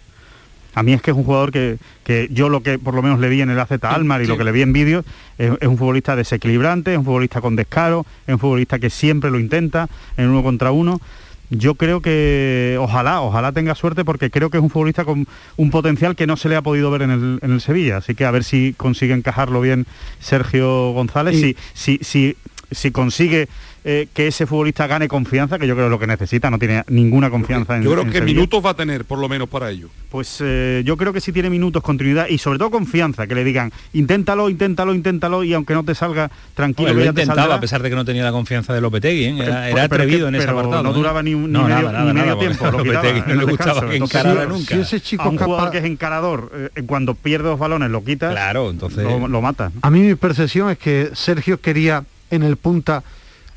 A 0.76 0.82
mí 0.82 0.92
es 0.92 1.00
que 1.02 1.10
es 1.10 1.16
un 1.16 1.24
jugador 1.24 1.50
que, 1.52 1.78
que 2.04 2.28
yo 2.30 2.48
lo 2.48 2.62
que 2.62 2.78
por 2.78 2.94
lo 2.94 3.02
menos 3.02 3.18
le 3.18 3.28
vi 3.30 3.40
en 3.40 3.50
el 3.50 3.58
AZ 3.58 3.72
Almar 3.82 4.20
y 4.22 4.26
lo 4.26 4.36
que 4.38 4.44
le 4.44 4.52
vi 4.52 4.60
en 4.62 4.72
vídeos, 4.72 5.04
es, 5.38 5.50
es 5.60 5.66
un 5.68 5.78
futbolista 5.78 6.14
desequilibrante, 6.14 6.92
es 6.92 6.98
un 6.98 7.04
futbolista 7.04 7.40
con 7.40 7.56
descaro, 7.56 8.04
es 8.26 8.34
un 8.34 8.38
futbolista 8.38 8.78
que 8.78 8.90
siempre 8.90 9.30
lo 9.30 9.40
intenta 9.40 9.88
en 10.16 10.28
uno 10.28 10.42
contra 10.42 10.70
uno. 10.72 11.00
Yo 11.48 11.76
creo 11.76 12.00
que 12.02 12.76
ojalá, 12.80 13.20
ojalá 13.22 13.52
tenga 13.52 13.74
suerte 13.76 14.04
porque 14.04 14.30
creo 14.30 14.50
que 14.50 14.58
es 14.58 14.62
un 14.62 14.68
futbolista 14.68 15.04
con 15.04 15.26
un 15.56 15.70
potencial 15.70 16.14
que 16.16 16.26
no 16.26 16.36
se 16.36 16.48
le 16.48 16.56
ha 16.56 16.62
podido 16.62 16.90
ver 16.90 17.02
en 17.02 17.10
el, 17.10 17.38
en 17.40 17.52
el 17.52 17.60
Sevilla. 17.60 17.98
Así 17.98 18.14
que 18.14 18.24
a 18.24 18.30
ver 18.32 18.42
si 18.44 18.74
consigue 18.76 19.14
encajarlo 19.14 19.60
bien 19.60 19.86
Sergio 20.20 20.90
González, 20.92 21.36
Y- 21.36 21.40
si, 21.40 21.56
si, 21.72 21.98
si, 22.02 22.36
si 22.70 22.90
consigue 22.90 23.48
eh, 23.88 24.08
que 24.12 24.26
ese 24.26 24.46
futbolista 24.46 24.86
gane 24.88 25.06
confianza, 25.06 25.58
que 25.60 25.66
yo 25.68 25.74
creo 25.74 25.84
que 25.84 25.88
es 25.88 25.90
lo 25.92 25.98
que 26.00 26.08
necesita, 26.08 26.50
no 26.50 26.58
tiene 26.58 26.82
ninguna 26.88 27.30
confianza 27.30 27.76
en 27.76 27.84
Yo 27.84 27.90
creo 27.92 28.02
en 28.02 28.08
que 28.10 28.18
Sevilla. 28.18 28.34
minutos 28.34 28.64
va 28.66 28.70
a 28.70 28.74
tener, 28.74 29.04
por 29.04 29.18
lo 29.20 29.28
menos 29.28 29.48
para 29.48 29.70
ello. 29.70 29.88
Pues 30.10 30.38
eh, 30.44 30.82
yo 30.84 30.96
creo 30.96 31.12
que 31.12 31.20
sí 31.20 31.30
tiene 31.32 31.50
minutos, 31.50 31.82
continuidad 31.84 32.26
y 32.28 32.38
sobre 32.38 32.58
todo 32.58 32.70
confianza, 32.72 33.28
que 33.28 33.36
le 33.36 33.44
digan, 33.44 33.70
inténtalo, 33.92 34.48
inténtalo, 34.50 34.92
inténtalo 34.92 35.44
y 35.44 35.54
aunque 35.54 35.74
no 35.74 35.84
te 35.84 35.94
salga, 35.94 36.30
tranquilo, 36.54 36.94
lo 36.94 36.98
ya 36.98 37.12
te 37.12 37.20
intentaba, 37.22 37.42
saldrá. 37.42 37.54
a 37.56 37.60
pesar 37.60 37.82
de 37.82 37.90
que 37.90 37.94
no 37.94 38.04
tenía 38.04 38.24
la 38.24 38.32
confianza 38.32 38.74
de 38.74 38.80
Lopetegui, 38.80 39.24
¿eh? 39.26 39.36
era, 39.38 39.44
Pero- 39.44 39.52
era 39.52 39.62
pero 39.62 39.72
es 39.72 39.74
que- 39.76 39.84
atrevido 39.94 40.28
en 40.28 40.34
ese 40.34 40.46
pero 40.46 40.58
apartado. 40.58 40.82
no 40.82 40.90
¿eh? 40.90 40.94
duraba 40.94 41.22
ni 41.22 41.34
ni 41.34 41.46
No, 41.46 41.62
medio- 41.62 41.68
nada, 41.68 41.92
nada, 41.92 42.04
ni 42.06 42.12
medio 42.12 42.26
nada, 42.34 42.38
tiempo, 42.40 42.70
Lopetegui 42.72 43.20
no 43.28 43.34
le 43.36 43.44
gustaba 43.44 43.88
que 43.88 43.96
encarara 43.96 44.42
si- 44.42 44.48
nunca. 44.48 44.74
si 44.74 44.80
ese 44.80 45.00
chico 45.00 45.22
a 45.22 45.28
un 45.28 45.38
jugador 45.38 45.70
que 45.70 45.78
es 45.78 45.84
encarador, 45.84 46.50
eh, 46.74 46.82
cuando 46.86 47.14
pierde 47.14 47.48
dos 47.50 47.58
balones 47.60 47.88
lo 47.90 48.02
quita, 48.02 48.30
claro, 48.32 48.68
entonces 48.70 49.04
lo, 49.04 49.28
lo 49.28 49.40
mata. 49.40 49.70
A 49.82 49.90
mí 49.90 50.00
mi 50.00 50.14
percepción 50.16 50.70
es 50.70 50.78
que 50.78 51.10
Sergio 51.14 51.60
quería 51.60 52.02
en 52.30 52.42
el 52.42 52.56
punta 52.56 53.02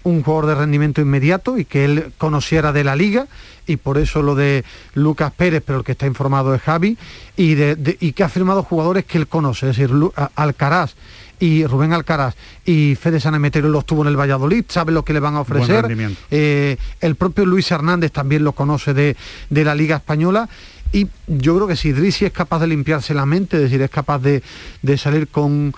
un 0.03 0.23
jugador 0.23 0.45
de 0.47 0.55
rendimiento 0.55 1.01
inmediato 1.01 1.57
y 1.57 1.65
que 1.65 1.83
él 1.85 2.13
conociera 2.17 2.71
de 2.71 2.83
la 2.85 2.95
liga 2.95 3.27
y 3.67 3.75
por 3.75 3.97
eso 3.97 4.21
lo 4.23 4.33
de 4.33 4.63
Lucas 4.95 5.31
Pérez, 5.35 5.61
pero 5.65 5.79
el 5.79 5.83
que 5.85 5.91
está 5.91 6.07
informado 6.07 6.55
es 6.55 6.61
Javi, 6.61 6.97
y, 7.35 7.55
de- 7.55 7.75
de- 7.75 7.97
y 7.99 8.13
que 8.13 8.23
ha 8.23 8.29
firmado 8.29 8.63
jugadores 8.63 9.03
que 9.05 9.17
él 9.17 9.27
conoce, 9.27 9.69
es 9.69 9.77
decir, 9.77 9.93
Alcaraz 10.35 10.95
y 11.41 11.65
Rubén 11.65 11.93
Alcaraz 11.93 12.35
y 12.65 12.95
Fede 12.95 13.19
Sanemeterio 13.19 13.69
los 13.69 13.85
tuvo 13.85 14.01
en 14.03 14.07
el 14.07 14.17
Valladolid, 14.19 14.63
sabe 14.69 14.91
lo 14.93 15.03
que 15.03 15.13
le 15.13 15.19
van 15.19 15.35
a 15.35 15.41
ofrecer. 15.41 15.85
Eh, 16.31 16.77
el 17.01 17.15
propio 17.15 17.45
Luis 17.45 17.69
Hernández 17.69 18.11
también 18.11 18.43
lo 18.43 18.53
conoce 18.53 18.93
de, 18.93 19.15
de 19.49 19.63
la 19.65 19.75
Liga 19.75 19.97
Española. 19.97 20.49
Y 20.91 21.07
yo 21.27 21.55
creo 21.55 21.67
que 21.67 21.75
si 21.75 21.89
Idrissi 21.89 22.25
es 22.25 22.31
capaz 22.31 22.59
de 22.59 22.67
limpiarse 22.67 23.13
la 23.13 23.25
mente, 23.27 23.57
es 23.57 23.63
decir, 23.63 23.81
es 23.81 23.91
capaz 23.91 24.19
de, 24.19 24.41
de 24.81 24.97
salir 24.97 25.27
con, 25.27 25.73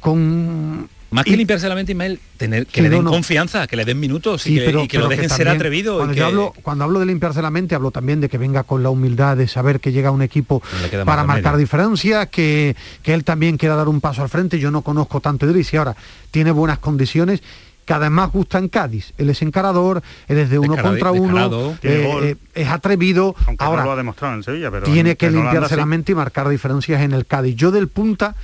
con 0.00 0.88
Más 1.10 1.24
que 1.24 1.36
limpiarse 1.36 1.66
la 1.68 1.74
mente, 1.74 1.92
Ismael, 1.92 2.20
tener, 2.36 2.66
que 2.66 2.74
Sí, 2.76 2.82
le 2.82 2.90
den 2.90 3.02
no, 3.04 3.10
confianza, 3.10 3.66
que 3.66 3.76
le 3.76 3.86
den 3.86 3.98
minutos 3.98 4.46
y 4.46 4.56
que, 4.56 4.64
pero- 4.66 4.82
y 4.84 4.88
que 4.88 4.98
lo 4.98 5.04
pero 5.08 5.16
que 5.20 5.22
dejen 5.22 5.36
ser 5.36 5.48
atrevido. 5.48 5.94
y 5.94 5.96
Cuando, 5.96 6.12
que- 6.14 6.20
yo 6.20 6.26
hablo, 6.26 6.52
cuando 6.62 6.84
hablo 6.84 7.00
de 7.00 7.06
limpiarse 7.06 7.40
la 7.40 7.50
mente, 7.50 7.74
hablo 7.74 7.90
también 7.90 8.20
de 8.20 8.28
que 8.28 8.36
venga 8.36 8.62
con 8.62 8.82
la 8.82 8.90
humildad 8.90 9.36
de 9.36 9.48
saber 9.48 9.80
que 9.80 9.90
llega 9.92 10.10
un 10.10 10.20
equipo 10.22 10.62
para 11.06 11.24
marcar 11.24 11.56
diferencias, 11.56 12.28
que, 12.28 12.76
que 13.02 13.14
él 13.14 13.24
también 13.24 13.56
quiera 13.56 13.74
dar 13.74 13.88
un 13.88 14.00
paso 14.02 14.22
al 14.22 14.28
frente. 14.28 14.58
Yo 14.58 14.70
no 14.70 14.82
conozco 14.82 15.20
tanto 15.20 15.46
Idris 15.48 15.72
y 15.72 15.78
ahora 15.78 15.96
tiene 16.30 16.50
buenas 16.50 16.78
condiciones 16.78 17.42
que 17.86 17.94
además 17.94 18.30
gusta 18.30 18.58
en 18.58 18.68
Cádiz. 18.68 19.14
Él 19.16 19.30
es 19.30 19.40
encarador, 19.40 20.02
él 20.26 20.36
es 20.36 20.50
de 20.50 20.58
uno 20.58 20.74
Descarado- 20.74 20.90
contra 20.90 21.10
uno, 21.12 21.78
eh, 21.82 22.18
eh, 22.22 22.36
es 22.54 22.68
atrevido. 22.68 23.34
Aunque 23.46 23.64
ahora, 23.64 23.80
no 23.80 23.86
lo 23.86 23.92
ha 23.92 23.96
demostrado 23.96 24.34
en 24.34 24.42
Sevilla, 24.42 24.70
pero 24.70 24.82
tiene 24.84 25.12
en- 25.12 25.16
que 25.16 25.24
en 25.24 25.32
Holanda 25.36 25.52
limpiarse 25.52 25.74
sí. 25.74 25.80
la 25.80 25.86
mente 25.86 26.12
y 26.12 26.14
marcar 26.14 26.50
diferencias 26.50 27.00
en 27.00 27.12
el 27.14 27.24
Cádiz. 27.24 27.56
Yo 27.56 27.70
del 27.70 27.88
punta 27.88 28.36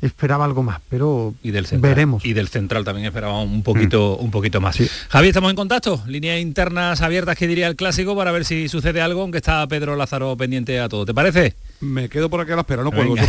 esperaba 0.00 0.44
algo 0.44 0.62
más, 0.62 0.80
pero 0.88 1.34
y 1.42 1.50
del 1.50 1.66
central. 1.66 1.94
veremos. 1.94 2.24
Y 2.24 2.32
del 2.32 2.48
central 2.48 2.84
también 2.84 3.06
esperaba 3.06 3.40
un 3.40 3.62
poquito, 3.62 4.16
un 4.16 4.30
poquito 4.30 4.60
más. 4.60 4.76
Javi, 5.08 5.28
estamos 5.28 5.50
en 5.50 5.56
contacto. 5.56 6.02
Líneas 6.06 6.40
internas 6.40 7.00
abiertas 7.00 7.36
que 7.36 7.46
diría 7.46 7.66
el 7.66 7.76
clásico 7.76 8.16
para 8.16 8.32
ver 8.32 8.44
si 8.44 8.68
sucede 8.68 9.00
algo, 9.00 9.22
aunque 9.22 9.38
está 9.38 9.66
Pedro 9.66 9.96
Lázaro 9.96 10.36
pendiente 10.36 10.78
a 10.80 10.88
todo. 10.88 11.06
¿Te 11.06 11.14
parece? 11.14 11.54
Me 11.80 12.08
quedo 12.08 12.30
por 12.30 12.40
aquí 12.40 12.52
a 12.52 12.56
la 12.56 12.62
espera, 12.62 12.82
no 12.82 12.90
cuelgo. 12.92 13.16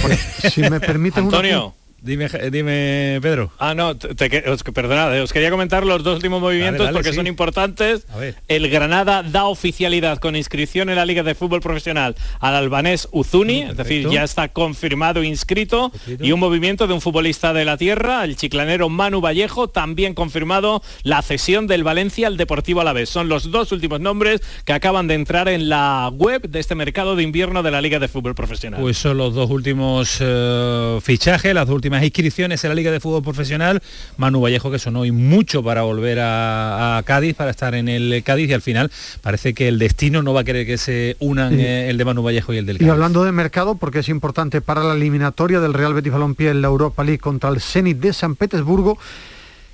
Si 0.51 0.62
me 0.62 0.80
permites 0.80 1.23
una 1.23 1.38
Antonio. 1.38 1.75
Dime, 1.99 2.29
dime, 2.51 3.19
Pedro. 3.21 3.51
Ah, 3.57 3.73
no, 3.73 3.97
te, 3.97 4.13
te- 4.13 4.49
os, 4.49 4.62
perdonad, 4.63 5.17
eh, 5.17 5.21
os 5.21 5.33
quería 5.33 5.49
comentar 5.49 5.83
los 5.83 6.03
dos 6.03 6.17
últimos 6.17 6.39
movimientos 6.39 6.86
dale, 6.86 6.93
porque 6.93 7.10
sí. 7.10 7.15
son 7.15 7.25
importantes. 7.25 8.05
El 8.47 8.69
Granada 8.69 9.23
da 9.23 9.45
oficialidad 9.45 10.19
con 10.19 10.36
inscripción 10.36 10.89
en 10.89 10.95
la 10.95 11.05
Liga 11.05 11.23
de 11.23 11.33
Fútbol 11.33 11.60
Profesional 11.60 12.15
al 12.39 12.55
albanés 12.55 13.07
Uzuni, 13.12 13.63
es 13.63 13.77
decir, 13.77 14.10
ya 14.10 14.23
está 14.23 14.49
confirmado 14.49 15.23
inscrito, 15.23 15.91
y 16.21 16.31
un 16.31 16.39
movimiento 16.39 16.86
de 16.86 16.93
un 16.93 17.01
futbolista 17.01 17.51
de 17.51 17.65
la 17.65 17.77
tierra, 17.77 18.23
el 18.23 18.36
chiclanero 18.36 18.89
Manu 18.89 19.19
Vallejo, 19.19 19.67
también 19.67 20.13
confirmado 20.13 20.83
la 21.01 21.23
cesión 21.23 21.65
del 21.65 21.83
Valencia 21.83 22.27
al 22.27 22.38
Deportivo 22.38 22.81
Alavés. 22.81 23.10
Son 23.10 23.27
los 23.27 23.49
dos 23.49 23.71
últimos 23.71 23.99
nombres 23.99 24.41
que 24.65 24.73
acaban 24.73 25.07
de 25.07 25.15
entrar 25.15 25.49
en 25.49 25.67
la 25.67 26.12
web 26.13 26.47
de 26.47 26.60
este 26.60 26.75
mercado 26.75 27.15
de 27.15 27.23
invierno 27.23 27.63
de 27.63 27.71
la 27.71 27.81
Liga 27.81 27.97
de 27.97 28.07
Fútbol 28.07 28.36
Profesional. 28.36 28.79
Pues 28.79 28.99
son 28.99 29.17
los 29.17 29.33
dos 29.33 29.49
últimos 29.49 30.19
eh, 30.19 30.99
fichajes, 31.01 31.55
las 31.55 31.65
dos 31.65 31.73
últimas 31.73 31.87
inscripciones 32.04 32.63
en 32.63 32.69
la 32.69 32.76
Liga 32.76 32.91
de 32.91 33.00
Fútbol 33.00 33.23
Profesional. 33.23 33.82
Manu 34.17 34.41
Vallejo 34.41 34.69
que 34.71 34.80
sonó 34.80 35.06
y 35.06 35.12
mucho 35.12 35.63
para 35.63 35.82
volver 35.84 36.19
a, 36.19 36.97
a 36.97 37.04
Cádiz, 37.04 37.36
para 37.36 37.52
estar 37.52 37.73
en 37.76 37.88
el 37.89 38.21
Cádiz 38.23 38.50
y 38.50 38.54
al 38.54 38.62
final 38.62 38.91
parece 39.21 39.54
que 39.54 39.67
el 39.67 39.80
destino 39.80 40.21
no 40.23 40.34
va 40.34 40.41
a 40.41 40.43
querer 40.43 40.65
que 40.65 40.78
se 40.78 41.15
unan 41.19 41.56
Sí. 41.56 41.62
eh, 41.62 41.89
el 41.89 41.97
de 41.97 42.06
Manu 42.06 42.23
Vallejo 42.23 42.54
y 42.54 42.58
el 42.58 42.65
del 42.65 42.76
Y 42.76 42.80
Cádiz. 42.80 42.91
hablando 42.91 43.23
de 43.23 43.32
mercado, 43.32 43.76
porque 43.76 44.00
es 44.00 44.10
importante 44.10 44.62
para 44.62 44.84
la 44.84 44.93
eliminatoria 44.93 45.60
del 45.60 45.73
Real 45.73 45.93
Betis 45.93 46.12
Balompié 46.12 46.50
en 46.50 46.62
la 46.62 46.67
Europa 46.67 47.04
League 47.04 47.19
contra 47.19 47.50
el 47.50 47.62
Zenit 47.62 47.97
de 48.00 48.13
San 48.13 48.36
Petersburgo, 48.36 48.97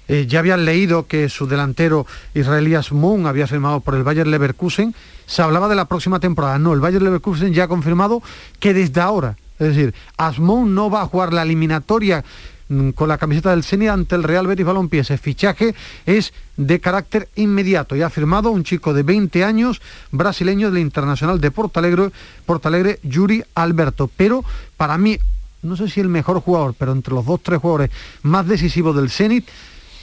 eh, 0.09 0.25
ya 0.27 0.39
habían 0.39 0.65
leído 0.65 1.07
que 1.07 1.29
su 1.29 1.47
delantero 1.47 2.05
israelí 2.33 2.75
Asmoun 2.75 3.25
había 3.25 3.47
firmado 3.47 3.79
por 3.79 3.95
el 3.95 4.03
Bayer 4.03 4.27
Leverkusen. 4.27 4.93
Se 5.25 5.41
hablaba 5.41 5.69
de 5.69 5.75
la 5.75 5.85
próxima 5.85 6.19
temporada. 6.19 6.59
No, 6.59 6.73
el 6.73 6.81
Bayer 6.81 7.01
Leverkusen 7.01 7.53
ya 7.53 7.63
ha 7.63 7.67
confirmado 7.69 8.21
que 8.59 8.73
desde 8.73 8.99
ahora, 8.99 9.37
es 9.59 9.75
decir, 9.75 9.93
Asmoun 10.17 10.73
no 10.73 10.89
va 10.89 11.01
a 11.01 11.07
jugar 11.07 11.33
la 11.33 11.43
eliminatoria 11.43 12.23
mm, 12.69 12.89
con 12.89 13.07
la 13.07 13.17
camiseta 13.17 13.51
del 13.51 13.63
Zenit 13.63 13.89
ante 13.89 14.15
el 14.15 14.23
Real 14.23 14.47
Betis 14.47 14.65
Balompié. 14.65 15.01
Ese 15.01 15.17
fichaje 15.17 15.75
es 16.05 16.33
de 16.57 16.79
carácter 16.79 17.29
inmediato 17.35 17.95
y 17.95 18.01
ha 18.01 18.09
firmado 18.09 18.51
un 18.51 18.63
chico 18.63 18.93
de 18.93 19.03
20 19.03 19.43
años 19.43 19.81
brasileño 20.11 20.71
del 20.71 20.81
Internacional 20.81 21.39
de 21.39 21.51
Portalegre, 21.51 22.09
Portalegre 22.45 22.99
Yuri 23.03 23.43
Alberto. 23.55 24.09
Pero 24.15 24.43
para 24.77 24.97
mí, 24.97 25.17
no 25.61 25.77
sé 25.77 25.87
si 25.89 25.99
el 25.99 26.09
mejor 26.09 26.41
jugador, 26.41 26.75
pero 26.77 26.91
entre 26.91 27.13
los 27.13 27.25
dos, 27.25 27.41
tres 27.41 27.59
jugadores 27.59 27.91
más 28.23 28.47
decisivos 28.47 28.95
del 28.95 29.09
Zenit, 29.09 29.47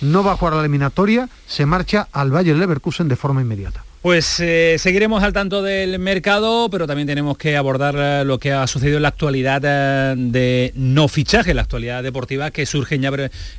no 0.00 0.24
va 0.24 0.32
a 0.32 0.36
jugar 0.36 0.54
la 0.54 0.60
eliminatoria, 0.60 1.28
se 1.46 1.66
marcha 1.66 2.08
al 2.12 2.30
Bayer 2.30 2.56
Leverkusen 2.56 3.08
de 3.08 3.16
forma 3.16 3.42
inmediata. 3.42 3.84
Pues 4.02 4.40
eh, 4.40 4.76
seguiremos 4.78 5.22
al 5.22 5.34
tanto 5.34 5.60
del 5.60 5.98
mercado, 5.98 6.70
pero 6.70 6.86
también 6.86 7.06
tenemos 7.06 7.36
que 7.36 7.58
abordar 7.58 7.94
eh, 7.98 8.24
lo 8.24 8.38
que 8.38 8.50
ha 8.50 8.66
sucedido 8.66 8.96
en 8.96 9.02
la 9.02 9.08
actualidad 9.08 9.60
eh, 9.62 10.14
de 10.16 10.72
no 10.74 11.06
fichaje, 11.06 11.52
la 11.52 11.60
actualidad 11.60 12.02
deportiva 12.02 12.50
que 12.50 12.64
surgen 12.64 13.02
ya 13.02 13.10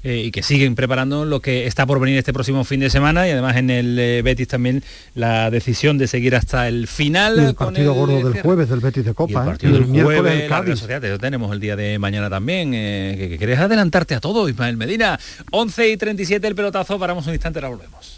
y 0.04 0.32
que 0.32 0.42
siguen 0.42 0.74
preparando 0.74 1.26
lo 1.26 1.42
que 1.42 1.68
está 1.68 1.86
por 1.86 2.00
venir 2.00 2.18
este 2.18 2.34
próximo 2.34 2.64
fin 2.64 2.80
de 2.80 2.90
semana 2.90 3.28
y 3.28 3.32
además 3.32 3.56
en 3.58 3.70
el 3.70 4.24
Betis 4.24 4.48
también 4.48 4.84
la 5.14 5.52
decisión 5.52 6.00
de 6.00 6.08
seguir 6.08 6.36
hasta 6.36 6.68
el 6.68 6.88
final. 6.88 7.38
Y 7.38 7.46
el 7.46 7.54
con 7.54 7.68
partido 7.68 7.92
el 7.92 8.00
gordo 8.00 8.14
del 8.16 8.32
cierre. 8.32 8.42
jueves 8.42 8.70
del 8.70 8.80
Betis 8.80 9.04
de 9.04 9.10
Y 9.10 9.12
el 9.12 9.16
Copa, 9.16 9.44
¿eh? 9.44 9.46
partido 9.46 9.74
Y 9.74 9.76
el 9.76 9.92
del 9.92 10.04
jueves, 10.04 10.42
el 10.42 10.50
Cádiz. 10.50 10.80
Sociedad, 10.80 11.04
lo 11.04 11.20
tenemos 11.20 11.52
el 11.52 11.60
día 11.60 11.76
de 11.76 12.00
mañana 12.00 12.32
también. 12.32 12.72
que 12.72 13.38
querés 13.38 13.60
adelantarte 13.60 14.16
a 14.16 14.20
todo, 14.20 14.50
Ismael 14.50 14.76
Medina. 14.76 15.20
11 15.52 15.90
y 15.90 15.98
37 15.98 16.48
el 16.48 16.56
pelotazo, 16.56 16.98
paramos 16.98 17.28
un 17.28 17.34
instante, 17.34 17.60
ahora 17.60 17.70
volvemos. 17.70 18.11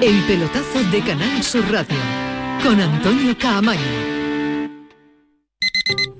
El 0.00 0.22
pelotazo 0.28 0.84
de 0.92 1.00
Canal 1.00 1.42
Sur 1.42 1.64
Radio 1.72 1.96
con 2.62 2.80
Antonio 2.80 3.36
Caamaño. 3.36 3.80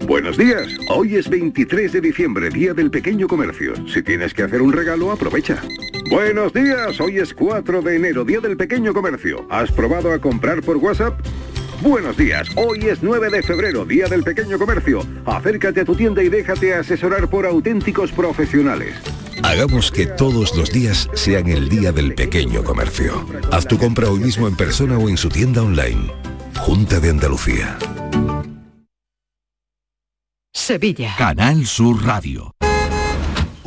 Buenos 0.05 0.37
días. 0.37 0.67
Hoy 0.89 1.15
es 1.15 1.29
23 1.29 1.93
de 1.93 2.01
diciembre, 2.01 2.51
Día 2.51 2.75
del 2.75 2.91
Pequeño 2.91 3.29
Comercio. 3.29 3.75
Si 3.87 4.03
tienes 4.03 4.35
que 4.35 4.43
hacer 4.43 4.63
un 4.63 4.73
regalo, 4.73 5.13
aprovecha. 5.13 5.63
Buenos 6.11 6.53
días. 6.53 7.01
Hoy 7.01 7.19
es 7.19 7.33
4 7.33 7.81
de 7.83 7.95
enero, 7.95 8.25
Día 8.25 8.41
del 8.41 8.57
Pequeño 8.57 8.93
Comercio. 8.93 9.47
¿Has 9.49 9.71
probado 9.71 10.13
a 10.13 10.19
comprar 10.19 10.61
por 10.63 10.79
WhatsApp? 10.79 11.21
Buenos 11.81 12.17
días. 12.17 12.49
Hoy 12.57 12.81
es 12.81 13.01
9 13.05 13.31
de 13.31 13.45
febrero, 13.45 13.85
Día 13.85 14.09
del 14.09 14.25
Pequeño 14.25 14.59
Comercio. 14.59 15.07
Acércate 15.25 15.83
a 15.83 15.85
tu 15.85 15.95
tienda 15.95 16.21
y 16.25 16.29
déjate 16.29 16.75
asesorar 16.75 17.31
por 17.31 17.47
auténticos 17.47 18.11
profesionales. 18.11 18.97
Hagamos 19.43 19.91
que 19.91 20.07
todos 20.07 20.57
los 20.57 20.71
días 20.73 21.09
sean 21.15 21.49
el 21.49 21.69
día 21.69 21.93
del 21.93 22.15
pequeño 22.15 22.65
comercio. 22.65 23.27
Haz 23.51 23.67
tu 23.67 23.79
compra 23.79 24.11
hoy 24.11 24.21
mismo 24.21 24.49
en 24.49 24.57
persona 24.57 24.99
o 24.99 25.09
en 25.09 25.17
su 25.17 25.29
tienda 25.29 25.63
online. 25.63 26.13
Junta 26.57 27.01
de 27.01 27.11
Andalucía. 27.11 27.79
Sevilla. 30.53 31.15
Canal 31.17 31.67
Sur 31.67 32.05
Radio. 32.05 32.53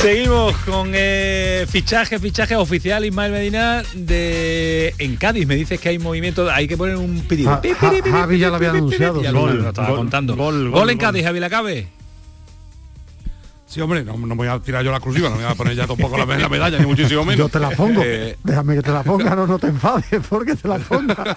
Seguimos 0.00 0.56
con 0.64 0.92
eh, 0.94 1.66
fichaje, 1.68 2.18
fichaje 2.18 2.56
oficial 2.56 3.04
Ismael 3.04 3.32
Medina 3.32 3.82
de 3.94 4.94
en 4.96 5.16
Cádiz. 5.16 5.46
Me 5.46 5.56
dices 5.56 5.78
que 5.78 5.90
hay 5.90 5.98
movimiento, 5.98 6.50
hay 6.50 6.66
que 6.66 6.76
poner 6.78 6.96
un 6.96 7.20
pedido. 7.28 7.50
Ja- 7.50 7.60
Ja- 7.74 8.10
Javi 8.10 8.38
ya 8.38 8.48
lo 8.48 8.54
había 8.56 8.70
anunciado. 8.70 9.20
Ya 9.22 9.30
Gol, 9.30 9.58
lo 9.62 9.68
estaba 9.68 9.88
gol, 9.88 9.98
contando. 9.98 10.36
gol, 10.36 10.70
en. 10.90 10.98
Cádiz, 10.98 11.24
Javi 11.24 11.40
Lacabe. 11.40 11.88
Sí, 13.66 13.80
hombre, 13.82 14.02
no, 14.02 14.16
no 14.16 14.34
voy 14.34 14.48
a 14.48 14.58
tirar 14.58 14.82
yo 14.82 14.90
la 14.90 14.96
exclusiva, 14.96 15.28
no 15.28 15.36
me 15.36 15.44
voy 15.44 15.52
a 15.52 15.54
poner 15.54 15.76
ya 15.76 15.86
tampoco 15.86 16.16
la, 16.16 16.24
la 16.24 16.48
medalla, 16.48 16.78
ni 16.78 16.86
muchísimo 16.86 17.24
menos. 17.24 17.38
Yo 17.38 17.48
te 17.50 17.60
la 17.60 17.70
pongo. 17.70 18.00
Eh, 18.04 18.36
Déjame 18.42 18.76
que 18.76 18.82
te 18.82 18.90
la 18.90 19.02
ponga, 19.04 19.36
no, 19.36 19.46
no 19.46 19.58
te 19.58 19.66
enfades, 19.68 20.06
porque 20.28 20.56
te 20.56 20.66
la 20.66 20.78
ponga. 20.78 21.36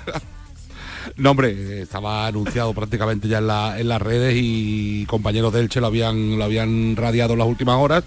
No, 1.17 1.31
hombre, 1.31 1.81
estaba 1.81 2.25
anunciado 2.27 2.73
prácticamente 2.73 3.27
ya 3.27 3.37
en, 3.39 3.47
la- 3.47 3.77
en 3.79 3.87
las 3.89 4.01
redes 4.01 4.33
y 4.37 5.05
compañeros 5.05 5.51
de 5.53 5.59
Elche 5.59 5.81
lo 5.81 5.87
habían, 5.87 6.37
lo 6.39 6.45
habían 6.45 6.95
radiado 6.95 7.33
en 7.33 7.39
las 7.39 7.47
últimas 7.47 7.75
horas. 7.77 8.03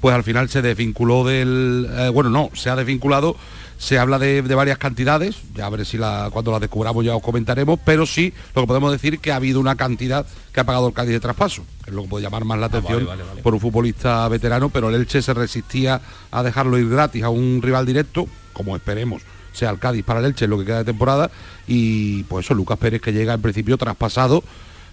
Pues 0.00 0.14
al 0.14 0.24
final 0.24 0.48
se 0.48 0.62
desvinculó 0.62 1.24
del... 1.24 1.88
eh, 1.90 2.08
bueno, 2.10 2.30
no, 2.30 2.50
se 2.54 2.70
ha 2.70 2.76
desvinculado, 2.76 3.36
se 3.78 3.98
habla 3.98 4.18
de, 4.18 4.42
de 4.42 4.54
varias 4.54 4.78
cantidades, 4.78 5.36
ya 5.54 5.66
a 5.66 5.70
ver 5.70 5.84
si 5.84 5.98
la, 5.98 6.28
cuando 6.32 6.52
las 6.52 6.60
descubramos 6.60 7.04
ya 7.04 7.16
os 7.16 7.22
comentaremos, 7.22 7.78
pero 7.84 8.06
sí 8.06 8.32
lo 8.54 8.62
que 8.62 8.66
podemos 8.68 8.92
decir 8.92 9.18
que 9.18 9.32
ha 9.32 9.36
habido 9.36 9.60
una 9.60 9.76
cantidad 9.76 10.26
que 10.52 10.60
ha 10.60 10.64
pagado 10.64 10.88
el 10.88 10.94
Cádiz 10.94 11.12
de 11.12 11.20
traspaso, 11.20 11.64
que 11.84 11.90
es 11.90 11.96
lo 11.96 12.02
que 12.02 12.08
puede 12.08 12.24
llamar 12.24 12.44
más 12.44 12.58
la 12.58 12.66
atención 12.66 13.06
vale, 13.06 13.22
vale. 13.22 13.42
por 13.42 13.54
un 13.54 13.60
futbolista 13.60 14.28
veterano, 14.28 14.68
pero 14.70 14.88
el 14.88 14.94
Elche 14.94 15.22
se 15.22 15.34
resistía 15.34 16.00
a 16.30 16.42
dejarlo 16.42 16.78
ir 16.78 16.88
gratis 16.88 17.22
a 17.24 17.30
un 17.30 17.60
rival 17.62 17.86
directo, 17.86 18.26
como 18.52 18.76
esperemos 18.76 19.22
sea 19.56 19.70
el 19.70 19.78
Cádiz 19.78 20.04
para 20.04 20.20
el 20.20 20.26
Elche 20.26 20.44
en 20.44 20.50
lo 20.50 20.58
que 20.58 20.66
queda 20.66 20.78
de 20.78 20.84
temporada 20.84 21.30
y 21.66 22.24
pues 22.24 22.44
eso, 22.44 22.54
Lucas 22.54 22.78
Pérez 22.78 23.00
que 23.00 23.12
llega 23.12 23.34
en 23.34 23.40
principio 23.42 23.78
traspasado 23.78 24.44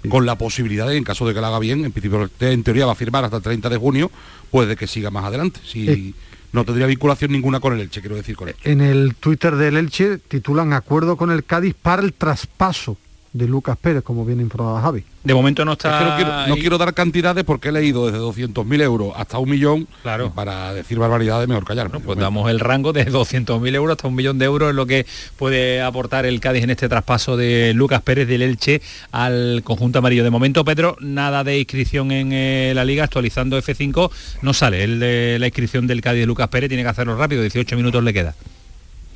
con 0.10 0.26
la 0.26 0.38
posibilidad 0.38 0.88
de, 0.88 0.98
en 0.98 1.04
caso 1.04 1.26
de 1.28 1.34
que 1.34 1.40
lo 1.42 1.48
haga 1.48 1.60
bien, 1.60 1.86
en 1.86 1.92
principio 1.92 2.30
en 2.40 2.64
teoría 2.64 2.86
va 2.86 2.92
a 2.94 2.96
firmar 2.96 3.24
hasta 3.24 3.38
el 3.38 3.44
30 3.44 3.70
de 3.70 3.78
junio, 3.78 4.12
pues 4.52 4.68
de 4.68 4.76
que 4.76 4.88
siga 4.88 5.10
más 5.12 5.26
adelante. 5.26 5.60
Si 5.66 5.90
Eh. 5.90 6.14
no 6.52 6.66
tendría 6.66 6.86
vinculación 6.88 7.32
ninguna 7.32 7.60
con 7.60 7.74
el 7.74 7.80
Elche, 7.82 8.02
quiero 8.02 8.16
decir 8.16 8.36
con 8.36 8.50
él. 8.50 8.56
En 8.64 8.82
el 8.82 9.16
Twitter 9.16 9.56
del 9.56 9.78
Elche 9.78 10.18
titulan 10.20 10.74
acuerdo 10.74 11.18
con 11.18 11.32
el 11.32 11.44
Cádiz 11.44 11.74
para 11.82 12.02
el 12.02 12.14
traspaso 12.14 12.98
de 13.34 13.48
Lucas 13.48 13.78
Pérez, 13.82 14.04
como 14.04 14.26
bien 14.26 14.40
informado 14.40 14.80
Javi. 14.80 15.04
De 15.24 15.34
momento 15.34 15.66
no 15.66 15.72
Es 15.72 15.78
está. 15.78 15.98
que 16.00 16.06
no 16.50 16.56
quiero, 16.56 16.72
no 16.72 16.78
dar 16.78 16.94
cantidades 16.94 17.44
porque 17.44 17.70
he 17.70 17.72
leído 17.72 18.06
desde 18.06 18.20
200.000 18.20 18.82
euros 18.82 19.14
hasta 19.16 19.40
un 19.40 19.50
millón. 19.50 19.88
Claro. 20.04 20.32
Para 20.34 20.74
decir 20.74 21.00
barbaridades, 21.00 21.48
mejor 21.48 21.66
callar. 21.66 21.90
Pues 21.90 22.20
damos 22.20 22.50
el 22.52 22.60
rango 22.60 22.94
de 22.94 23.08
200.000 23.08 23.76
euros 23.76 23.96
hasta 23.96 24.08
un 24.08 24.16
millón 24.16 24.38
de 24.38 24.46
euros 24.46 24.70
es 24.70 24.76
lo 24.76 24.86
que 24.86 25.06
puede 25.38 25.82
aportar 25.82 26.26
el 26.26 26.40
Cádiz 26.40 26.64
en 26.64 26.70
este 26.70 26.90
traspaso 26.90 27.36
de 27.38 27.74
Lucas 27.74 28.02
Pérez 28.02 28.28
del 28.28 28.42
Elche 28.42 28.82
al 29.12 29.62
conjunto 29.64 30.00
amarillo. 30.00 30.24
De 30.24 30.30
momento, 30.30 30.64
Pedro, 30.64 30.98
nada 31.00 31.44
de 31.44 31.58
inscripción 31.58 32.12
en 32.12 32.32
eh, 32.34 32.74
la 32.76 32.86
liga, 32.86 33.06
actualizando 33.06 33.58
F5, 33.58 34.12
no 34.42 34.54
sale. 34.54 34.84
El 34.84 35.00
de 35.00 35.38
la 35.40 35.48
inscripción 35.48 35.88
del 35.88 36.02
Cádiz 36.02 36.22
de 36.22 36.28
Lucas 36.28 36.50
Pérez 36.50 36.70
tiene 36.70 36.84
que 36.84 36.90
hacerlo 36.90 37.18
rápido, 37.18 37.42
18 37.42 37.76
minutos 37.78 38.04
le 38.04 38.14
queda. 38.14 38.36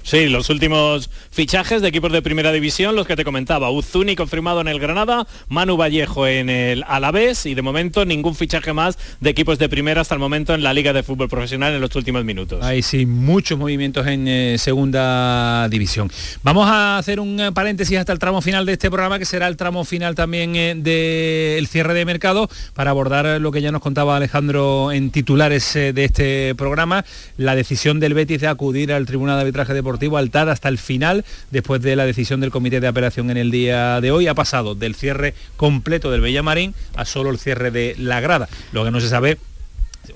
Sí, 0.08 0.30
los 0.30 0.49
últimos 0.49 1.10
fichajes 1.32 1.82
de 1.82 1.89
equipos 1.89 2.14
de 2.14 2.22
primera 2.22 2.53
división, 2.53 2.95
los 2.95 3.05
que 3.05 3.18
te 3.18 3.26
comentaba. 3.26 3.70
Uzuni 3.72 4.16
confirmado 4.16 4.62
en 4.62 4.70
el 4.70 4.80
Granada, 4.80 5.28
Manu 5.49 5.76
Vallejo 5.76 6.26
en 6.26 6.49
el 6.49 6.86
Alavés 6.88 7.45
y 7.45 7.55
de 7.55 7.62
momento 7.62 8.05
ningún 8.05 8.34
fichaje 8.34 8.72
más 8.72 8.97
de 9.20 9.32
equipos 9.32 9.60
de 9.60 9.68
primera 9.68 9.99
hasta 9.99 10.16
el 10.16 10.22
momento 10.22 10.53
en 10.53 10.64
la 10.64 10.74
Liga 10.74 10.93
de 10.93 11.03
Fútbol 11.03 11.28
Profesional 11.28 11.74
en 11.74 11.82
los 11.82 11.93
últimos 11.93 12.24
minutos. 12.24 12.64
Hay 12.64 12.84
sí 12.84 13.05
muchos 13.05 13.60
movimientos 13.60 14.08
en 14.08 14.30
eh, 14.30 14.55
segunda 14.58 15.68
división. 15.68 16.10
Vamos 16.41 16.70
a 16.70 16.97
hacer 16.97 17.20
un 17.20 17.41
eh, 17.41 17.51
paréntesis 17.51 17.97
hasta 17.97 18.14
el 18.14 18.20
tramo 18.20 18.41
final 18.41 18.66
de 18.66 18.72
este 18.72 18.89
programa, 18.89 19.20
que 19.20 19.26
será 19.26 19.49
el 19.49 19.58
tramo 19.58 19.84
final 19.84 20.16
también 20.16 20.55
eh, 20.55 20.74
del 20.78 21.68
cierre 21.68 21.93
de 21.93 22.05
mercado, 22.05 22.49
para 22.76 22.91
abordar 22.91 23.41
lo 23.41 23.51
que 23.51 23.62
ya 23.62 23.74
nos 23.74 23.82
contaba 23.82 24.16
Alejandro 24.16 24.93
en 24.93 25.12
titulares 25.12 25.76
eh, 25.76 25.91
de 25.91 26.05
este 26.05 26.55
programa, 26.55 27.03
la 27.36 27.55
decisión 27.55 27.99
del 27.99 28.14
Betis 28.14 28.39
de 28.39 28.47
acudir 28.47 28.93
al 28.93 29.05
Tribunal 29.05 29.36
de 29.36 29.41
Arbitraje 29.41 29.74
Deportivo 29.74 29.97
al 30.18 30.30
TAR 30.30 30.50
hasta 30.50 30.70
el 30.70 30.78
final, 30.78 31.26
después 31.52 31.82
de 31.82 31.95
la 31.95 32.06
decisión 32.06 32.39
del 32.39 32.52
Comité 32.52 32.80
de 32.80 32.88
Apelación 32.88 33.30
en 33.30 33.38
el 33.38 33.52
día 33.52 34.00
de 34.00 34.12
hoy, 34.12 34.28
ha 34.28 34.34
pasado 34.34 34.76
del 34.76 34.95
cierre 34.95 35.34
completo 35.58 36.12
del 36.12 36.22
Bellamarín 36.22 36.74
a 36.95 37.06
solo 37.06 37.30
el 37.30 37.39
cierre 37.39 37.72
de 37.72 37.95
la 37.98 38.22
grada. 38.22 38.48
Lo 38.72 38.86
que 38.86 38.91
no 38.91 39.00
se 39.02 39.10
sabe 39.10 39.38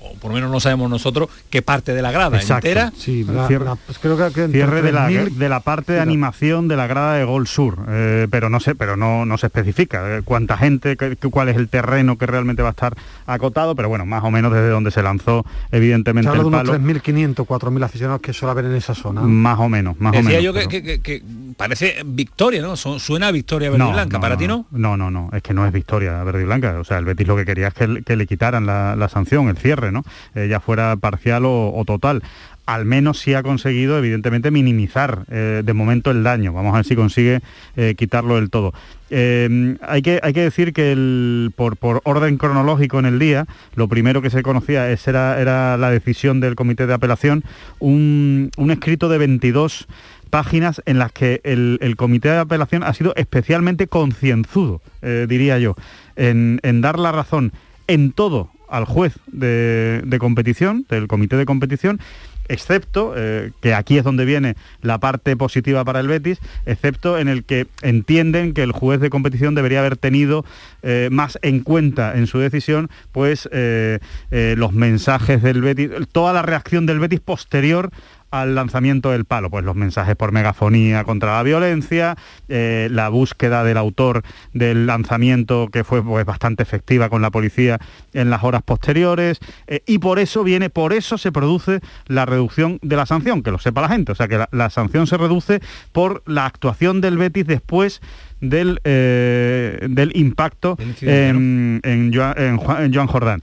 o 0.00 0.14
por 0.14 0.30
lo 0.30 0.34
menos 0.36 0.50
no 0.50 0.60
sabemos 0.60 0.88
nosotros 0.90 1.28
qué 1.50 1.62
parte 1.62 1.92
de 1.94 2.02
la 2.02 2.10
grada 2.12 2.36
Exacto. 2.38 2.66
entera 2.68 2.92
Sí, 2.96 3.24
la- 3.24 3.46
Cierre- 3.48 3.64
la- 3.64 3.76
pues 3.76 3.98
creo 3.98 4.16
que, 4.16 4.32
que 4.32 4.44
entre 4.44 4.58
Cierre 4.60 4.82
de 4.82 4.92
la, 4.92 5.08
3.000 5.08 5.36
de 5.36 5.48
la 5.48 5.60
parte 5.60 5.92
de 5.94 6.00
animación 6.00 6.68
de 6.68 6.76
la 6.76 6.86
grada 6.86 7.14
de 7.14 7.24
Gol 7.24 7.46
Sur, 7.46 7.78
eh, 7.88 8.26
pero 8.30 8.48
no 8.50 8.60
sé, 8.60 8.74
pero 8.74 8.96
no, 8.96 9.24
no 9.26 9.38
se 9.38 9.46
especifica 9.46 10.18
eh, 10.18 10.22
cuánta 10.24 10.56
gente, 10.56 10.96
qué- 10.96 11.16
qué- 11.16 11.28
cuál 11.28 11.48
es 11.48 11.56
el 11.56 11.68
terreno 11.68 12.16
que 12.18 12.26
realmente 12.26 12.62
va 12.62 12.68
a 12.68 12.72
estar 12.72 12.94
acotado, 13.26 13.74
pero 13.74 13.88
bueno, 13.88 14.06
más 14.06 14.22
o 14.24 14.30
menos 14.30 14.52
desde 14.52 14.68
donde 14.68 14.90
se 14.90 15.02
lanzó 15.02 15.44
Se 15.70 15.76
evidentemente 15.76 16.30
de 16.30 16.38
el 16.38 16.44
unos 16.44 16.60
palo, 16.60 16.72
3.500, 16.74 17.46
4.000 17.46 17.82
aficionados 17.84 18.20
que 18.20 18.32
suele 18.32 18.50
haber 18.52 18.64
en 18.66 18.74
esa 18.76 18.94
zona. 18.94 19.22
más 19.22 19.58
o 19.58 19.68
menos, 19.68 19.98
más 20.00 20.16
o 20.16 20.22
menos. 20.22 20.42
yo 20.42 20.52
que, 20.52 20.58
pero- 20.60 20.68
que- 20.70 20.82
que- 20.82 21.00
que 21.00 21.22
parece 21.56 21.96
victoria, 22.04 22.62
¿no? 22.62 22.76
Son- 22.76 23.00
suena 23.00 23.28
a 23.28 23.32
victoria 23.32 23.70
verde 23.70 23.84
y 23.88 23.92
blanca. 23.92 24.20
¿Para 24.20 24.36
ti 24.36 24.46
no? 24.46 24.66
No, 24.70 24.96
no, 24.96 25.10
no, 25.10 25.30
es 25.32 25.42
que 25.42 25.54
no 25.54 25.66
es 25.66 25.72
victoria 25.72 26.22
verde 26.24 26.42
y 26.42 26.44
blanca. 26.44 26.78
O 26.80 26.84
sea, 26.84 26.98
el 26.98 27.04
Betis 27.04 27.26
lo 27.26 27.36
que 27.36 27.44
quería 27.44 27.68
es 27.68 27.74
que, 27.74 27.88
le- 27.88 28.02
que 28.02 28.16
le 28.16 28.26
quitaran 28.26 28.66
la, 28.66 28.96
la 28.96 29.08
sanción, 29.08 29.48
el 29.48 29.56
cierre, 29.56 29.81
¿no? 29.90 30.04
Eh, 30.34 30.48
ya 30.48 30.60
fuera 30.60 30.96
parcial 30.96 31.42
o, 31.46 31.82
total. 31.86 32.22
Al 32.64 32.84
menos 32.84 33.18
sí 33.18 33.34
ha 33.34 33.42
conseguido, 33.42 33.98
evidentemente, 33.98 34.52
minimizar 34.52 35.24
eh, 35.30 35.62
de 35.64 35.72
momento 35.72 36.12
el 36.12 36.22
daño. 36.22 36.52
Vamos 36.52 36.72
a 36.74 36.76
ver 36.76 36.84
si 36.84 36.94
consigue 36.94 37.40
eh, 37.76 37.94
quitarlo 37.96 38.36
del 38.36 38.50
todo. 38.50 38.72
Eh, 39.10 39.76
hay, 39.82 40.00
que, 40.00 40.20
hay 40.22 40.32
que 40.32 40.42
decir 40.42 40.72
que 40.72 41.50
por, 41.56 41.76
por 41.76 42.00
orden 42.04 42.38
cronológico 42.38 43.00
en 43.00 43.06
el 43.06 43.18
día, 43.18 43.46
lo 43.74 43.88
primero 43.88 44.22
que 44.22 44.30
se 44.30 44.42
conocía 44.42 44.90
es, 44.90 45.06
era, 45.08 45.40
era 45.40 45.76
la 45.76 45.90
decisión 45.90 46.38
del 46.38 46.54
Comité 46.54 46.86
de 46.86 46.94
Apelación, 46.94 47.42
un, 47.80 48.52
un 48.56 48.70
escrito 48.70 49.08
de 49.08 49.18
22 49.18 49.88
páginas 50.30 50.80
en 50.86 50.98
las 50.98 51.12
que 51.12 51.40
el, 51.44 51.78
el 51.82 51.96
comité 51.96 52.30
de 52.30 52.38
apelación 52.38 52.84
ha 52.84 52.94
sido 52.94 53.12
especialmente 53.16 53.86
concienzudo, 53.86 54.80
diría 55.02 55.58
yo, 55.58 55.76
en, 56.16 56.58
en 56.62 56.80
dar 56.80 56.98
la 56.98 57.12
razón 57.12 57.52
en 57.86 58.12
todo 58.12 58.48
al 58.72 58.86
juez 58.86 59.18
de, 59.26 60.16
competición, 60.18 60.86
del 60.88 61.06
comité 61.06 61.36
de 61.36 61.44
competición, 61.44 62.00
excepto, 62.48 63.12
eh, 63.16 63.52
que 63.60 63.74
aquí 63.74 63.98
es 63.98 64.04
donde 64.04 64.24
viene 64.24 64.56
la 64.80 64.98
parte 64.98 65.36
positiva 65.36 65.84
para 65.84 66.00
el 66.00 66.08
Betis, 66.08 66.38
excepto 66.64 67.18
en 67.18 67.28
el 67.28 67.44
que 67.44 67.66
entienden 67.82 68.54
que 68.54 68.62
el 68.62 68.72
juez 68.72 68.98
de 69.00 69.10
competición 69.10 69.54
debería 69.54 69.80
haber 69.80 69.98
tenido 69.98 70.44
eh, 70.82 71.08
más 71.12 71.38
en 71.42 71.60
cuenta 71.60 72.16
en 72.16 72.26
su 72.26 72.38
decisión, 72.38 72.88
pues 73.12 73.48
eh, 73.52 73.98
los 74.30 74.72
mensajes 74.72 75.42
del 75.42 75.60
Betis, 75.60 75.90
toda 76.10 76.32
la 76.32 76.42
reacción 76.42 76.86
del 76.86 76.98
Betis 76.98 77.20
posterior 77.20 77.90
al 78.32 78.56
lanzamiento 78.56 79.12
del 79.12 79.24
palo? 79.24 79.48
Pues 79.50 79.64
los 79.64 79.76
mensajes 79.76 80.16
por 80.16 80.32
megafonía 80.32 81.04
contra 81.04 81.36
la 81.36 81.42
violencia, 81.44 82.16
eh, 82.48 82.88
la 82.90 83.08
búsqueda 83.08 83.62
del 83.62 83.76
autor 83.76 84.22
del 84.52 84.86
lanzamiento 84.86 85.68
que 85.72 85.84
fue 85.84 86.02
pues, 86.02 86.24
bastante 86.24 86.64
efectiva 86.64 87.08
con 87.08 87.22
la 87.22 87.30
policía 87.30 87.78
en 88.12 88.30
las 88.30 88.42
horas 88.42 88.62
posteriores 88.64 89.38
eh, 89.68 89.82
y 89.86 89.98
por 89.98 90.18
eso 90.18 90.42
viene, 90.42 90.70
por 90.70 90.92
eso 90.92 91.18
se 91.18 91.30
produce 91.30 91.80
la 92.06 92.26
reducción 92.26 92.78
de 92.82 92.96
la 92.96 93.06
sanción, 93.06 93.42
que 93.42 93.50
lo 93.52 93.58
sepa 93.58 93.82
la 93.82 93.88
gente, 93.88 94.12
o 94.12 94.14
sea 94.14 94.26
que 94.26 94.38
la, 94.38 94.48
la 94.50 94.70
sanción 94.70 95.06
se 95.06 95.16
reduce 95.16 95.60
por 95.92 96.22
la 96.26 96.46
actuación 96.46 97.00
del 97.00 97.18
Betis 97.18 97.46
después 97.46 98.00
del, 98.40 98.80
eh, 98.84 99.86
del 99.88 100.16
impacto 100.16 100.76
en, 101.02 101.80
en 101.84 102.12
Joan- 102.12 102.34
en 102.38 102.56
Juan- 102.56 102.82
en 102.84 102.94
Joan 102.94 103.06
Jordán 103.06 103.40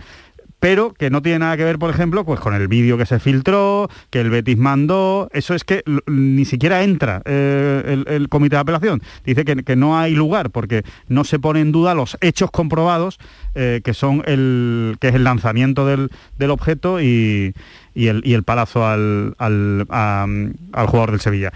pero 0.59 0.93
que 0.93 1.09
no 1.09 1.21
tiene 1.21 1.39
nada 1.39 1.57
que 1.57 1.63
ver, 1.63 1.79
por 1.79 1.89
ejemplo, 1.89 2.25
pues 2.25 2.39
con 2.39 2.53
el 2.53 2.67
vídeo 2.67 2.97
que 2.97 3.05
se 3.05 3.19
filtró, 3.19 3.89
que 4.09 4.21
el 4.21 4.29
Betis 4.29 4.57
mandó, 4.57 5.29
eso 5.33 5.55
es 5.55 5.63
que 5.63 5.83
ni 6.07 6.45
siquiera 6.45 6.83
entra 6.83 7.21
eh, 7.25 8.03
el, 8.07 8.29
comité 8.29 8.55
de 8.55 8.61
apelación. 8.61 9.01
Dice 9.25 9.45
que, 9.45 9.63
que 9.63 9.75
no 9.75 9.97
hay 9.97 10.13
lugar 10.13 10.49
porque 10.49 10.83
no 11.07 11.23
se 11.23 11.39
pone 11.39 11.61
en 11.61 11.71
duda 11.71 11.95
los 11.95 12.17
hechos 12.21 12.51
comprobados, 12.51 13.19
eh, 13.55 13.81
que 13.83 13.93
son 13.93 14.23
el 14.25 14.97
que 14.99 15.09
es 15.09 15.15
el 15.15 15.23
lanzamiento 15.23 15.85
del, 15.85 16.09
del 16.37 16.51
objeto 16.51 17.01
y, 17.01 17.53
y 17.95 18.07
el, 18.07 18.21
y 18.25 18.33
el 18.33 18.43
palazo 18.43 18.85
al, 18.85 19.35
al, 19.37 19.85
al 19.89 20.87
jugador 20.87 21.11
del 21.11 21.21
Sevilla. 21.21 21.53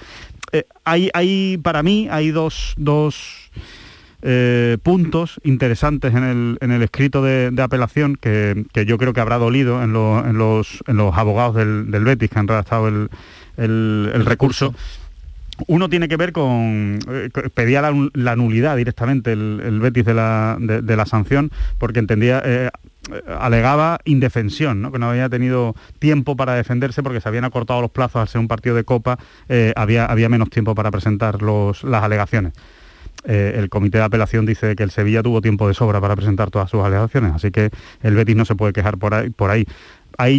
Eh, 0.53 0.65
hay, 0.85 1.09
hay, 1.13 1.57
para 1.57 1.81
mí, 1.81 2.07
hay 2.11 2.29
dos, 2.31 2.75
dos 2.77 3.42
eh, 4.23 4.77
puntos 4.81 5.39
interesantes 5.43 6.15
en 6.15 6.23
el, 6.23 6.57
en 6.61 6.71
el 6.71 6.81
escrito 6.81 7.21
de, 7.21 7.51
apelación 7.61 8.15
que, 8.15 8.65
que 8.73 8.85
yo 8.85 8.97
creo 8.97 9.13
que 9.13 9.19
habrá 9.21 9.37
dolido 9.37 9.83
en, 9.83 9.93
lo- 9.93 10.25
en 10.25 10.37
los, 10.37 10.83
en 10.87 10.97
los 10.97 11.15
abogados 11.17 11.55
del, 11.55 11.91
del 11.91 12.03
Betis 12.05 12.29
que 12.29 12.39
han 12.39 12.47
redactado 12.47 12.87
el, 12.87 13.09
el- 13.57 14.11
recurso. 14.25 14.73
Uno 15.67 15.87
tiene 15.87 16.07
que 16.07 16.17
ver 16.17 16.31
con... 16.31 16.97
eh, 17.07 17.29
pedía 17.53 17.81
la, 17.81 17.91
nu- 17.91 18.09
la 18.13 18.35
nulidad 18.35 18.75
directamente 18.77 19.33
el, 19.33 19.79
Betis 19.81 20.05
de 20.05 20.13
la, 20.15 20.57
de, 20.59 20.81
la 20.95 21.05
sanción 21.05 21.51
porque 21.77 21.99
entendía... 21.99 22.41
eh, 22.43 22.69
alegaba 23.37 23.99
indefensión, 24.05 24.81
¿no? 24.81 24.89
que 24.93 24.97
no 24.97 25.09
había 25.09 25.27
tenido 25.27 25.75
tiempo 25.99 26.37
para 26.37 26.53
defenderse 26.55 27.03
porque 27.03 27.19
se 27.19 27.27
habían 27.27 27.43
acortado 27.43 27.81
los 27.81 27.91
plazos 27.91 28.21
al 28.21 28.27
ser 28.29 28.39
un 28.39 28.47
partido 28.47 28.75
de 28.75 28.85
Copa, 28.85 29.19
eh, 29.49 29.73
había, 29.75 30.05
había 30.05 30.29
menos 30.29 30.49
tiempo 30.49 30.73
para 30.73 30.89
presentar 30.89 31.41
los, 31.41 31.83
las 31.83 32.01
alegaciones. 32.01 32.53
Eh, 33.25 33.55
el 33.57 33.69
comité 33.69 33.99
de 33.99 34.03
apelación 34.03 34.45
dice 34.45 34.75
que 34.75 34.83
el 34.83 34.91
Sevilla 34.91 35.23
tuvo 35.23 35.41
tiempo 35.41 35.67
de 35.67 35.73
sobra 35.73 36.01
para 36.01 36.15
presentar 36.15 36.51
todas 36.51 36.69
sus 36.69 36.83
alegaciones, 36.83 37.31
así 37.33 37.51
que 37.51 37.69
el 38.01 38.15
Betis 38.15 38.35
no 38.35 38.43
se 38.43 38.55
puede 38.55 38.73
quejar 38.73 38.97
por 38.97 39.13
ahí. 39.13 39.29
Por 39.29 39.49
ahí. 39.49 39.65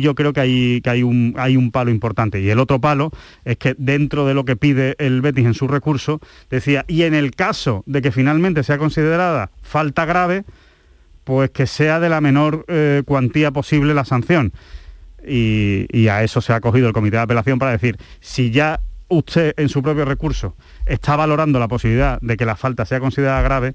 Yo 0.01 0.14
creo 0.14 0.33
que 0.33 0.41
hay, 0.41 0.81
que 0.83 0.91
hay, 0.91 1.03
un, 1.03 1.35
hay 1.37 1.57
un 1.57 1.72
palo 1.72 1.91
importante. 1.91 2.41
Y 2.41 2.49
el 2.49 2.61
otro 2.61 2.81
palo 2.81 3.11
es 3.45 3.57
que 3.57 3.75
dentro 3.77 4.25
de 4.25 4.33
lo 4.33 4.45
que 4.45 4.55
pide 4.55 4.95
el 4.99 5.20
Betis 5.20 5.47
en 5.47 5.55
su 5.55 5.66
recurso, 5.66 6.20
decía, 6.49 6.85
y 6.87 7.03
en 7.03 7.14
el 7.14 7.33
caso 7.33 7.83
de 7.87 8.01
que 8.01 8.12
finalmente 8.12 8.62
sea 8.62 8.79
considerada 8.79 9.51
falta 9.62 10.05
grave, 10.05 10.45
pues 11.25 11.51
que 11.51 11.66
sea 11.66 11.99
de 11.99 12.09
la 12.09 12.20
menor 12.20 12.64
eh, 12.68 13.03
cuantía 13.05 13.51
posible 13.51 13.95
la 13.95 14.05
sanción. 14.05 14.53
Y, 15.27 15.87
y 15.91 16.09
a 16.09 16.22
eso 16.22 16.41
se 16.41 16.53
ha 16.53 16.57
acogido 16.57 16.87
el 16.87 16.93
comité 16.93 17.16
de 17.16 17.22
apelación 17.22 17.59
para 17.59 17.72
decir, 17.72 17.97
si 18.20 18.51
ya 18.51 18.79
usted 19.14 19.54
en 19.56 19.68
su 19.68 19.82
propio 19.82 20.04
recurso 20.04 20.54
está 20.86 21.16
valorando 21.16 21.58
la 21.58 21.68
posibilidad 21.68 22.20
de 22.20 22.36
que 22.36 22.44
la 22.44 22.56
falta 22.56 22.84
sea 22.84 23.00
considerada 23.00 23.42
grave, 23.42 23.74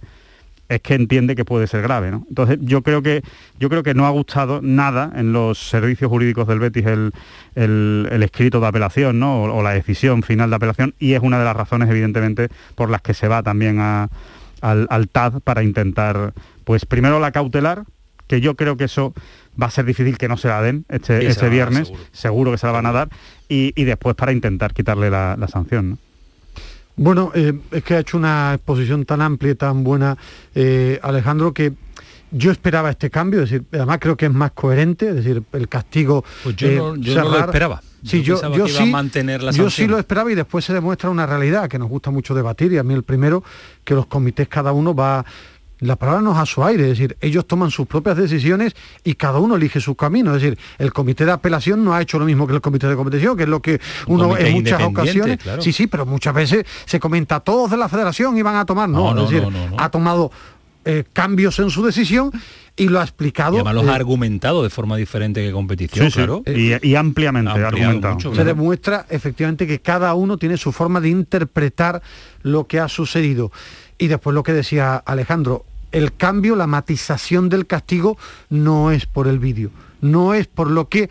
es 0.68 0.82
que 0.82 0.94
entiende 0.94 1.36
que 1.36 1.46
puede 1.46 1.66
ser 1.66 1.82
grave, 1.82 2.12
¿no? 2.12 2.26
Entonces 2.30 2.60
yo 2.62 2.84
creo 2.84 3.02
que 3.02 3.24
yo 3.60 3.70
creo 3.70 3.82
que 3.82 3.96
no 3.96 4.06
ha 4.06 4.12
gustado 4.12 4.60
nada 4.62 5.12
en 5.16 5.34
los 5.34 5.58
servicios 5.58 6.10
jurídicos 6.12 6.48
del 6.48 6.60
Betis 6.60 6.86
el, 6.86 7.12
el- 7.56 8.08
escrito 8.24 8.60
de 8.60 8.68
apelación, 8.68 9.18
¿no? 9.20 9.42
O, 9.44 9.52
o 9.58 9.64
la 9.64 9.72
decisión 9.72 10.22
final 10.22 10.52
de 10.52 10.58
apelación 10.58 10.94
y 11.00 11.14
es 11.14 11.22
una 11.24 11.40
de 11.40 11.46
las 11.46 11.56
razones 11.56 11.90
evidentemente 11.90 12.50
por 12.76 12.92
las 12.92 13.02
que 13.02 13.16
se 13.16 13.28
va 13.28 13.42
también 13.42 13.80
a- 13.80 14.10
al, 14.62 14.86
al 14.92 15.08
TAD 15.08 15.40
para 15.42 15.64
intentar, 15.64 16.34
pues 16.66 16.86
primero 16.86 17.20
la 17.20 17.32
cautelar, 17.32 17.86
que 18.30 18.40
yo 18.40 18.56
creo 18.56 18.78
que 18.78 18.86
eso 18.86 19.14
va 19.62 19.66
a 19.68 19.72
ser 19.72 19.84
difícil 19.84 20.18
que 20.18 20.30
no 20.30 20.38
se 20.38 20.48
la 20.48 20.62
den 20.62 20.86
este, 20.88 21.20
Sí, 21.20 21.26
este 21.26 21.50
viernes, 21.50 21.88
seguro. 21.88 22.04
seguro. 22.14 22.52
que 22.52 22.58
se 22.60 22.68
la 22.68 22.72
van 22.72 22.86
a 22.86 22.92
dar, 22.94 23.10
y, 23.50 23.74
y 23.76 23.84
después 23.84 24.16
para 24.16 24.32
intentar 24.32 24.74
quitarle 24.74 25.10
la, 25.10 25.36
la 25.38 25.48
sanción, 25.50 25.90
¿no? 25.90 25.98
Bueno, 26.96 27.32
eh, 27.34 27.54
es 27.72 27.84
que 27.84 27.96
ha 27.96 28.00
hecho 28.00 28.18
una 28.18 28.54
exposición 28.54 29.06
tan 29.06 29.22
amplia 29.22 29.52
y 29.54 29.56
tan 29.56 29.84
buena, 29.84 30.18
eh, 30.54 31.00
Alejandro, 31.02 31.54
que 31.54 31.72
yo 32.32 32.52
esperaba 32.52 32.90
este 32.90 33.10
cambio, 33.10 33.42
es 33.42 33.50
decir, 33.50 33.66
además 33.72 33.98
creo 34.02 34.16
que 34.18 34.26
es 34.26 34.34
más 34.34 34.52
coherente, 34.52 35.10
es 35.10 35.16
decir, 35.16 35.42
el 35.54 35.68
castigo... 35.70 36.24
Pues 36.44 36.56
yo 36.58 36.68
eh, 36.68 36.76
no- 36.76 36.96
yo 36.98 37.16
no 37.16 37.30
lo 37.30 37.40
esperaba. 37.40 37.82
Sí, 38.04 38.22
Yo 38.22 38.24
yo, 38.24 38.34
pensaba 38.36 38.56
yo 38.58 38.66
que 38.66 38.72
iba 38.72 38.80
a 38.80 38.84
sí, 38.86 38.92
mantener 38.92 39.44
la 39.44 39.52
yo 39.52 39.70
sí 39.70 39.86
lo 39.88 39.98
esperaba 40.00 40.32
y 40.32 40.36
después 40.36 40.64
se 40.64 40.72
demuestra 40.74 41.10
una 41.10 41.26
realidad 41.26 41.68
que 41.68 41.78
nos 41.80 41.90
gusta 41.90 42.12
mucho 42.12 42.34
debatir 42.36 42.72
y 42.72 42.78
a 42.78 42.84
mí 42.84 42.94
el 42.94 43.04
primero, 43.04 43.44
que 43.84 43.94
los 43.96 44.06
comités 44.06 44.48
cada 44.48 44.72
uno 44.74 44.94
va... 44.94 45.26
La 45.80 45.96
palabra 45.96 46.22
no 46.22 46.34
es 46.34 46.38
a 46.38 46.46
su 46.46 46.64
aire, 46.64 46.84
es 46.84 46.90
decir, 46.90 47.18
ellos 47.22 47.46
toman 47.48 47.72
sus 47.72 47.88
propias 47.88 48.18
decisiones 48.18 48.76
y 49.04 49.14
cada 49.16 49.40
uno 49.40 49.56
elige 49.56 49.80
su 49.80 49.96
camino. 49.96 50.36
Es 50.36 50.42
decir, 50.42 50.58
el 50.78 50.92
comité 50.92 51.26
de 51.26 51.32
apelación 51.32 51.84
no 51.86 51.94
ha 51.94 52.02
hecho 52.02 52.20
lo 52.20 52.26
mismo 52.26 52.46
que 52.48 52.54
el 52.54 52.62
comité 52.62 52.88
de 52.88 52.96
competición, 52.96 53.38
que 53.38 53.44
es 53.44 53.50
lo 53.50 53.62
que 53.62 53.80
Un 54.08 54.22
uno 54.22 54.38
en 54.38 54.54
muchas 54.54 54.82
ocasiones... 54.84 55.38
claro. 55.38 55.62
Sí, 55.62 55.72
sí, 55.72 55.88
pero 55.88 56.06
muchas 56.06 56.34
veces 56.34 56.66
se 56.86 57.00
comenta 57.00 57.40
todos 57.40 57.72
de 57.72 57.78
la 57.78 57.88
federación 57.88 58.38
iban 58.38 58.56
a 58.58 58.66
tomar, 58.66 58.90
no, 58.90 59.00
No, 59.00 59.14
no, 59.14 59.24
es 59.24 59.30
decir, 59.30 59.44
no, 59.44 59.52
no, 59.52 59.70
no. 59.70 59.76
ha 59.80 59.90
tomado 59.90 60.32
eh, 60.86 61.04
cambios 61.14 61.60
en 61.60 61.70
su 61.70 61.84
decisión 61.86 62.32
y 62.76 62.88
lo 62.88 63.00
ha 63.00 63.04
explicado. 63.04 63.54
Y 63.54 63.58
además 63.58 63.76
los 63.76 63.86
eh, 63.86 63.90
ha 63.90 63.96
argumentado 63.96 64.64
de 64.64 64.70
forma 64.70 64.96
diferente 64.98 65.46
que 65.46 65.52
competición, 65.52 66.06
Sí, 66.06 66.12
sí. 66.12 66.18
claro. 66.18 66.44
Y, 66.46 66.88
y 66.88 66.96
ampliamente 66.96 67.52
argumentado. 67.52 68.16
mucho, 68.16 68.34
se 68.34 68.44
demuestra 68.44 69.06
efectivamente 69.10 69.68
que 69.68 69.80
cada 69.80 70.14
uno 70.14 70.38
tiene 70.38 70.58
su 70.58 70.72
forma 70.72 71.00
de 71.02 71.10
interpretar 71.10 72.02
lo 72.42 72.68
que 72.68 72.80
ha 72.80 72.88
sucedido. 72.88 73.52
Y 74.00 74.08
después 74.08 74.34
lo 74.34 74.42
que 74.44 74.54
decía 74.54 74.96
Alejandro, 74.96 75.66
el 75.92 76.16
cambio, 76.16 76.56
la 76.56 76.66
matización 76.68 77.50
del 77.50 77.68
castigo 77.68 78.18
no 78.50 78.90
es 78.92 79.06
por 79.06 79.28
el 79.28 79.38
vídeo, 79.40 79.70
no 80.02 80.34
es 80.34 80.48
por 80.48 80.72
lo 80.72 80.88
que 80.88 81.10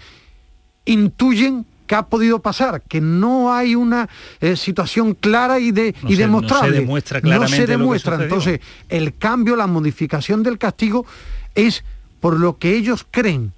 intuyen 0.84 1.66
que 1.86 1.94
ha 1.94 2.02
podido 2.06 2.40
pasar, 2.40 2.82
que 2.82 3.00
no 3.00 3.52
hay 3.52 3.74
una 3.74 4.08
eh, 4.40 4.56
situación 4.56 5.14
clara 5.14 5.58
y, 5.58 5.70
de, 5.70 5.94
No 6.02 6.10
y 6.10 6.16
se- 6.16 6.26
no 6.26 6.40
se 6.40 6.44
demostrable. 6.46 6.76
demuestra 6.80 7.18
No 7.18 7.22
claramente 7.22 7.56
se 7.56 7.62
lo 7.62 7.66
que 7.66 7.72
demuestra. 7.72 8.22
Entonces, 8.22 8.60
el 8.90 9.16
cambio, 9.16 9.56
la 9.56 9.66
modificación 9.66 10.42
del 10.42 10.58
castigo 10.58 11.06
es 11.54 11.84
por 12.20 12.38
lo 12.38 12.58
que 12.58 12.76
ellos 12.76 13.06
creen 13.10 13.52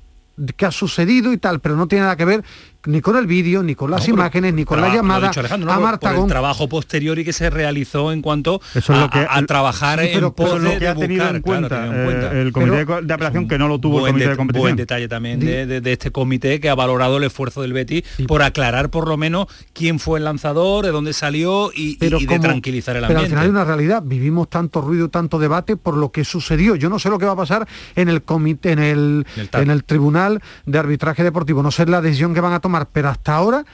que 0.56 0.64
ha 0.64 0.70
sucedido 0.70 1.32
y 1.32 1.38
tal, 1.38 1.60
pero 1.60 1.76
no 1.76 1.86
tiene 1.88 2.02
nada 2.02 2.16
que 2.16 2.24
ver 2.24 2.44
ni 2.86 3.00
con 3.02 3.16
el 3.16 3.26
vídeo, 3.26 3.62
ni 3.62 3.74
con 3.74 3.90
las 3.90 4.08
No, 4.08 4.14
imágenes, 4.14 4.54
ni 4.54 4.64
con 4.64 4.80
la 4.80 4.94
llamada 4.94 5.28
dicho 5.28 5.40
Alejandro, 5.40 5.66
¿no? 5.66 5.72
a 5.76 5.80
Marta 5.80 6.12
por 6.12 6.20
el 6.22 6.26
trabajo 6.28 6.68
posterior 6.68 7.18
y 7.18 7.24
que 7.24 7.32
se 7.34 7.50
realizó 7.50 8.10
en 8.12 8.22
cuanto 8.22 8.60
Eso 8.74 8.92
es 8.94 8.98
a, 8.98 9.02
lo 9.02 9.10
que- 9.10 9.18
a- 9.18 9.36
a 9.36 9.42
trabajar 9.46 10.00
Sí, 10.00 10.08
pero- 10.14 10.28
en 10.28 10.32
pos 10.32 10.62
de- 10.62 10.78
que 10.78 10.88
ha 10.88 10.94
tenido 10.94 11.24
buscar, 11.24 11.36
en 11.36 11.42
claro, 11.42 11.60
cuenta, 11.60 11.68
tenido 11.82 11.94
en 11.94 12.04
cuenta. 12.06 12.34
eh, 12.36 12.40
el 12.42 12.52
comité 12.52 12.84
de- 12.86 13.02
de 13.02 13.14
apelación 13.14 13.48
que 13.48 13.58
no 13.58 13.68
lo 13.68 13.78
tuvo 13.78 13.96
el 13.96 14.00
buen 14.00 14.12
comité 14.14 14.30
de 14.30 14.36
competición. 14.36 14.62
Buen 14.62 14.76
detalle 14.76 15.08
también 15.08 15.40
de, 15.40 15.66
de- 15.66 15.80
de 15.82 15.92
este 15.92 16.10
comité 16.10 16.58
que 16.60 16.70
ha 16.70 16.74
valorado 16.74 17.18
el 17.18 17.24
esfuerzo 17.24 17.60
del 17.62 17.72
Betis 17.74 18.02
por 18.26 18.42
aclarar 18.42 18.88
por 18.90 19.06
lo 19.08 19.16
menos 19.18 19.46
quién 19.74 19.98
fue 19.98 20.18
el 20.18 20.24
lanzador, 20.24 20.84
de 20.84 20.90
dónde 20.90 21.12
salió 21.12 21.70
y, 21.74 21.90
y- 21.92 21.96
pero 21.96 22.16
y 22.18 22.20
de 22.22 22.26
como- 22.28 22.40
tranquilizar 22.40 22.96
el 22.96 23.02
Pero 23.02 23.10
al 23.18 23.24
ambiente. 23.26 23.30
final 23.30 23.44
hay 23.44 23.50
una 23.50 23.64
realidad, 23.64 24.02
vivimos 24.04 24.48
tanto 24.48 24.80
ruido, 24.80 25.10
tanto 25.10 25.38
debate 25.38 25.76
por 25.76 25.96
lo 25.98 26.12
que 26.12 26.24
sucedió. 26.24 26.76
Yo 26.76 26.88
no 26.88 26.98
sé 26.98 27.10
lo 27.10 27.18
que 27.18 27.26
va 27.26 27.32
a 27.32 27.36
pasar 27.36 27.68
en 27.94 28.08
el 28.08 28.22
comité, 28.22 28.72
en 28.72 28.78
el, 28.78 29.26
En 29.36 29.48
el 29.52 29.62
en 29.62 29.70
el 29.70 29.84
Tribunal 29.84 30.40
de 30.64 30.78
Arbitraje 30.78 31.22
Deportivo, 31.22 31.62
no 31.62 31.70
sé 31.70 31.84
la 31.84 32.00
decisión 32.00 32.32
que 32.32 32.40
van 32.40 32.52
a 32.54 32.60
tomar, 32.60 32.69
pero 32.92 33.08
hasta 33.08 33.34
ahora 33.34 33.64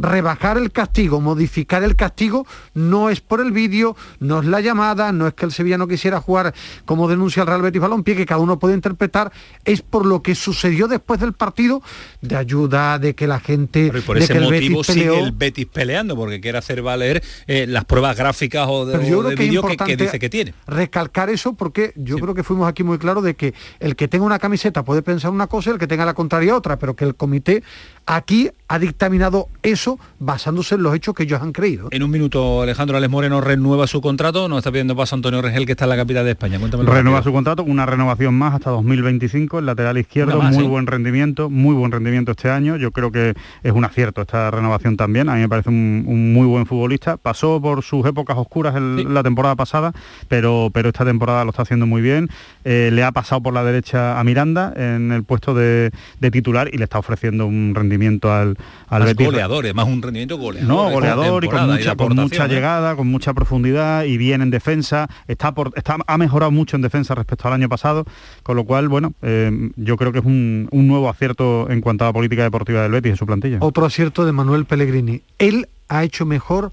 rebajar 0.00 0.56
el 0.56 0.72
castigo, 0.72 1.20
modificar 1.20 1.82
el 1.84 1.94
castigo, 1.94 2.46
no 2.74 3.10
es 3.10 3.20
por 3.20 3.40
el 3.40 3.52
vídeo, 3.52 3.96
no 4.18 4.40
es 4.40 4.46
la 4.46 4.60
llamada, 4.60 5.12
no 5.12 5.26
es 5.26 5.34
que 5.34 5.44
el 5.44 5.52
Sevilla 5.52 5.76
no 5.76 5.86
quisiera 5.86 6.20
jugar 6.20 6.54
como 6.86 7.08
denuncia 7.08 7.42
el 7.42 7.46
Real 7.46 7.62
Betis 7.62 7.80
Balompié, 7.82 8.16
que 8.16 8.26
cada 8.26 8.40
uno 8.40 8.58
puede 8.58 8.74
interpretar, 8.74 9.30
es 9.64 9.82
por 9.82 10.06
lo 10.06 10.22
que 10.22 10.34
sucedió 10.34 10.88
después 10.88 11.20
del 11.20 11.34
partido, 11.34 11.82
de 12.22 12.36
ayuda, 12.36 12.98
de 12.98 13.14
que 13.14 13.26
la 13.26 13.40
gente, 13.40 13.88
Pero 13.88 13.98
y 13.98 14.02
por 14.02 14.18
de 14.18 14.24
ese 14.24 14.32
que 14.32 14.38
el 14.38 14.44
motivo 14.44 14.78
Betis 14.80 14.94
sigue 14.94 15.18
el 15.18 15.32
Betis 15.32 15.66
peleando, 15.66 16.16
porque 16.16 16.40
quiere 16.40 16.58
hacer 16.58 16.80
valer 16.80 17.22
eh, 17.46 17.66
las 17.68 17.84
pruebas 17.84 18.16
gráficas 18.16 18.66
o 18.68 18.86
de, 18.86 19.14
o 19.14 19.22
de 19.22 19.34
que 19.34 19.42
es 19.42 19.48
vídeo 19.50 19.62
que, 19.62 19.68
que 19.68 19.72
importante 19.74 20.04
dice 20.04 20.18
que 20.18 20.30
tiene. 20.30 20.54
recalcar 20.66 21.28
eso 21.28 21.52
porque 21.52 21.92
yo 21.96 22.18
creo 22.18 22.34
que 22.34 22.42
fuimos 22.42 22.68
aquí 22.68 22.82
muy 22.82 22.98
claros 22.98 23.22
de 23.22 23.34
que 23.34 23.52
el 23.80 23.96
que 23.96 24.08
tenga 24.08 24.24
una 24.24 24.38
camiseta 24.38 24.82
puede 24.82 25.02
pensar 25.02 25.30
una 25.30 25.46
cosa 25.46 25.70
y 25.70 25.72
el 25.74 25.78
que 25.78 25.86
tenga 25.86 26.06
la 26.06 26.14
contraria 26.14 26.56
otra, 26.56 26.78
pero 26.78 26.96
que 26.96 27.04
el 27.04 27.14
comité 27.14 27.62
aquí 28.06 28.50
ha 28.68 28.78
dictaminado 28.78 29.48
eso 29.62 29.98
basándose 30.20 30.76
en 30.76 30.82
los 30.84 30.94
hechos 30.94 31.14
que 31.14 31.24
ellos 31.24 31.40
han 31.42 31.52
creído. 31.52 31.88
En 31.90 32.02
un 32.04 32.10
minuto, 32.10 32.62
Alejandro 32.62 32.96
Alex 32.96 33.10
Moreno 33.10 33.40
renueva 33.40 33.86
su 33.88 34.00
contrato. 34.00 34.48
Nos 34.48 34.58
está 34.58 34.70
pidiendo 34.70 34.94
paso 34.94 35.16
Antonio 35.16 35.42
Regel, 35.42 35.66
que 35.66 35.72
está 35.72 35.86
en 35.86 35.90
la 35.90 35.96
capital 35.96 36.24
de 36.24 36.30
España. 36.32 36.58
Renueva 36.58 36.86
rápido. 37.18 37.22
su 37.22 37.32
contrato 37.32 37.62
con 37.64 37.72
una 37.72 37.86
renovación 37.86 38.34
más 38.34 38.54
hasta 38.54 38.70
2025, 38.70 39.58
el 39.58 39.66
lateral 39.66 39.98
izquierdo, 39.98 40.38
más, 40.40 40.54
muy 40.54 40.64
buen 40.68 40.86
rendimiento, 40.86 41.50
muy 41.50 41.74
buen 41.74 41.90
rendimiento 41.90 42.30
este 42.32 42.48
año. 42.50 42.76
Yo 42.76 42.92
creo 42.92 43.10
que 43.10 43.34
es 43.62 43.72
un 43.72 43.84
acierto 43.84 44.20
esta 44.22 44.50
renovación 44.52 44.96
también. 44.96 45.28
A 45.28 45.34
mí 45.34 45.40
me 45.40 45.48
parece 45.48 45.68
un, 45.70 46.04
un 46.06 46.32
muy 46.32 46.46
buen 46.46 46.66
futbolista. 46.66 47.16
Pasó 47.16 47.60
por 47.60 47.82
sus 47.82 48.06
épocas 48.06 48.36
oscuras 48.38 48.76
el- 48.76 49.12
la 49.12 49.22
temporada 49.24 49.56
pasada, 49.56 49.92
pero, 50.28 50.70
pero 50.72 50.88
esta 50.90 51.04
temporada 51.04 51.44
lo 51.44 51.50
está 51.50 51.62
haciendo 51.62 51.86
muy 51.86 52.02
bien. 52.02 52.28
Eh, 52.64 52.90
le 52.92 53.02
ha 53.02 53.10
pasado 53.10 53.42
por 53.42 53.52
la 53.52 53.64
derecha 53.64 54.18
a 54.20 54.22
Miranda 54.24 54.72
en 54.76 55.10
el 55.10 55.24
puesto 55.24 55.54
de, 55.54 55.90
de 56.20 56.30
titular 56.30 56.68
y 56.72 56.76
le 56.78 56.84
está 56.84 56.98
ofreciendo 57.00 57.46
un 57.46 57.72
rendimiento 57.74 57.99
rendimiento 58.00 58.32
al, 58.32 58.56
al 58.88 59.02
Betis. 59.04 59.26
goleador, 59.26 59.74
más 59.74 59.86
un 59.86 60.02
rendimiento 60.02 60.38
goleador. 60.38 60.68
No, 60.68 60.90
goleador 60.90 61.44
y 61.44 61.48
con 61.48 61.66
mucha, 61.70 61.96
con 61.96 62.16
mucha 62.16 62.46
¿eh? 62.46 62.48
llegada, 62.48 62.96
con 62.96 63.06
mucha 63.06 63.34
profundidad 63.34 64.04
y 64.04 64.16
bien 64.16 64.42
en 64.42 64.50
defensa. 64.50 65.08
Está, 65.28 65.52
por- 65.52 65.72
está 65.76 65.98
ha 66.06 66.18
mejorado 66.18 66.50
mucho 66.50 66.76
en 66.76 66.82
defensa 66.82 67.14
respecto 67.14 67.48
al 67.48 67.54
año 67.54 67.68
pasado, 67.68 68.04
con 68.42 68.56
lo 68.56 68.64
cual, 68.64 68.88
bueno, 68.88 69.12
eh, 69.22 69.70
yo 69.76 69.96
creo 69.96 70.12
que 70.12 70.20
es 70.20 70.24
un, 70.24 70.68
un 70.70 70.86
nuevo 70.86 71.08
acierto 71.08 71.68
en 71.70 71.80
cuanto 71.80 72.04
a 72.04 72.08
la 72.08 72.12
política 72.12 72.42
deportiva 72.42 72.82
del 72.82 72.92
Betis 72.92 73.10
en 73.12 73.16
su 73.16 73.26
plantilla. 73.26 73.58
Otro 73.60 73.84
acierto 73.84 74.24
de 74.24 74.32
Manuel 74.32 74.64
Pellegrini. 74.64 75.22
Él 75.38 75.68
ha 75.88 76.04
hecho 76.04 76.24
mejor 76.24 76.72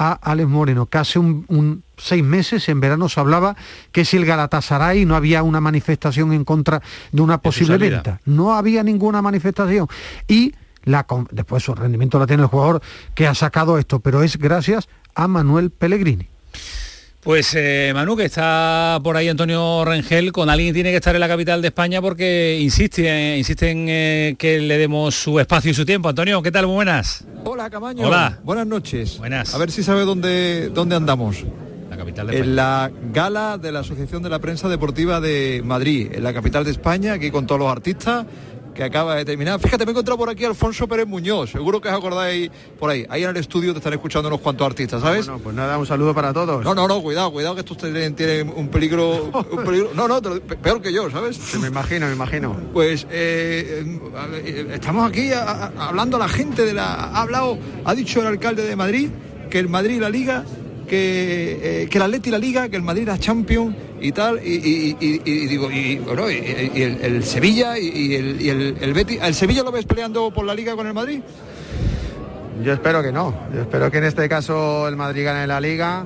a 0.00 0.12
Alex 0.12 0.48
Moreno, 0.48 0.86
que 0.86 0.98
hace 0.98 1.18
un, 1.18 1.44
un 1.48 1.82
seis 1.96 2.22
meses, 2.22 2.68
en 2.68 2.78
verano 2.78 3.08
se 3.08 3.18
hablaba 3.18 3.56
que 3.90 4.04
si 4.04 4.16
el 4.16 4.24
Galatasaray 4.24 5.04
no 5.04 5.16
había 5.16 5.42
una 5.42 5.60
manifestación 5.60 6.32
en 6.32 6.44
contra 6.44 6.80
de 7.10 7.20
una 7.20 7.38
posible 7.38 7.76
venta. 7.78 8.20
No 8.24 8.54
había 8.54 8.84
ninguna 8.84 9.20
manifestación. 9.20 9.88
Y 10.28 10.54
la, 10.84 11.04
después 11.32 11.64
su 11.64 11.74
rendimiento 11.74 12.20
la 12.20 12.28
tiene 12.28 12.44
el 12.44 12.48
jugador 12.48 12.80
que 13.16 13.26
ha 13.26 13.34
sacado 13.34 13.76
esto, 13.76 13.98
pero 13.98 14.22
es 14.22 14.38
gracias 14.38 14.88
a 15.16 15.26
Manuel 15.26 15.70
Pellegrini. 15.70 16.28
Pues 17.20 17.52
eh, 17.56 17.90
Manu, 17.94 18.16
que 18.16 18.24
está 18.24 19.00
por 19.02 19.16
ahí 19.16 19.28
Antonio 19.28 19.84
Rengel, 19.84 20.30
con 20.30 20.48
alguien 20.48 20.68
que 20.68 20.74
tiene 20.74 20.90
que 20.90 20.96
estar 20.96 21.16
en 21.16 21.20
la 21.20 21.26
capital 21.26 21.60
de 21.60 21.68
España 21.68 22.00
porque 22.00 22.58
insiste, 22.60 23.38
eh, 23.38 24.36
que 24.38 24.60
le 24.60 24.78
demos 24.78 25.16
su 25.16 25.40
espacio 25.40 25.72
y 25.72 25.74
su 25.74 25.84
tiempo. 25.84 26.08
Antonio, 26.08 26.40
¿qué 26.42 26.52
tal? 26.52 26.66
Muy 26.66 26.76
buenas. 26.76 27.24
Hola 27.44 27.68
Camaño. 27.70 28.06
Hola. 28.06 28.38
Buenas 28.44 28.68
noches. 28.68 29.18
Buenas. 29.18 29.52
A 29.52 29.58
ver 29.58 29.72
si 29.72 29.82
sabe 29.82 30.02
dónde, 30.02 30.68
dónde 30.68 30.94
andamos. 30.94 31.44
La 31.90 31.96
capital 31.96 32.28
de 32.28 32.34
España. 32.34 32.50
En 32.50 32.56
la 32.56 32.90
gala 33.12 33.58
de 33.58 33.72
la 33.72 33.80
Asociación 33.80 34.22
de 34.22 34.28
la 34.28 34.38
Prensa 34.38 34.68
Deportiva 34.68 35.20
de 35.20 35.60
Madrid, 35.64 36.10
en 36.12 36.22
la 36.22 36.32
capital 36.32 36.64
de 36.64 36.70
España, 36.70 37.14
aquí 37.14 37.32
con 37.32 37.48
todos 37.48 37.58
los 37.58 37.72
artistas 37.72 38.26
que 38.78 38.84
acaba 38.84 39.16
de 39.16 39.24
terminar. 39.24 39.58
Fíjate, 39.58 39.84
me 39.84 39.90
he 39.90 39.92
encontrado 39.92 40.16
por 40.16 40.30
aquí 40.30 40.44
Alfonso 40.44 40.86
Pérez 40.86 41.04
Muñoz, 41.08 41.50
seguro 41.50 41.80
que 41.80 41.88
os 41.88 41.94
acordáis 41.94 42.48
por 42.78 42.88
ahí. 42.90 43.04
Ahí 43.10 43.24
en 43.24 43.30
el 43.30 43.36
estudio 43.38 43.72
te 43.72 43.78
están 43.78 43.92
escuchando 43.92 44.28
unos 44.28 44.40
cuantos 44.40 44.64
artistas, 44.64 45.02
¿sabes? 45.02 45.26
Bueno, 45.26 45.40
pues 45.42 45.56
nada, 45.56 45.76
un 45.78 45.84
saludo 45.84 46.14
para 46.14 46.32
todos. 46.32 46.62
No, 46.64 46.76
no, 46.76 46.86
no, 46.86 47.02
cuidado, 47.02 47.32
cuidado 47.32 47.56
que 47.56 47.62
estos 47.62 47.76
tienen, 47.76 48.14
tienen 48.14 48.52
un 48.54 48.68
peligro, 48.68 49.32
un 49.50 49.64
peligro. 49.64 49.90
No, 49.96 50.06
no, 50.06 50.20
lo- 50.20 50.40
peor 50.40 50.80
que 50.80 50.92
yo, 50.92 51.10
¿sabes? 51.10 51.40
me 51.60 51.66
imagino, 51.66 52.06
me 52.06 52.12
imagino. 52.12 52.56
Pues 52.72 53.02
eh, 53.10 53.82
eh, 53.84 54.42
eh, 54.46 54.68
estamos 54.74 55.10
aquí 55.10 55.32
a- 55.32 55.42
a- 55.74 55.88
hablando 55.88 56.16
a 56.16 56.20
la 56.20 56.28
gente 56.28 56.64
de 56.64 56.72
la. 56.72 56.94
Ha 56.94 57.22
hablado, 57.22 57.58
ha 57.84 57.94
dicho 57.96 58.20
el 58.20 58.28
alcalde 58.28 58.62
de 58.62 58.76
Madrid 58.76 59.10
que 59.50 59.58
el 59.58 59.68
Madrid 59.68 59.96
y 59.96 59.98
la 59.98 60.10
Liga, 60.10 60.44
que, 60.88 61.82
eh, 61.82 61.88
que 61.88 61.98
el 61.98 62.02
Atleti 62.02 62.30
y 62.30 62.32
la 62.32 62.38
Liga, 62.38 62.68
que 62.68 62.76
el 62.76 62.82
Madrid 62.82 63.02
era 63.02 63.18
champion 63.18 63.76
y 64.00 64.10
tal, 64.12 64.40
y, 64.44 64.54
y- 64.54 64.96
y- 64.98 65.22
y- 65.24 65.30
y 65.30 65.46
digo, 65.46 65.70
y, 65.70 65.98
bueno, 65.98 66.28
y, 66.30 66.72
y 66.74 66.82
el, 66.82 67.22
Sevilla 67.22 67.78
y, 67.78 67.86
y 67.88 68.14
el, 68.16 68.40
y 68.40 68.48
el, 68.48 68.76
el 68.80 68.92
Betis. 68.94 69.20
¿El 69.22 69.34
Sevilla 69.34 69.62
lo 69.62 69.70
ves 69.70 69.84
peleando 69.84 70.30
por 70.32 70.44
la 70.44 70.54
Liga 70.54 70.74
con 70.74 70.86
el 70.86 70.94
Madrid? 70.94 71.20
Yo 72.64 72.72
espero 72.72 73.02
que 73.02 73.12
no. 73.12 73.32
Yo 73.54 73.60
espero 73.60 73.90
que 73.90 73.98
en 73.98 74.04
este 74.04 74.28
caso 74.28 74.88
el 74.88 74.96
Madrid 74.96 75.24
gane 75.24 75.46
la 75.46 75.60
liga 75.60 76.04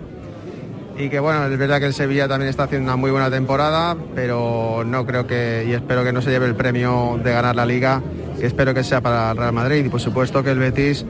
y 0.98 1.08
que 1.08 1.18
bueno, 1.18 1.46
es 1.46 1.58
verdad 1.58 1.80
que 1.80 1.86
el 1.86 1.94
Sevilla 1.94 2.28
también 2.28 2.50
está 2.50 2.64
haciendo 2.64 2.90
una 2.90 2.96
muy 2.96 3.10
buena 3.10 3.30
temporada, 3.30 3.96
pero 4.14 4.82
no 4.86 5.06
creo 5.06 5.26
que 5.26 5.64
y 5.66 5.72
espero 5.72 6.04
que 6.04 6.12
no 6.12 6.20
se 6.20 6.28
lleve 6.30 6.44
el 6.44 6.54
premio 6.54 7.18
de 7.24 7.32
ganar 7.32 7.56
la 7.56 7.64
liga, 7.64 8.02
que 8.38 8.44
espero 8.46 8.74
que 8.74 8.84
sea 8.84 9.00
para 9.00 9.30
el 9.30 9.38
Real 9.38 9.54
Madrid 9.54 9.82
y 9.86 9.88
por 9.88 10.00
supuesto 10.00 10.42
que 10.42 10.50
el 10.50 10.58
Betis 10.58 11.06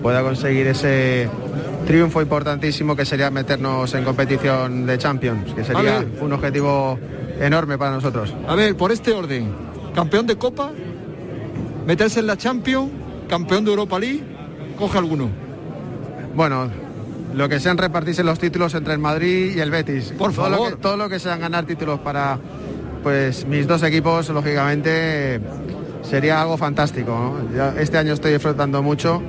pueda 0.00 0.22
conseguir 0.22 0.68
ese 0.68 1.28
triunfo 1.86 2.22
importantísimo 2.22 2.96
que 2.96 3.04
sería 3.04 3.30
meternos 3.30 3.92
en 3.94 4.04
competición 4.04 4.86
de 4.86 4.98
Champions, 4.98 5.52
que 5.54 5.64
sería 5.64 6.00
ver. 6.00 6.08
un 6.20 6.32
objetivo 6.32 6.98
enorme 7.40 7.76
para 7.78 7.92
nosotros. 7.92 8.34
A 8.48 8.54
ver, 8.54 8.76
por 8.76 8.90
este 8.92 9.12
orden, 9.12 9.52
campeón 9.94 10.26
de 10.26 10.36
Copa, 10.36 10.70
meterse 11.86 12.20
en 12.20 12.26
la 12.26 12.36
Champions, 12.36 12.90
campeón 13.28 13.64
de 13.64 13.70
Europa 13.70 13.98
League, 13.98 14.22
coge 14.78 14.98
alguno. 14.98 15.28
Bueno, 16.34 16.68
lo 17.34 17.48
que 17.48 17.60
sean 17.60 17.76
repartirse 17.76 18.24
los 18.24 18.38
títulos 18.38 18.74
entre 18.74 18.94
el 18.94 18.98
Madrid 18.98 19.54
y 19.56 19.60
el 19.60 19.70
Betis. 19.70 20.12
Por 20.16 20.32
Todo 20.32 20.48
lo 20.48 20.56
favor. 20.56 20.70
que- 20.70 20.76
todo 20.76 20.96
lo 20.96 21.08
que 21.08 21.18
sean 21.18 21.40
ganar 21.40 21.64
títulos 21.66 22.00
para 22.00 22.38
pues 23.02 23.46
mis 23.46 23.66
dos 23.66 23.82
equipos, 23.82 24.30
lógicamente, 24.30 25.38
sería 26.02 26.40
algo 26.40 26.56
fantástico. 26.56 27.36
este 27.78 27.98
año 27.98 28.14
estoy 28.14 28.32
disfrutando 28.32 28.82
mucho 28.82 29.20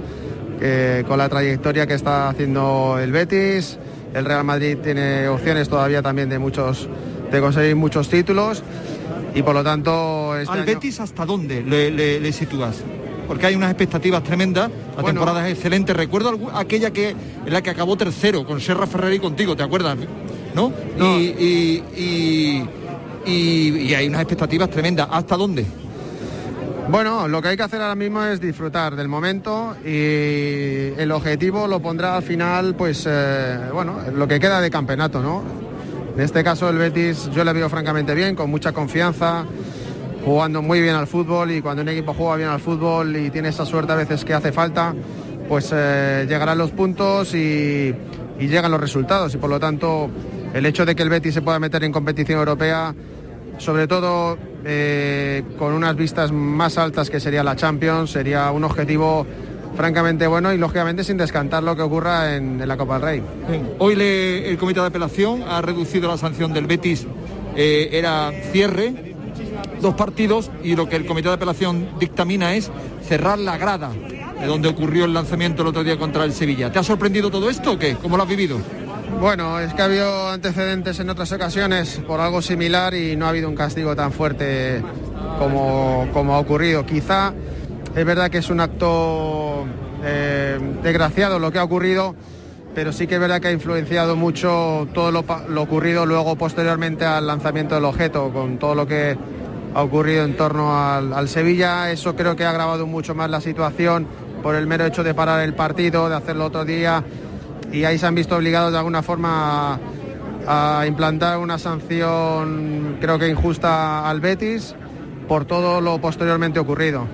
eh, 0.62 1.03
con 1.08 1.18
la 1.18 1.30
trayectoria 1.30 1.86
que 1.88 1.93
está 1.95 2.30
haciendo 2.30 2.97
el 3.01 3.12
Betis. 3.12 3.78
El 4.14 4.26
Real 4.26 4.43
Madrid 4.43 4.78
tiene 4.82 5.28
opciones 5.28 5.68
todavía 5.70 6.01
también 6.01 6.30
de 6.30 6.39
muchos 6.39 6.88
de 7.32 7.41
conseguir 7.41 7.76
muchos 7.76 8.08
títulos 8.08 8.64
y 9.34 9.41
por 9.41 9.53
lo 9.56 9.64
tanto 9.64 10.38
este 10.38 10.51
¿Al 10.53 10.60
año- 10.60 10.66
Betis 10.68 10.99
hasta 11.01 11.26
dónde 11.26 11.62
le, 11.64 11.91
le- 11.91 12.20
le 12.20 12.32
sitúas? 12.32 12.78
Porque 13.28 13.47
hay 13.47 13.56
unas 13.56 13.72
expectativas 13.72 14.24
tremendas, 14.24 14.70
la 14.95 15.01
Bueno. 15.01 15.08
temporada 15.20 15.47
es 15.49 15.56
excelente. 15.56 15.93
Recuerdo 15.93 16.38
aquella 16.53 16.91
que 16.91 17.10
en 17.10 17.51
la 17.51 17.62
que 17.62 17.72
acabó 17.72 17.97
tercero 17.97 18.45
con 18.45 18.62
Serra 18.62 18.86
Ferreri 18.88 19.16
y 19.16 19.20
contigo, 19.20 19.56
¿te 19.56 19.64
acuerdas? 19.64 19.97
¿No? 20.53 20.72
Y- 20.99 21.84
y- 21.97 22.64
y- 23.26 23.78
y 23.89 23.93
hay 23.95 24.08
unas 24.08 24.22
expectativas 24.22 24.70
tremendas. 24.70 25.08
¿Hasta 25.12 25.36
dónde? 25.36 25.66
Bueno, 26.88 27.28
lo 27.28 27.42
que 27.42 27.48
hay 27.48 27.58
que 27.58 27.64
hacer 27.64 27.82
ahora 27.82 27.96
mismo 27.96 28.24
es 28.24 28.40
disfrutar 28.40 28.96
del 28.96 29.08
momento 29.08 29.76
y 29.84 30.94
el 30.98 31.12
objetivo 31.12 31.68
lo 31.68 31.80
pondrá 31.80 32.16
al 32.16 32.22
final, 32.22 32.76
pues, 32.76 33.06
eh, 33.10 33.58
bueno, 33.74 33.98
lo 34.14 34.28
que 34.28 34.40
queda 34.40 34.62
de 34.62 34.70
campeonato, 34.70 35.20
¿no? 35.20 35.44
En 36.16 36.22
este 36.22 36.44
caso 36.44 36.70
el 36.70 36.78
Betis 36.78 37.30
yo 37.32 37.44
le 37.44 37.54
veo 37.54 37.70
francamente 37.70 38.14
bien, 38.14 38.36
con 38.36 38.52
mucha 38.52 38.72
confianza, 38.72 39.46
jugando 40.24 40.62
muy 40.62 40.80
bien 40.80 40.96
al 40.96 41.08
fútbol 41.08 41.52
y 41.52 41.62
cuando 41.62 41.82
un 41.82 41.90
equipo 41.90 42.14
juega 42.14 42.36
bien 42.36 42.50
al 42.50 42.60
fútbol 42.60 43.16
y 43.18 43.32
tiene 43.32 43.50
esa 43.50 43.66
suerte 43.66 43.92
a 43.92 43.96
veces 43.96 44.24
que 44.24 44.36
hace 44.36 44.52
falta, 44.52 44.94
pues 45.50 45.72
eh, 45.74 46.28
llegarán 46.30 46.60
los 46.60 46.70
puntos 46.70 47.34
y, 47.34 47.96
y 48.40 48.48
llegan 48.48 48.70
los 48.70 48.80
resultados 48.80 49.34
y 49.34 49.38
por 49.38 49.50
lo 49.50 49.60
tanto 49.60 50.10
el 50.54 50.66
hecho 50.68 50.86
de 50.86 50.96
que 50.96 51.02
el 51.02 51.10
Betis 51.10 51.34
se 51.34 51.42
pueda 51.42 51.60
meter 51.60 51.84
en 51.84 51.92
competición 51.92 52.38
europea 52.38 52.94
sobre 53.58 53.88
todo 53.88 54.38
eh, 54.66 55.43
con 55.59 55.74
unas 55.74 55.95
vistas 55.95 56.32
más 56.32 56.78
altas 56.78 57.09
que 57.09 57.20
sería 57.20 57.43
la 57.43 57.55
Champions, 57.55 58.11
sería 58.11 58.51
un 58.51 58.63
objetivo 58.63 59.26
francamente 59.76 60.26
bueno 60.26 60.51
y 60.53 60.57
lógicamente 60.57 61.03
sin 61.03 61.18
descantar 61.18 61.61
lo 61.61 61.76
que 61.76 61.84
ocurra 61.84 62.36
en, 62.36 62.68
la 62.68 62.76
Copa 62.76 62.95
del 62.95 63.01
Rey. 63.01 63.24
Hoy 63.78 63.93
el 63.93 64.57
comité 64.57 64.80
de 64.80 64.88
apelación 64.88 65.43
ha 65.43 65.61
reducido 65.61 66.07
la 66.07 66.18
sanción 66.18 66.51
del 66.51 66.66
Betis, 66.66 67.05
eh, 67.55 67.89
era 67.91 68.32
cierre, 68.51 69.16
dos 69.82 69.93
partidos, 69.93 70.49
y 70.63 70.76
lo 70.76 70.89
que 70.89 70.95
el 70.95 71.05
comité 71.05 71.28
de 71.28 71.36
apelación 71.36 71.89
dictamina 71.99 72.55
es 72.55 72.72
cerrar 73.07 73.38
la 73.38 73.57
grada 73.57 73.91
de 73.91 74.47
donde 74.47 74.68
ocurrió 74.68 75.05
el 75.05 75.13
lanzamiento 75.13 75.61
el 75.61 75.68
otro 75.70 75.84
día 75.84 75.97
contra 75.97 76.24
el 76.24 76.34
Sevilla. 76.34 76.72
¿Te 76.72 76.80
ha 76.80 76.84
sorprendido 76.84 77.30
todo 77.30 77.49
esto 77.49 77.74
o 77.74 77.80
qué? 77.80 77.95
¿Cómo 78.01 78.18
lo 78.18 78.24
has 78.24 78.30
vivido? 78.30 78.59
Bueno, 79.20 79.60
es 79.60 79.74
que 79.74 79.82
ha 79.82 79.86
habido 79.86 80.30
antecedentes 80.30 80.99
en 80.99 81.10
otras 81.10 81.32
ocasiones 81.32 82.01
por 82.06 82.20
algo 82.20 82.41
similar 82.41 82.93
y 82.93 83.16
no 83.16 83.26
ha 83.26 83.30
habido 83.30 83.47
un 83.47 83.56
castigo 83.56 83.95
tan 83.95 84.12
fuerte 84.12 84.84
como, 85.39 86.08
como 86.12 86.36
ha 86.36 86.39
ocurrido. 86.39 86.86
Quizá 86.86 87.34
es 87.95 88.06
verdad 88.06 88.30
que 88.30 88.39
es 88.39 88.49
un 88.49 88.60
acto 88.60 89.66
eh, 90.03 90.60
desgraciado 90.84 91.39
lo 91.39 91.51
que 91.51 91.60
ha 91.60 91.64
ocurrido, 91.64 92.14
pero 92.76 92.91
sí 92.91 93.08
que 93.08 93.16
es 93.16 93.22
verdad 93.22 93.39
que 93.39 93.47
ha 93.47 93.51
influenciado 93.51 94.16
mucho 94.16 94.88
todo 94.93 95.12
lo, 95.12 95.24
ocurrido 95.62 96.06
luego 96.06 96.36
posteriormente 96.36 97.06
al 97.06 97.26
lanzamiento 97.26 97.76
del 97.76 97.86
objeto, 97.86 98.32
con 98.34 98.60
todo 98.60 98.76
lo 98.76 98.86
que 98.86 99.18
ha 99.74 99.82
ocurrido 99.82 100.26
en 100.26 100.36
torno 100.36 100.78
al, 100.78 101.14
al 101.14 101.30
Sevilla. 101.30 101.89
Eso 101.89 102.16
creo 102.16 102.36
que 102.36 102.43
ha 102.43 102.49
agravado 102.49 102.86
mucho 102.86 103.16
más 103.16 103.30
la 103.30 103.39
situación 103.39 104.08
por 104.43 104.56
el 104.56 104.68
mero 104.68 104.86
hecho 104.86 105.03
de 105.03 105.14
parar 105.14 105.41
el 105.41 105.56
partido, 105.56 106.10
de 106.10 106.16
hacerlo 106.16 106.45
otro 106.45 106.66
día 106.66 107.03
y 107.72 107.84
ahí 107.84 107.97
se 107.97 108.05
han 108.05 108.16
visto 108.16 108.36
obligados 108.36 108.72
de 108.72 108.78
alguna 108.78 109.01
forma 109.01 109.80
a, 110.47 110.80
a 110.80 110.88
implantar 110.88 111.38
una 111.39 111.57
sanción 111.57 112.97
creo 112.99 113.20
que 113.20 113.28
injusta 113.28 114.09
al 114.09 114.22
Betis 114.22 114.76
por 115.28 115.45
todo 115.45 115.82
lo 115.82 115.99
posteriormente 115.99 116.59
ocurrido. 116.59 117.07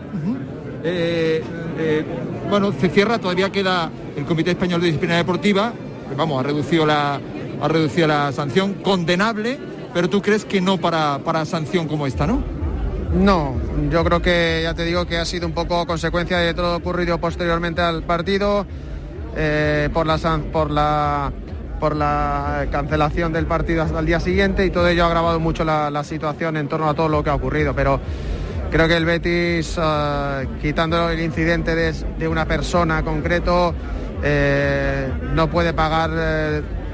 Eh, 0.84 1.44
eh, 1.78 2.06
bueno, 2.50 2.74
se 2.80 2.90
cierra, 2.90 3.20
todavía 3.20 3.52
queda 3.52 3.90
el 4.16 4.26
Comité 4.26 4.52
Español 4.52 4.82
de 4.82 4.88
Disciplina 4.88 5.16
Deportiva, 5.16 5.74
que, 6.10 6.16
vamos, 6.16 6.40
ha 6.40 6.44
reducido 6.44 6.86
la, 6.86 7.20
ha 7.62 7.68
reducido 7.68 8.08
la 8.08 8.32
sanción, 8.32 8.76
condenable, 8.76 9.58
pero 9.94 10.10
tú 10.10 10.22
crees 10.22 10.46
que 10.46 10.62
no 10.62 10.78
para, 10.78 11.20
para 11.20 11.46
sanción 11.46 11.88
como 11.88 12.08
esta, 12.08 12.28
¿no? 12.28 12.44
No, 13.14 13.56
yo 13.92 14.04
creo 14.06 14.22
que 14.22 14.62
ya 14.64 14.74
te 14.74 14.86
digo 14.86 15.06
que 15.06 15.18
ha 15.18 15.26
sido 15.26 15.46
un 15.46 15.54
poco 15.54 15.86
consecuencia 15.86 16.38
de 16.38 16.54
todo 16.54 16.72
lo 16.72 16.78
ocurrido 16.78 17.20
posteriormente 17.20 17.82
al 17.82 18.04
partido, 18.04 18.66
eh, 19.36 19.90
por, 19.94 20.06
la, 20.06 20.18
por, 20.52 20.72
la, 20.72 21.32
por 21.80 21.96
la 21.96 22.68
cancelación 22.72 23.34
del 23.34 23.46
partido 23.46 23.84
hasta 23.84 24.00
el 24.00 24.06
día 24.06 24.20
siguiente 24.20 24.66
y 24.66 24.70
todo 24.70 24.88
ello 24.88 25.04
ha 25.04 25.08
agravado 25.08 25.40
mucho 25.40 25.64
la, 25.64 26.04
situación 26.04 26.58
en 26.58 26.68
torno 26.68 26.90
a 26.90 26.94
todo 26.94 27.10
lo 27.10 27.24
que 27.24 27.30
ha 27.30 27.36
ocurrido. 27.36 27.74
Pero 27.74 28.00
creo 28.70 28.88
que 28.88 28.98
el 28.98 29.06
Betis, 29.06 29.78
eh, 29.82 30.48
quitando 30.62 31.10
el 31.10 31.20
incidente 31.20 31.76
de, 31.76 32.28
una 32.28 32.46
persona 32.46 33.04
concreto, 33.04 33.74
eh, 34.24 35.10
no 35.34 35.50
puede 35.50 35.74
pagar 35.74 36.12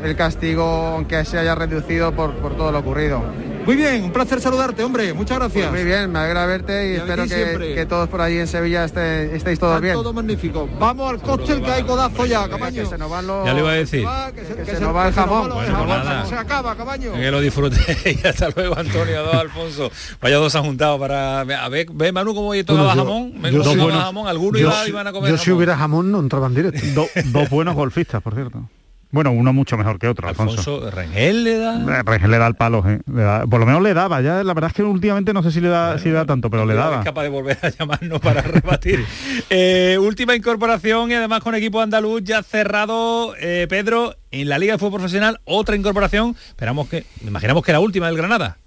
el 0.04 0.16
castigo 0.16 0.94
aunque 0.96 1.26
se 1.26 1.40
haya 1.40 1.56
reducido 1.56 2.12
por 2.14 2.56
todo 2.56 2.72
lo 2.72 2.80
ocurrido. 2.80 3.24
Muy 3.68 3.76
bien, 3.76 4.01
un 4.05 4.11
placer 4.13 4.39
saludarte, 4.39 4.82
hombre. 4.82 5.13
Muchas 5.13 5.38
gracias. 5.39 5.70
Muy 5.72 5.84
bien, 5.84 6.09
me 6.09 6.20
alegra 6.20 6.45
verte 6.45 6.93
y, 6.93 6.95
espero 6.95 7.28
que, 7.28 7.86
todos 7.88 8.07
por 8.07 8.22
allí 8.22 8.38
en 8.38 8.47
Sevilla 8.47 8.86
esté- 8.86 9.36
estéis 9.36 9.59
todos 9.59 9.74
Está 9.76 9.82
bien. 9.82 9.93
todo 9.93 10.13
magnífico. 10.13 10.70
Vamos 10.80 11.11
al 11.11 11.20
cóctel 11.22 11.61
que 11.61 11.70
hay 11.72 11.84
codazo 11.84 12.26
ya, 12.26 12.47
Camaño. 12.47 12.84
Que 12.84 12.89
se 12.89 12.97
nos 12.97 13.09
van 13.11 13.28
los... 13.28 13.45
Ya 13.45 13.53
le 13.53 13.59
iba 13.59 13.70
a 13.72 13.74
decir. 13.74 14.07
Que 14.34 14.41
se, 14.45 14.47
que 14.55 14.59
que 14.61 14.65
se 14.72 14.78
se- 14.78 14.84
nos 14.84 14.95
va 14.95 15.07
el 15.09 15.13
jamón. 15.13 15.49
Bueno, 15.49 15.55
el 15.61 15.65
pues 15.68 15.78
jamón, 15.78 15.89
nada. 16.05 16.26
Se 16.26 16.36
acaba, 16.36 16.76
Camaño. 16.78 17.11
Que 17.11 17.30
lo 17.30 17.41
disfrute 17.41 17.78
y 18.24 18.26
hasta 18.28 18.49
luego 18.55 18.78
Antonio, 18.80 19.24
dos 19.24 19.34
Alfonso. 19.36 19.91
Vaya 20.22 20.38
dos 20.38 20.55
han 20.55 20.63
juntado 20.63 20.97
para. 20.97 21.41
A 21.41 21.70
ver, 21.70 21.88
ve 21.91 22.11
Manu 22.13 22.34
cómo 22.34 22.47
hoy 22.49 22.63
tocaba 22.63 22.95
Bueno, 22.95 23.03
jamón. 23.03 23.41
Ve 23.41 23.51
yo 23.51 23.63
sí- 23.65 23.78
jamón. 23.78 24.28
Algunos 24.28 24.61
yo 24.61 24.72
iban 24.88 25.07
a 25.07 25.11
comer 25.11 25.30
Yo 25.32 25.38
si 25.38 25.51
hubiera 25.51 25.76
jamón 25.76 26.09
no 26.09 26.20
entraba 26.22 26.47
en 26.47 26.55
directo. 26.55 26.80
Do- 26.95 27.09
dos 27.26 27.49
buenos 27.49 27.76
golfistas, 27.76 28.22
por 28.22 28.34
cierto. 28.34 28.70
Bueno, 29.10 29.32
uno 29.32 29.53
mucho 29.53 29.78
mejor 29.78 29.99
que 29.99 30.08
otro, 30.10 30.28
Alfonso. 30.28 30.58
Alfonso 30.60 30.91
Rengel 30.91 31.43
le 31.45 31.58
da. 31.58 31.99
Eh, 31.99 32.03
Rengel 32.05 32.30
le 32.32 32.38
da 32.38 32.47
el 32.47 32.55
palo, 32.55 32.84
eh, 32.88 32.99
le 33.12 33.22
da- 33.22 33.45
por 33.47 33.60
lo 33.62 33.66
menos 33.66 33.82
le 33.82 33.93
daba, 33.93 34.20
ya 34.22 34.43
la 34.43 34.53
verdad 34.53 34.70
es 34.70 34.76
que 34.76 34.84
últimamente 34.84 35.32
no 35.34 35.41
sé 35.43 35.51
si 35.51 35.62
le 35.62 35.70
da, 35.70 35.97
si 35.97 36.05
le 36.10 36.16
da 36.16 36.26
tanto, 36.26 36.49
pero 36.49 36.66
le 36.66 36.74
Es 36.74 36.80
daba. 36.80 37.03
capaz 37.03 37.24
de 37.24 37.30
volver 37.30 37.58
a 37.62 37.70
llamarnos 37.70 38.20
para 38.20 38.41
rebatir. 38.43 39.05
Eh, 39.49 39.97
última 40.01 40.36
incorporación 40.36 41.10
y 41.12 41.14
además 41.14 41.41
con 41.41 41.55
equipo 41.55 41.80
andaluz 41.82 42.22
ya 42.24 42.43
cerrado, 42.43 43.34
eh, 43.39 43.66
Pedro, 43.70 44.16
en 44.32 44.49
la 44.49 44.60
Liga 44.60 44.74
de 44.74 44.80
Fútbol 44.80 44.99
Profesional, 44.99 45.39
otra 45.45 45.76
incorporación. 45.78 46.36
Esperamos 46.49 46.89
que, 46.89 47.05
imaginamos 47.26 47.64
que 47.64 47.72
la 47.72 47.80
última 47.80 48.08
del 48.08 48.18
Granada. 48.18 48.58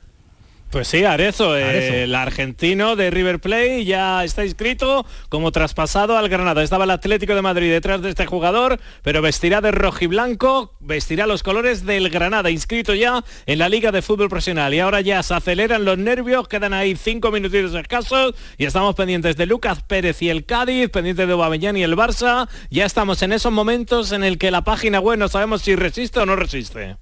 Pues 0.70 0.86
sí, 0.86 1.02
Arezo, 1.02 1.58
eh, 1.58 1.64
Arezo. 1.64 1.94
el 1.94 2.14
argentino 2.14 2.94
de 2.94 3.10
River 3.10 3.40
Plate 3.40 3.84
ya 3.84 4.22
está 4.22 4.44
inscrito 4.44 5.04
como 5.28 5.50
traspasado 5.50 6.16
al 6.16 6.28
Granada. 6.28 6.62
Estaba 6.62 6.84
el 6.84 6.92
Atlético 6.92 7.34
de 7.34 7.42
Madrid 7.42 7.72
detrás 7.72 8.02
de 8.02 8.10
este 8.10 8.24
jugador, 8.24 8.78
pero 9.02 9.20
vestirá 9.20 9.60
de 9.60 9.72
rojiblanco, 9.72 10.76
vestirá 10.78 11.26
los 11.26 11.42
colores 11.42 11.84
del 11.86 12.08
Granada, 12.08 12.50
inscrito 12.50 12.94
ya 12.94 13.24
en 13.46 13.58
la 13.58 13.68
Liga 13.68 13.90
de 13.90 14.00
Fútbol 14.00 14.28
Profesional. 14.28 14.72
Y 14.72 14.78
ahora 14.78 15.00
ya 15.00 15.24
se 15.24 15.34
aceleran 15.34 15.84
los 15.84 15.98
nervios, 15.98 16.46
quedan 16.46 16.72
ahí 16.72 16.94
cinco 16.94 17.32
minutitos 17.32 17.74
escasos 17.74 18.36
y 18.56 18.64
estamos 18.64 18.94
pendientes 18.94 19.36
de 19.36 19.46
Lucas 19.46 19.82
Pérez 19.82 20.22
y 20.22 20.30
el 20.30 20.46
Cádiz, 20.46 20.88
pendientes 20.90 21.26
de 21.26 21.32
Aubameyang 21.32 21.78
y 21.78 21.82
el 21.82 21.96
Barça. 21.96 22.48
Ya 22.70 22.86
estamos 22.86 23.22
en 23.22 23.32
esos 23.32 23.50
momentos 23.50 24.12
en 24.12 24.22
el 24.22 24.38
que 24.38 24.52
la 24.52 24.62
página 24.62 25.00
web 25.00 25.18
no 25.18 25.26
sabemos 25.26 25.62
si 25.62 25.74
resiste 25.74 26.20
o 26.20 26.26
no 26.26 26.36
resiste. 26.36 26.96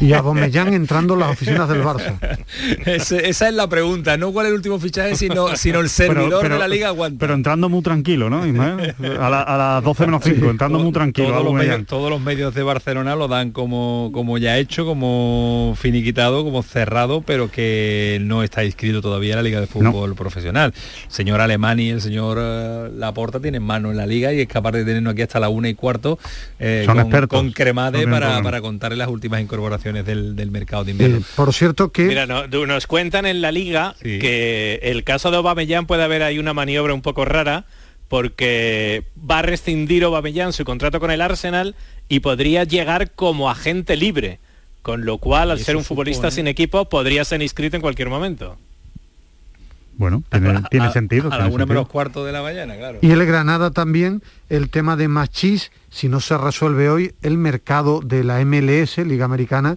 Y 0.00 0.12
a 0.12 0.18
Aubameyang 0.18 0.74
entrando 0.74 1.14
en 1.14 1.20
las 1.20 1.30
oficinas 1.30 1.68
del 1.68 1.82
Barça. 1.82 2.16
Esa 2.86 3.48
es 3.48 3.54
la 3.54 3.68
pregunta, 3.68 4.16
no 4.16 4.32
cuál 4.32 4.46
es 4.46 4.50
el 4.50 4.56
último 4.56 4.78
fichaje, 4.80 5.14
sino, 5.16 5.56
sino 5.56 5.80
el 5.80 5.88
servidor 5.88 6.48
de 6.48 6.58
la 6.58 6.66
Liga 6.68 6.88
aguanta. 6.88 7.18
pero 7.20 7.34
entrando 7.34 7.68
muy 7.68 7.82
tranquilo, 7.82 8.28
¿no? 8.28 8.42
A, 8.42 9.30
la- 9.30 9.42
a 9.42 9.56
las 9.56 9.84
12 9.84 10.06
menos 10.06 10.22
5, 10.24 10.50
entrando 10.50 10.78
muy 10.78 10.92
tranquilo. 10.92 11.28
todos, 11.28 11.44
los 11.44 11.54
medios, 11.54 11.86
todos 11.86 12.10
los 12.10 12.20
medios 12.20 12.54
de 12.54 12.62
Barcelona 12.62 13.14
lo 13.14 13.28
dan 13.28 13.52
como, 13.52 14.10
como 14.12 14.38
ya 14.38 14.58
hecho, 14.58 14.84
como 14.84 15.74
finiquitado, 15.78 16.44
como 16.44 16.62
cerrado, 16.62 17.22
pero 17.22 17.50
que 17.50 18.18
no 18.22 18.42
está 18.42 18.64
inscrito 18.64 19.00
todavía 19.00 19.30
en 19.34 19.36
la 19.36 19.42
Liga 19.42 19.60
de 19.60 19.66
Fútbol 19.66 20.14
Profesional. 20.14 20.72
El 20.74 21.12
señor 21.12 21.40
Alemani 21.40 21.84
y 21.84 21.90
el 21.90 22.00
señor 22.00 22.38
eh, 22.40 22.90
Laporta 22.96 23.38
tienen 23.40 23.62
mano 23.62 23.90
en 23.90 23.96
la 23.96 24.06
liga 24.06 24.32
y 24.32 24.40
es 24.40 24.48
capaz 24.48 24.72
de 24.72 24.84
tenernos 24.84 25.12
aquí 25.12 25.22
hasta 25.22 25.38
la 25.40 25.48
una 25.48 25.68
y 25.68 25.74
cuarto 25.74 26.18
eh, 26.58 26.82
Son 26.86 26.96
con, 26.96 27.04
expertos. 27.06 27.38
con 27.38 27.52
cremade 27.52 28.06
No 28.06 28.12
para, 28.12 28.42
para 28.42 28.60
las 28.98 29.08
últimas 29.08 29.40
incorporaciones 29.40 30.04
del, 30.06 30.36
del 30.36 30.50
mercado 30.50 30.84
de 30.84 30.90
invierno. 30.92 31.18
Eh, 31.18 31.22
por 31.36 31.52
cierto 31.54 31.92
que 31.92 32.02
Mira, 32.04 32.26
no- 32.26 32.46
nos 32.46 32.86
cuentan 32.86 33.26
en 33.26 33.40
la 33.40 33.52
liga 33.52 33.94
Sí. 34.02 34.18
que 34.18 34.80
el 34.82 35.04
caso 35.04 35.30
de 35.30 35.36
Aubameyang 35.38 35.86
puede 35.86 36.02
haber 36.02 36.22
ahí 36.22 36.38
una 36.38 36.52
maniobra 36.54 36.94
un 36.94 37.02
poco 37.02 37.24
rara 37.24 37.64
porque 38.08 39.04
va 39.18 39.38
a 39.38 39.42
rescindir 39.42 40.04
Aubameyang 40.04 40.52
su 40.52 40.64
contrato 40.64 41.00
con 41.00 41.10
el 41.10 41.20
Arsenal 41.22 41.74
y 42.08 42.20
podría 42.20 42.64
llegar 42.64 43.12
como 43.12 43.48
agente 43.50 43.96
libre, 43.96 44.38
con 44.82 45.04
lo 45.06 45.18
cual 45.18 45.50
al 45.50 45.58
ser 45.60 45.76
un 45.76 45.84
futbolista 45.84 46.30
sin 46.30 46.46
equipo 46.46 46.88
podría 46.88 47.24
ser 47.24 47.40
inscrito 47.40 47.76
en 47.76 47.82
cualquier 47.82 48.10
momento. 48.10 48.58
Bueno, 49.96 50.22
tiene, 50.30 50.62
tiene 50.70 50.86
a, 50.86 50.92
sentido. 50.92 51.32
A 51.32 51.38
la 51.38 51.66
menos 51.66 51.88
cuarto 51.88 52.24
de 52.24 52.32
la 52.32 52.42
mañana, 52.42 52.76
claro. 52.76 52.98
Y 53.02 53.10
el 53.10 53.24
Granada 53.26 53.70
también, 53.70 54.22
el 54.48 54.70
tema 54.70 54.96
de 54.96 55.08
Machís, 55.08 55.70
si 55.90 56.08
no 56.08 56.20
se 56.20 56.36
resuelve 56.36 56.88
hoy, 56.88 57.14
el 57.22 57.38
mercado 57.38 58.00
de 58.00 58.24
la 58.24 58.44
MLS, 58.44 58.98
Liga 58.98 59.24
Americana, 59.24 59.76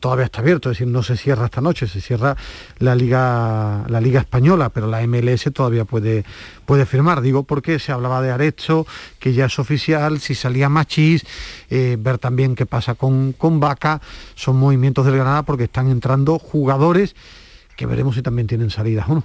todavía 0.00 0.26
está 0.26 0.40
abierto, 0.40 0.70
es 0.70 0.78
decir, 0.78 0.92
no 0.92 1.02
se 1.02 1.16
cierra 1.16 1.46
esta 1.46 1.60
noche, 1.60 1.86
se 1.86 2.00
cierra 2.00 2.36
la 2.78 2.94
Liga, 2.94 3.84
la 3.88 4.00
Liga 4.00 4.20
Española, 4.20 4.68
pero 4.68 4.86
la 4.86 5.04
MLS 5.06 5.50
todavía 5.52 5.84
puede, 5.84 6.24
puede 6.64 6.86
firmar. 6.86 7.20
Digo 7.20 7.44
porque 7.44 7.78
se 7.78 7.92
hablaba 7.92 8.22
de 8.22 8.30
Arecho, 8.30 8.86
que 9.18 9.32
ya 9.32 9.46
es 9.46 9.58
oficial, 9.58 10.20
si 10.20 10.34
salía 10.34 10.68
Machís, 10.68 11.24
eh, 11.70 11.96
ver 11.98 12.18
también 12.18 12.54
qué 12.54 12.66
pasa 12.66 12.94
con, 12.94 13.32
con 13.32 13.58
Vaca, 13.58 14.00
son 14.34 14.56
movimientos 14.56 15.06
del 15.06 15.16
Granada 15.16 15.42
porque 15.42 15.64
están 15.64 15.88
entrando 15.88 16.38
jugadores 16.38 17.16
que 17.76 17.86
veremos 17.86 18.14
si 18.14 18.22
también 18.22 18.46
tienen 18.46 18.70
salidas 18.70 19.08
o 19.08 19.14
no. 19.16 19.24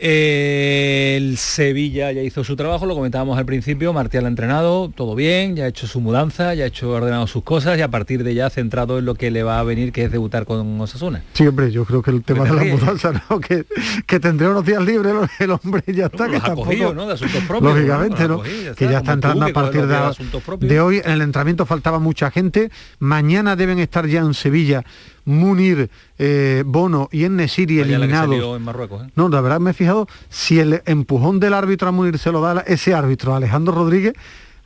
El 0.00 1.36
Sevilla 1.38 2.12
ya 2.12 2.22
hizo 2.22 2.44
su 2.44 2.54
trabajo, 2.54 2.86
lo 2.86 2.94
comentábamos 2.94 3.36
al 3.36 3.44
principio, 3.44 3.92
Martial 3.92 4.26
ha 4.26 4.28
entrenado, 4.28 4.90
todo 4.94 5.16
bien, 5.16 5.56
ya 5.56 5.64
ha 5.64 5.66
hecho 5.66 5.88
su 5.88 6.00
mudanza, 6.00 6.54
ya 6.54 6.62
ha 6.62 6.66
hecho 6.68 6.90
ordenado 6.90 7.26
sus 7.26 7.42
cosas 7.42 7.76
y 7.78 7.82
a 7.82 7.88
partir 7.88 8.22
de 8.22 8.32
ya 8.32 8.48
centrado 8.48 9.00
en 9.00 9.06
lo 9.06 9.16
que 9.16 9.32
le 9.32 9.42
va 9.42 9.58
a 9.58 9.64
venir, 9.64 9.90
que 9.90 10.04
es 10.04 10.12
debutar 10.12 10.44
con 10.44 10.80
Osasuna. 10.80 11.24
Sí, 11.32 11.44
hombre, 11.48 11.72
yo 11.72 11.84
creo 11.84 12.00
que 12.02 12.12
el 12.12 12.22
tema 12.22 12.44
te 12.44 12.50
de 12.54 12.56
la 12.56 12.76
mudanza, 12.76 13.10
¿no? 13.28 13.40
que, 13.40 13.64
que 14.06 14.20
tendrá 14.20 14.50
unos 14.50 14.64
días 14.64 14.84
libres 14.84 15.14
el 15.40 15.50
hombre 15.50 15.82
ya 15.88 16.06
está, 16.06 16.26
que 16.26 16.32
los 16.34 16.42
ha 16.44 16.46
tampoco- 16.46 16.66
cogido, 16.68 16.94
¿no? 16.94 17.06
De 17.08 17.14
asuntos 17.14 17.42
propios, 17.42 17.74
Lógicamente, 17.74 18.28
¿no? 18.28 18.36
¿no? 18.36 18.74
Que 18.76 18.84
ya 18.84 18.98
está 18.98 19.14
entrando 19.14 19.46
que 19.46 19.50
a 19.50 19.54
partir 19.54 19.84
de, 19.84 19.96
de 19.96 20.66
de 20.68 20.80
hoy. 20.80 21.02
En 21.04 21.10
el 21.10 21.22
entrenamiento 21.22 21.66
faltaba 21.66 21.98
mucha 21.98 22.30
gente. 22.30 22.70
Mañana 23.00 23.56
deben 23.56 23.80
estar 23.80 24.06
ya 24.06 24.20
en 24.20 24.34
Sevilla 24.34 24.84
Munir, 25.28 25.90
eh, 26.18 26.62
Bono 26.64 27.08
y 27.12 27.24
se 27.24 27.80
eliminados. 27.80 28.56
en 28.56 28.62
Marruecos, 28.62 29.06
¿eh? 29.06 29.10
No, 29.14 29.28
la 29.28 29.42
verdad 29.42 29.60
me 29.60 29.70
he 29.70 29.74
fijado 29.74 30.08
si 30.30 30.58
el 30.58 30.82
empujón 30.86 31.38
del 31.38 31.52
árbitro 31.52 31.88
a 31.88 31.92
Munir 31.92 32.18
se 32.18 32.32
lo 32.32 32.40
da 32.40 32.62
ese 32.66 32.94
árbitro, 32.94 33.34
Alejandro 33.34 33.74
Rodríguez. 33.74 34.14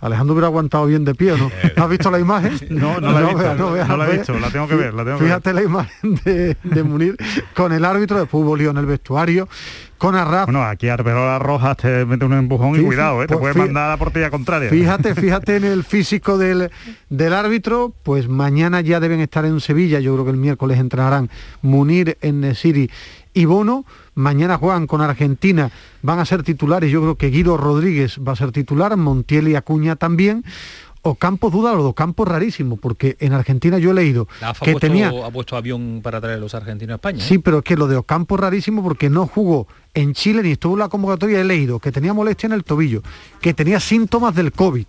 Alejandro 0.03 0.35
hubiera 0.35 0.49
aguantado 0.49 0.87
bien 0.87 1.05
de 1.05 1.15
pie, 1.15 1.33
¿o 1.33 1.37
¿no? 1.37 1.51
¿Has 1.77 1.89
visto 1.89 2.11
la 2.11 2.19
imagen? 2.19 2.53
No, 2.83 3.01
no 3.01 3.13
la 3.13 3.21
he 3.21 3.35
visto, 3.35 3.55
no 3.55 3.97
la 3.97 4.09
he 4.09 4.17
visto, 4.17 4.39
la 4.39 4.51
tengo 4.51 4.67
que 4.67 4.75
ver, 4.75 4.93
la 4.95 5.05
tengo 5.05 5.19
que 5.19 5.25
Fíjate 5.25 5.53
la 5.53 5.63
imagen 5.63 6.21
de, 6.25 6.57
de 6.63 6.83
Munir 6.83 7.17
con 7.55 7.73
el 7.73 7.85
árbitro, 7.85 8.19
después 8.19 8.43
hubo 8.43 8.57
lío 8.57 8.71
en 8.71 8.79
el 8.79 8.87
vestuario, 8.87 9.49
con 9.99 10.17
Arraf. 10.17 10.47
Bueno, 10.47 10.65
aquí 10.65 10.89
Arberola 10.89 11.39
Rojas 11.39 11.77
te 11.77 12.05
mete 12.05 12.25
un 12.25 12.33
empujón 12.33 12.75
Sí, 12.75 12.81
y 12.81 12.85
cuidado, 12.85 13.23
¿eh? 13.23 13.29
te 13.29 13.37
pues 13.37 13.55
puede 13.55 13.67
mandar 13.67 13.85
a 13.85 13.89
la 13.91 13.97
portería 13.97 14.31
contraria. 14.31 14.69
Fíjate, 14.69 15.15
fíjate 15.15 15.57
en 15.57 15.65
el 15.65 15.85
físico 15.85 16.39
del, 16.39 16.71
del 17.09 17.33
árbitro, 17.33 17.95
pues 18.03 18.29
mañana 18.29 18.81
ya 18.81 18.99
deben 18.99 19.21
estar 19.21 19.45
en 19.45 19.61
Sevilla, 19.61 20.01
yo 20.01 20.13
creo 20.15 20.25
que 20.25 20.33
el 20.33 20.39
miércoles 20.39 20.81
entrenarán 20.81 21.31
Munir, 21.61 22.19
Enesiri 22.23 22.91
y 23.35 23.45
Bono, 23.45 23.85
mañana 24.15 24.59
juegan 24.59 24.87
con 24.87 25.01
Argentina, 25.01 25.71
van 26.03 26.19
a 26.19 26.25
ser 26.25 26.43
titulares, 26.43 26.91
yo 26.91 27.01
creo 27.01 27.17
que 27.17 27.31
Guido 27.31 27.57
Rodríguez 27.57 28.19
va 28.27 28.33
a 28.33 28.37
ser 28.37 28.53
titular, 28.53 28.97
Montiel 28.97 29.49
y 29.49 29.55
Acuña 29.55 29.97
también, 29.97 30.45
Ocampo 31.05 31.51
duda, 31.51 31.75
lo 31.75 31.83
de 31.83 31.89
Ocampo 31.89 32.25
rarísimo, 32.25 32.77
porque 32.77 33.17
en 33.19 33.33
Argentina 33.33 33.77
yo 33.79 33.91
he 33.91 33.95
leído 33.95 34.29
La 34.41 34.53
que 34.53 34.71
ha, 34.71 34.73
puesto, 34.75 34.81
tenía... 34.81 35.09
ha 35.09 35.31
puesto 35.33 35.57
avión 35.57 36.01
para 36.01 36.21
traer 36.21 36.39
a 36.39 36.41
los 36.41 36.55
argentinos 36.55 36.93
a 36.93 36.97
España. 36.97 37.19
¿eh? 37.19 37.27
Sí, 37.27 37.39
pero 37.39 37.59
es 37.59 37.65
que 37.65 37.77
lo 37.77 37.89
de 37.89 37.97
Ocampo 37.97 38.37
rarísimo 38.37 38.85
porque 38.85 39.11
no 39.11 39.27
jugó 39.27 39.67
en 39.95 40.15
Chile 40.15 40.45
ni 40.45 40.53
estuvo 40.53 40.75
en 40.75 40.79
la 40.79 40.89
convocatoria. 40.89 41.41
He 41.41 41.45
leído 41.45 41.81
que 41.81 41.91
tenía 41.91 42.15
molestia 42.15 42.47
en 42.47 42.53
el 42.53 42.63
tobillo, 42.63 43.03
que 43.41 43.53
tenía 43.53 43.81
síntomas 43.81 44.37
del 44.37 44.53
COVID. 44.53 44.87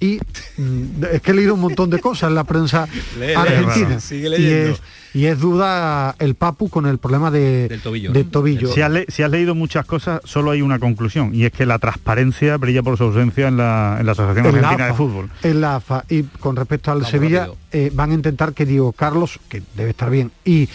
Y 0.00 0.18
mm, 0.58 1.04
es 1.12 1.22
que 1.22 1.30
he 1.30 1.34
leído 1.34 1.54
un 1.54 1.60
montón 1.60 1.88
de 1.90 2.00
cosas 2.00 2.28
en 2.28 2.34
la 2.34 2.44
prensa 2.44 2.86
Lee, 3.18 3.32
argentina. 3.34 3.98
Y, 4.10 4.46
es, 4.46 4.82
y 5.14 5.24
es 5.26 5.38
duda 5.40 6.14
el 6.18 6.34
Papu 6.34 6.68
con 6.68 6.84
el 6.86 6.98
problema 6.98 7.30
de, 7.30 7.68
Del 7.68 7.80
tobillo, 7.80 8.12
de 8.12 8.24
tobillo. 8.24 8.68
Si 8.72 8.82
has, 8.82 8.90
le- 8.90 9.06
si 9.08 9.22
has 9.22 9.30
leído 9.30 9.54
muchas 9.54 9.86
cosas, 9.86 10.20
solo 10.24 10.50
hay 10.50 10.60
una 10.60 10.78
conclusión, 10.78 11.34
y 11.34 11.44
es 11.46 11.52
que 11.52 11.64
la 11.64 11.78
transparencia 11.78 12.56
brilla 12.58 12.82
por 12.82 12.98
su 12.98 13.04
ausencia 13.04 13.48
en 13.48 13.56
la, 13.56 13.96
en 13.98 14.04
la 14.06 14.12
Asociación 14.12 14.46
En 14.46 14.52
la 14.52 14.58
Argentina 14.68 14.86
de 14.88 14.94
Fútbol. 14.94 15.30
En 15.42 15.60
la 15.62 15.76
AFA. 15.76 16.04
Y 16.10 16.24
con 16.24 16.56
respecto 16.56 16.90
al 16.90 16.98
Vamos 16.98 17.10
Sevilla, 17.10 17.48
eh, 17.72 17.90
van 17.94 18.10
a 18.10 18.14
intentar 18.14 18.52
que 18.52 18.66
Diego 18.66 18.92
Carlos, 18.92 19.40
que 19.48 19.62
debe 19.74 19.90
estar 19.90 20.10
bien, 20.10 20.30
y 20.44 20.68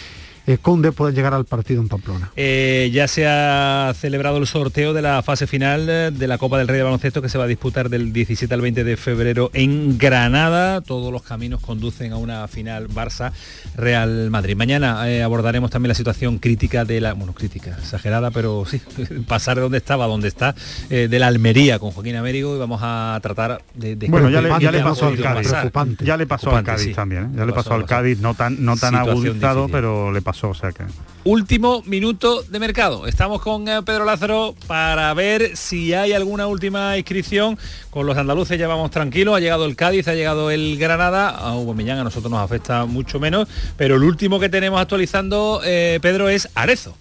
eh, 0.46 0.58
Conde 0.60 0.92
puedan 0.92 1.14
llegar 1.14 1.34
al 1.34 1.44
partido 1.44 1.80
en 1.82 1.88
Pamplona. 1.88 2.30
Eh, 2.36 2.90
ya 2.92 3.08
se 3.08 3.26
ha 3.26 3.92
celebrado 3.98 4.38
el 4.38 4.46
sorteo 4.46 4.92
de 4.92 5.02
la 5.02 5.22
fase 5.22 5.46
final 5.46 5.86
eh, 5.88 6.10
de 6.12 6.26
la 6.26 6.38
Copa 6.38 6.58
del 6.58 6.68
Rey 6.68 6.78
de 6.78 6.82
Baloncesto 6.84 7.22
que 7.22 7.28
se 7.28 7.38
va 7.38 7.44
a 7.44 7.46
disputar 7.46 7.88
del 7.88 8.12
17 8.12 8.52
al 8.52 8.60
20 8.60 8.84
de 8.84 8.96
febrero 8.96 9.50
en 9.54 9.98
Granada. 9.98 10.80
Todos 10.80 11.12
los 11.12 11.22
caminos 11.22 11.60
conducen 11.60 12.12
a 12.12 12.16
una 12.16 12.48
final 12.48 12.88
Barça-Real 12.88 14.30
Madrid. 14.30 14.56
Mañana 14.56 15.08
eh, 15.10 15.22
abordaremos 15.22 15.70
también 15.70 15.88
la 15.88 15.94
situación 15.94 16.38
crítica 16.38 16.84
de 16.84 17.00
la, 17.00 17.14
bueno, 17.14 17.32
crítica, 17.34 17.76
exagerada, 17.78 18.30
pero 18.30 18.64
sí, 18.66 18.80
pasar 19.26 19.56
de 19.56 19.62
donde 19.62 19.78
estaba 19.78 20.04
a 20.04 20.08
donde 20.08 20.28
está, 20.28 20.54
eh, 20.90 21.08
de 21.08 21.18
la 21.18 21.28
Almería 21.28 21.78
con 21.78 21.90
Joaquín 21.92 22.16
Américo 22.16 22.54
y 22.56 22.58
vamos 22.58 22.80
a 22.82 23.18
tratar 23.22 23.62
de... 23.74 23.96
de 23.96 24.08
Bueno, 24.08 24.28
ya 24.30 24.40
le, 24.40 24.48
ya 24.60 24.72
le 24.72 24.80
pasó 24.82 25.06
al 25.06 25.18
Cádiz. 25.20 25.48
preocupante. 25.48 26.04
Ya 26.04 26.16
le 26.16 26.26
pasó 26.26 26.54
al 26.56 26.64
Cádiz 26.64 26.86
sí. 26.86 26.94
también. 26.94 27.24
¿eh? 27.24 27.28
Ya 27.34 27.40
Le 27.40 27.46
le 27.46 27.52
pasó, 27.52 27.70
pasó 27.70 27.74
al. 27.80 27.86
Cádiz, 27.86 28.18
no 28.20 28.34
tan, 28.34 28.64
no 28.64 28.76
tan 28.76 28.94
agudizado, 28.94 29.62
difícil. 29.62 29.72
pero 29.72 30.12
le 30.12 30.22
pasó 30.22 30.31
pasó, 30.32 30.48
o 30.48 30.54
sea 30.54 30.72
que... 30.72 30.84
Último 31.24 31.82
minuto 31.84 32.42
de 32.42 32.58
mercado. 32.58 33.06
Estamos 33.06 33.42
con 33.42 33.68
eh, 33.68 33.82
Pedro 33.82 34.06
Lázaro 34.06 34.54
para 34.66 35.12
ver 35.12 35.56
si 35.58 35.92
hay 35.92 36.14
alguna 36.14 36.46
última 36.46 36.96
inscripción. 36.96 37.58
Con 37.90 38.06
los 38.06 38.16
andaluces 38.16 38.58
ya 38.58 38.66
vamos 38.66 38.90
tranquilos. 38.90 39.36
Ha 39.36 39.40
llegado 39.40 39.66
el 39.66 39.76
Cádiz, 39.76 40.08
ha 40.08 40.14
llegado 40.14 40.50
el 40.50 40.78
Granada. 40.78 41.28
A 41.28 41.50
Aubameyang 41.50 41.98
a 41.98 42.04
nosotros 42.04 42.30
nos 42.30 42.40
afecta 42.40 42.86
mucho 42.86 43.20
menos. 43.20 43.46
Pero 43.76 43.96
el 43.96 44.04
último 44.04 44.40
que 44.40 44.48
tenemos 44.48 44.80
actualizando, 44.80 45.60
eh, 45.64 45.98
Pedro, 46.00 46.30
es 46.30 46.48
Arezo. 46.54 46.96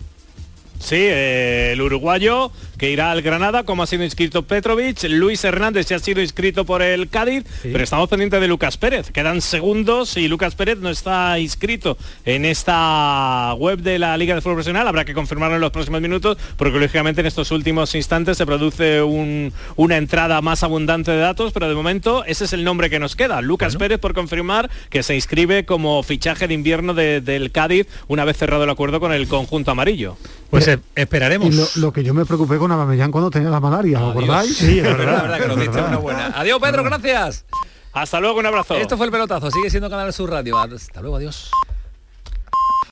Sí, 0.77 0.97
eh, 0.97 1.71
el 1.71 1.81
uruguayo 1.81 2.51
que 2.81 2.89
irá 2.89 3.11
al 3.11 3.21
Granada, 3.21 3.63
como 3.63 3.83
ha 3.83 3.85
sido 3.85 4.03
inscrito 4.03 4.41
Petrovic, 4.41 5.03
Luis 5.03 5.43
Hernández 5.43 5.85
ya 5.85 5.97
ha 5.97 5.99
sido 5.99 6.19
inscrito 6.19 6.65
por 6.65 6.81
el 6.81 7.09
Cádiz, 7.09 7.43
pero 7.61 7.83
estamos 7.83 8.09
pendientes 8.09 8.41
de 8.41 8.47
Lucas 8.47 8.77
Pérez. 8.77 9.11
Quedan 9.11 9.41
segundos 9.41 10.17
y 10.17 10.27
Lucas 10.27 10.55
Pérez 10.55 10.79
no 10.79 10.89
está 10.89 11.37
inscrito 11.37 11.95
en 12.25 12.43
esta 12.43 13.53
web 13.53 13.83
de 13.83 13.99
la 13.99 14.17
Liga 14.17 14.33
de 14.33 14.41
Fútbol 14.41 14.55
Profesional. 14.55 14.87
Habrá 14.87 15.05
que 15.05 15.13
confirmarlo 15.13 15.57
en 15.57 15.61
los 15.61 15.69
próximos 15.69 16.01
minutos, 16.01 16.39
porque 16.57 16.79
lógicamente 16.79 17.21
en 17.21 17.27
estos 17.27 17.51
últimos 17.51 17.93
instantes 17.93 18.39
se 18.39 18.47
produce 18.47 19.03
una 19.03 19.97
entrada 19.97 20.41
más 20.41 20.63
abundante 20.63 21.11
de 21.11 21.19
datos, 21.19 21.53
pero 21.53 21.69
de 21.69 21.75
momento 21.75 22.25
ese 22.25 22.45
es 22.45 22.53
el 22.53 22.63
nombre 22.63 22.89
que 22.89 22.97
nos 22.97 23.15
queda. 23.15 23.41
Lucas 23.41 23.75
Pérez 23.75 23.99
por 23.99 24.15
confirmar 24.15 24.71
que 24.89 25.03
se 25.03 25.13
inscribe 25.13 25.65
como 25.65 26.01
fichaje 26.01 26.47
de 26.47 26.55
invierno 26.55 26.95
del 26.95 27.51
Cádiz 27.51 27.85
una 28.07 28.25
vez 28.25 28.37
cerrado 28.37 28.63
el 28.63 28.71
acuerdo 28.71 28.99
con 28.99 29.13
el 29.13 29.27
conjunto 29.27 29.69
amarillo. 29.69 30.17
Pues 30.51 30.67
eh, 30.67 30.79
esperaremos. 30.95 31.47
Y 31.75 31.79
lo, 31.79 31.93
que 31.93 32.03
yo 32.03 32.13
me 32.13 32.25
preocupé 32.25 32.57
con 32.57 32.70
Abamellán 32.71 33.11
cuando 33.11 33.29
tenía 33.29 33.49
la 33.49 33.59
malaria, 33.59 33.99
¿os 34.01 34.11
acordáis? 34.11 34.57
Sí, 34.57 34.79
es 34.79 34.83
verdad, 34.97 35.39
que 35.39 35.47
nos 35.47 35.57
una 35.67 35.97
buena. 35.97 36.27
Adiós, 36.35 36.59
Pedro, 36.61 36.83
gracias. 36.83 37.45
Hasta 37.93 38.19
luego, 38.19 38.39
un 38.39 38.45
abrazo. 38.45 38.75
Esto 38.75 38.97
fue 38.97 39.05
el 39.05 39.11
pelotazo, 39.11 39.51
sigue 39.51 39.69
siendo 39.69 39.89
Canal 39.89 40.13
Sur 40.13 40.29
Radio. 40.29 40.57
Hasta 40.57 41.01
luego, 41.01 41.17
adiós. 41.17 41.51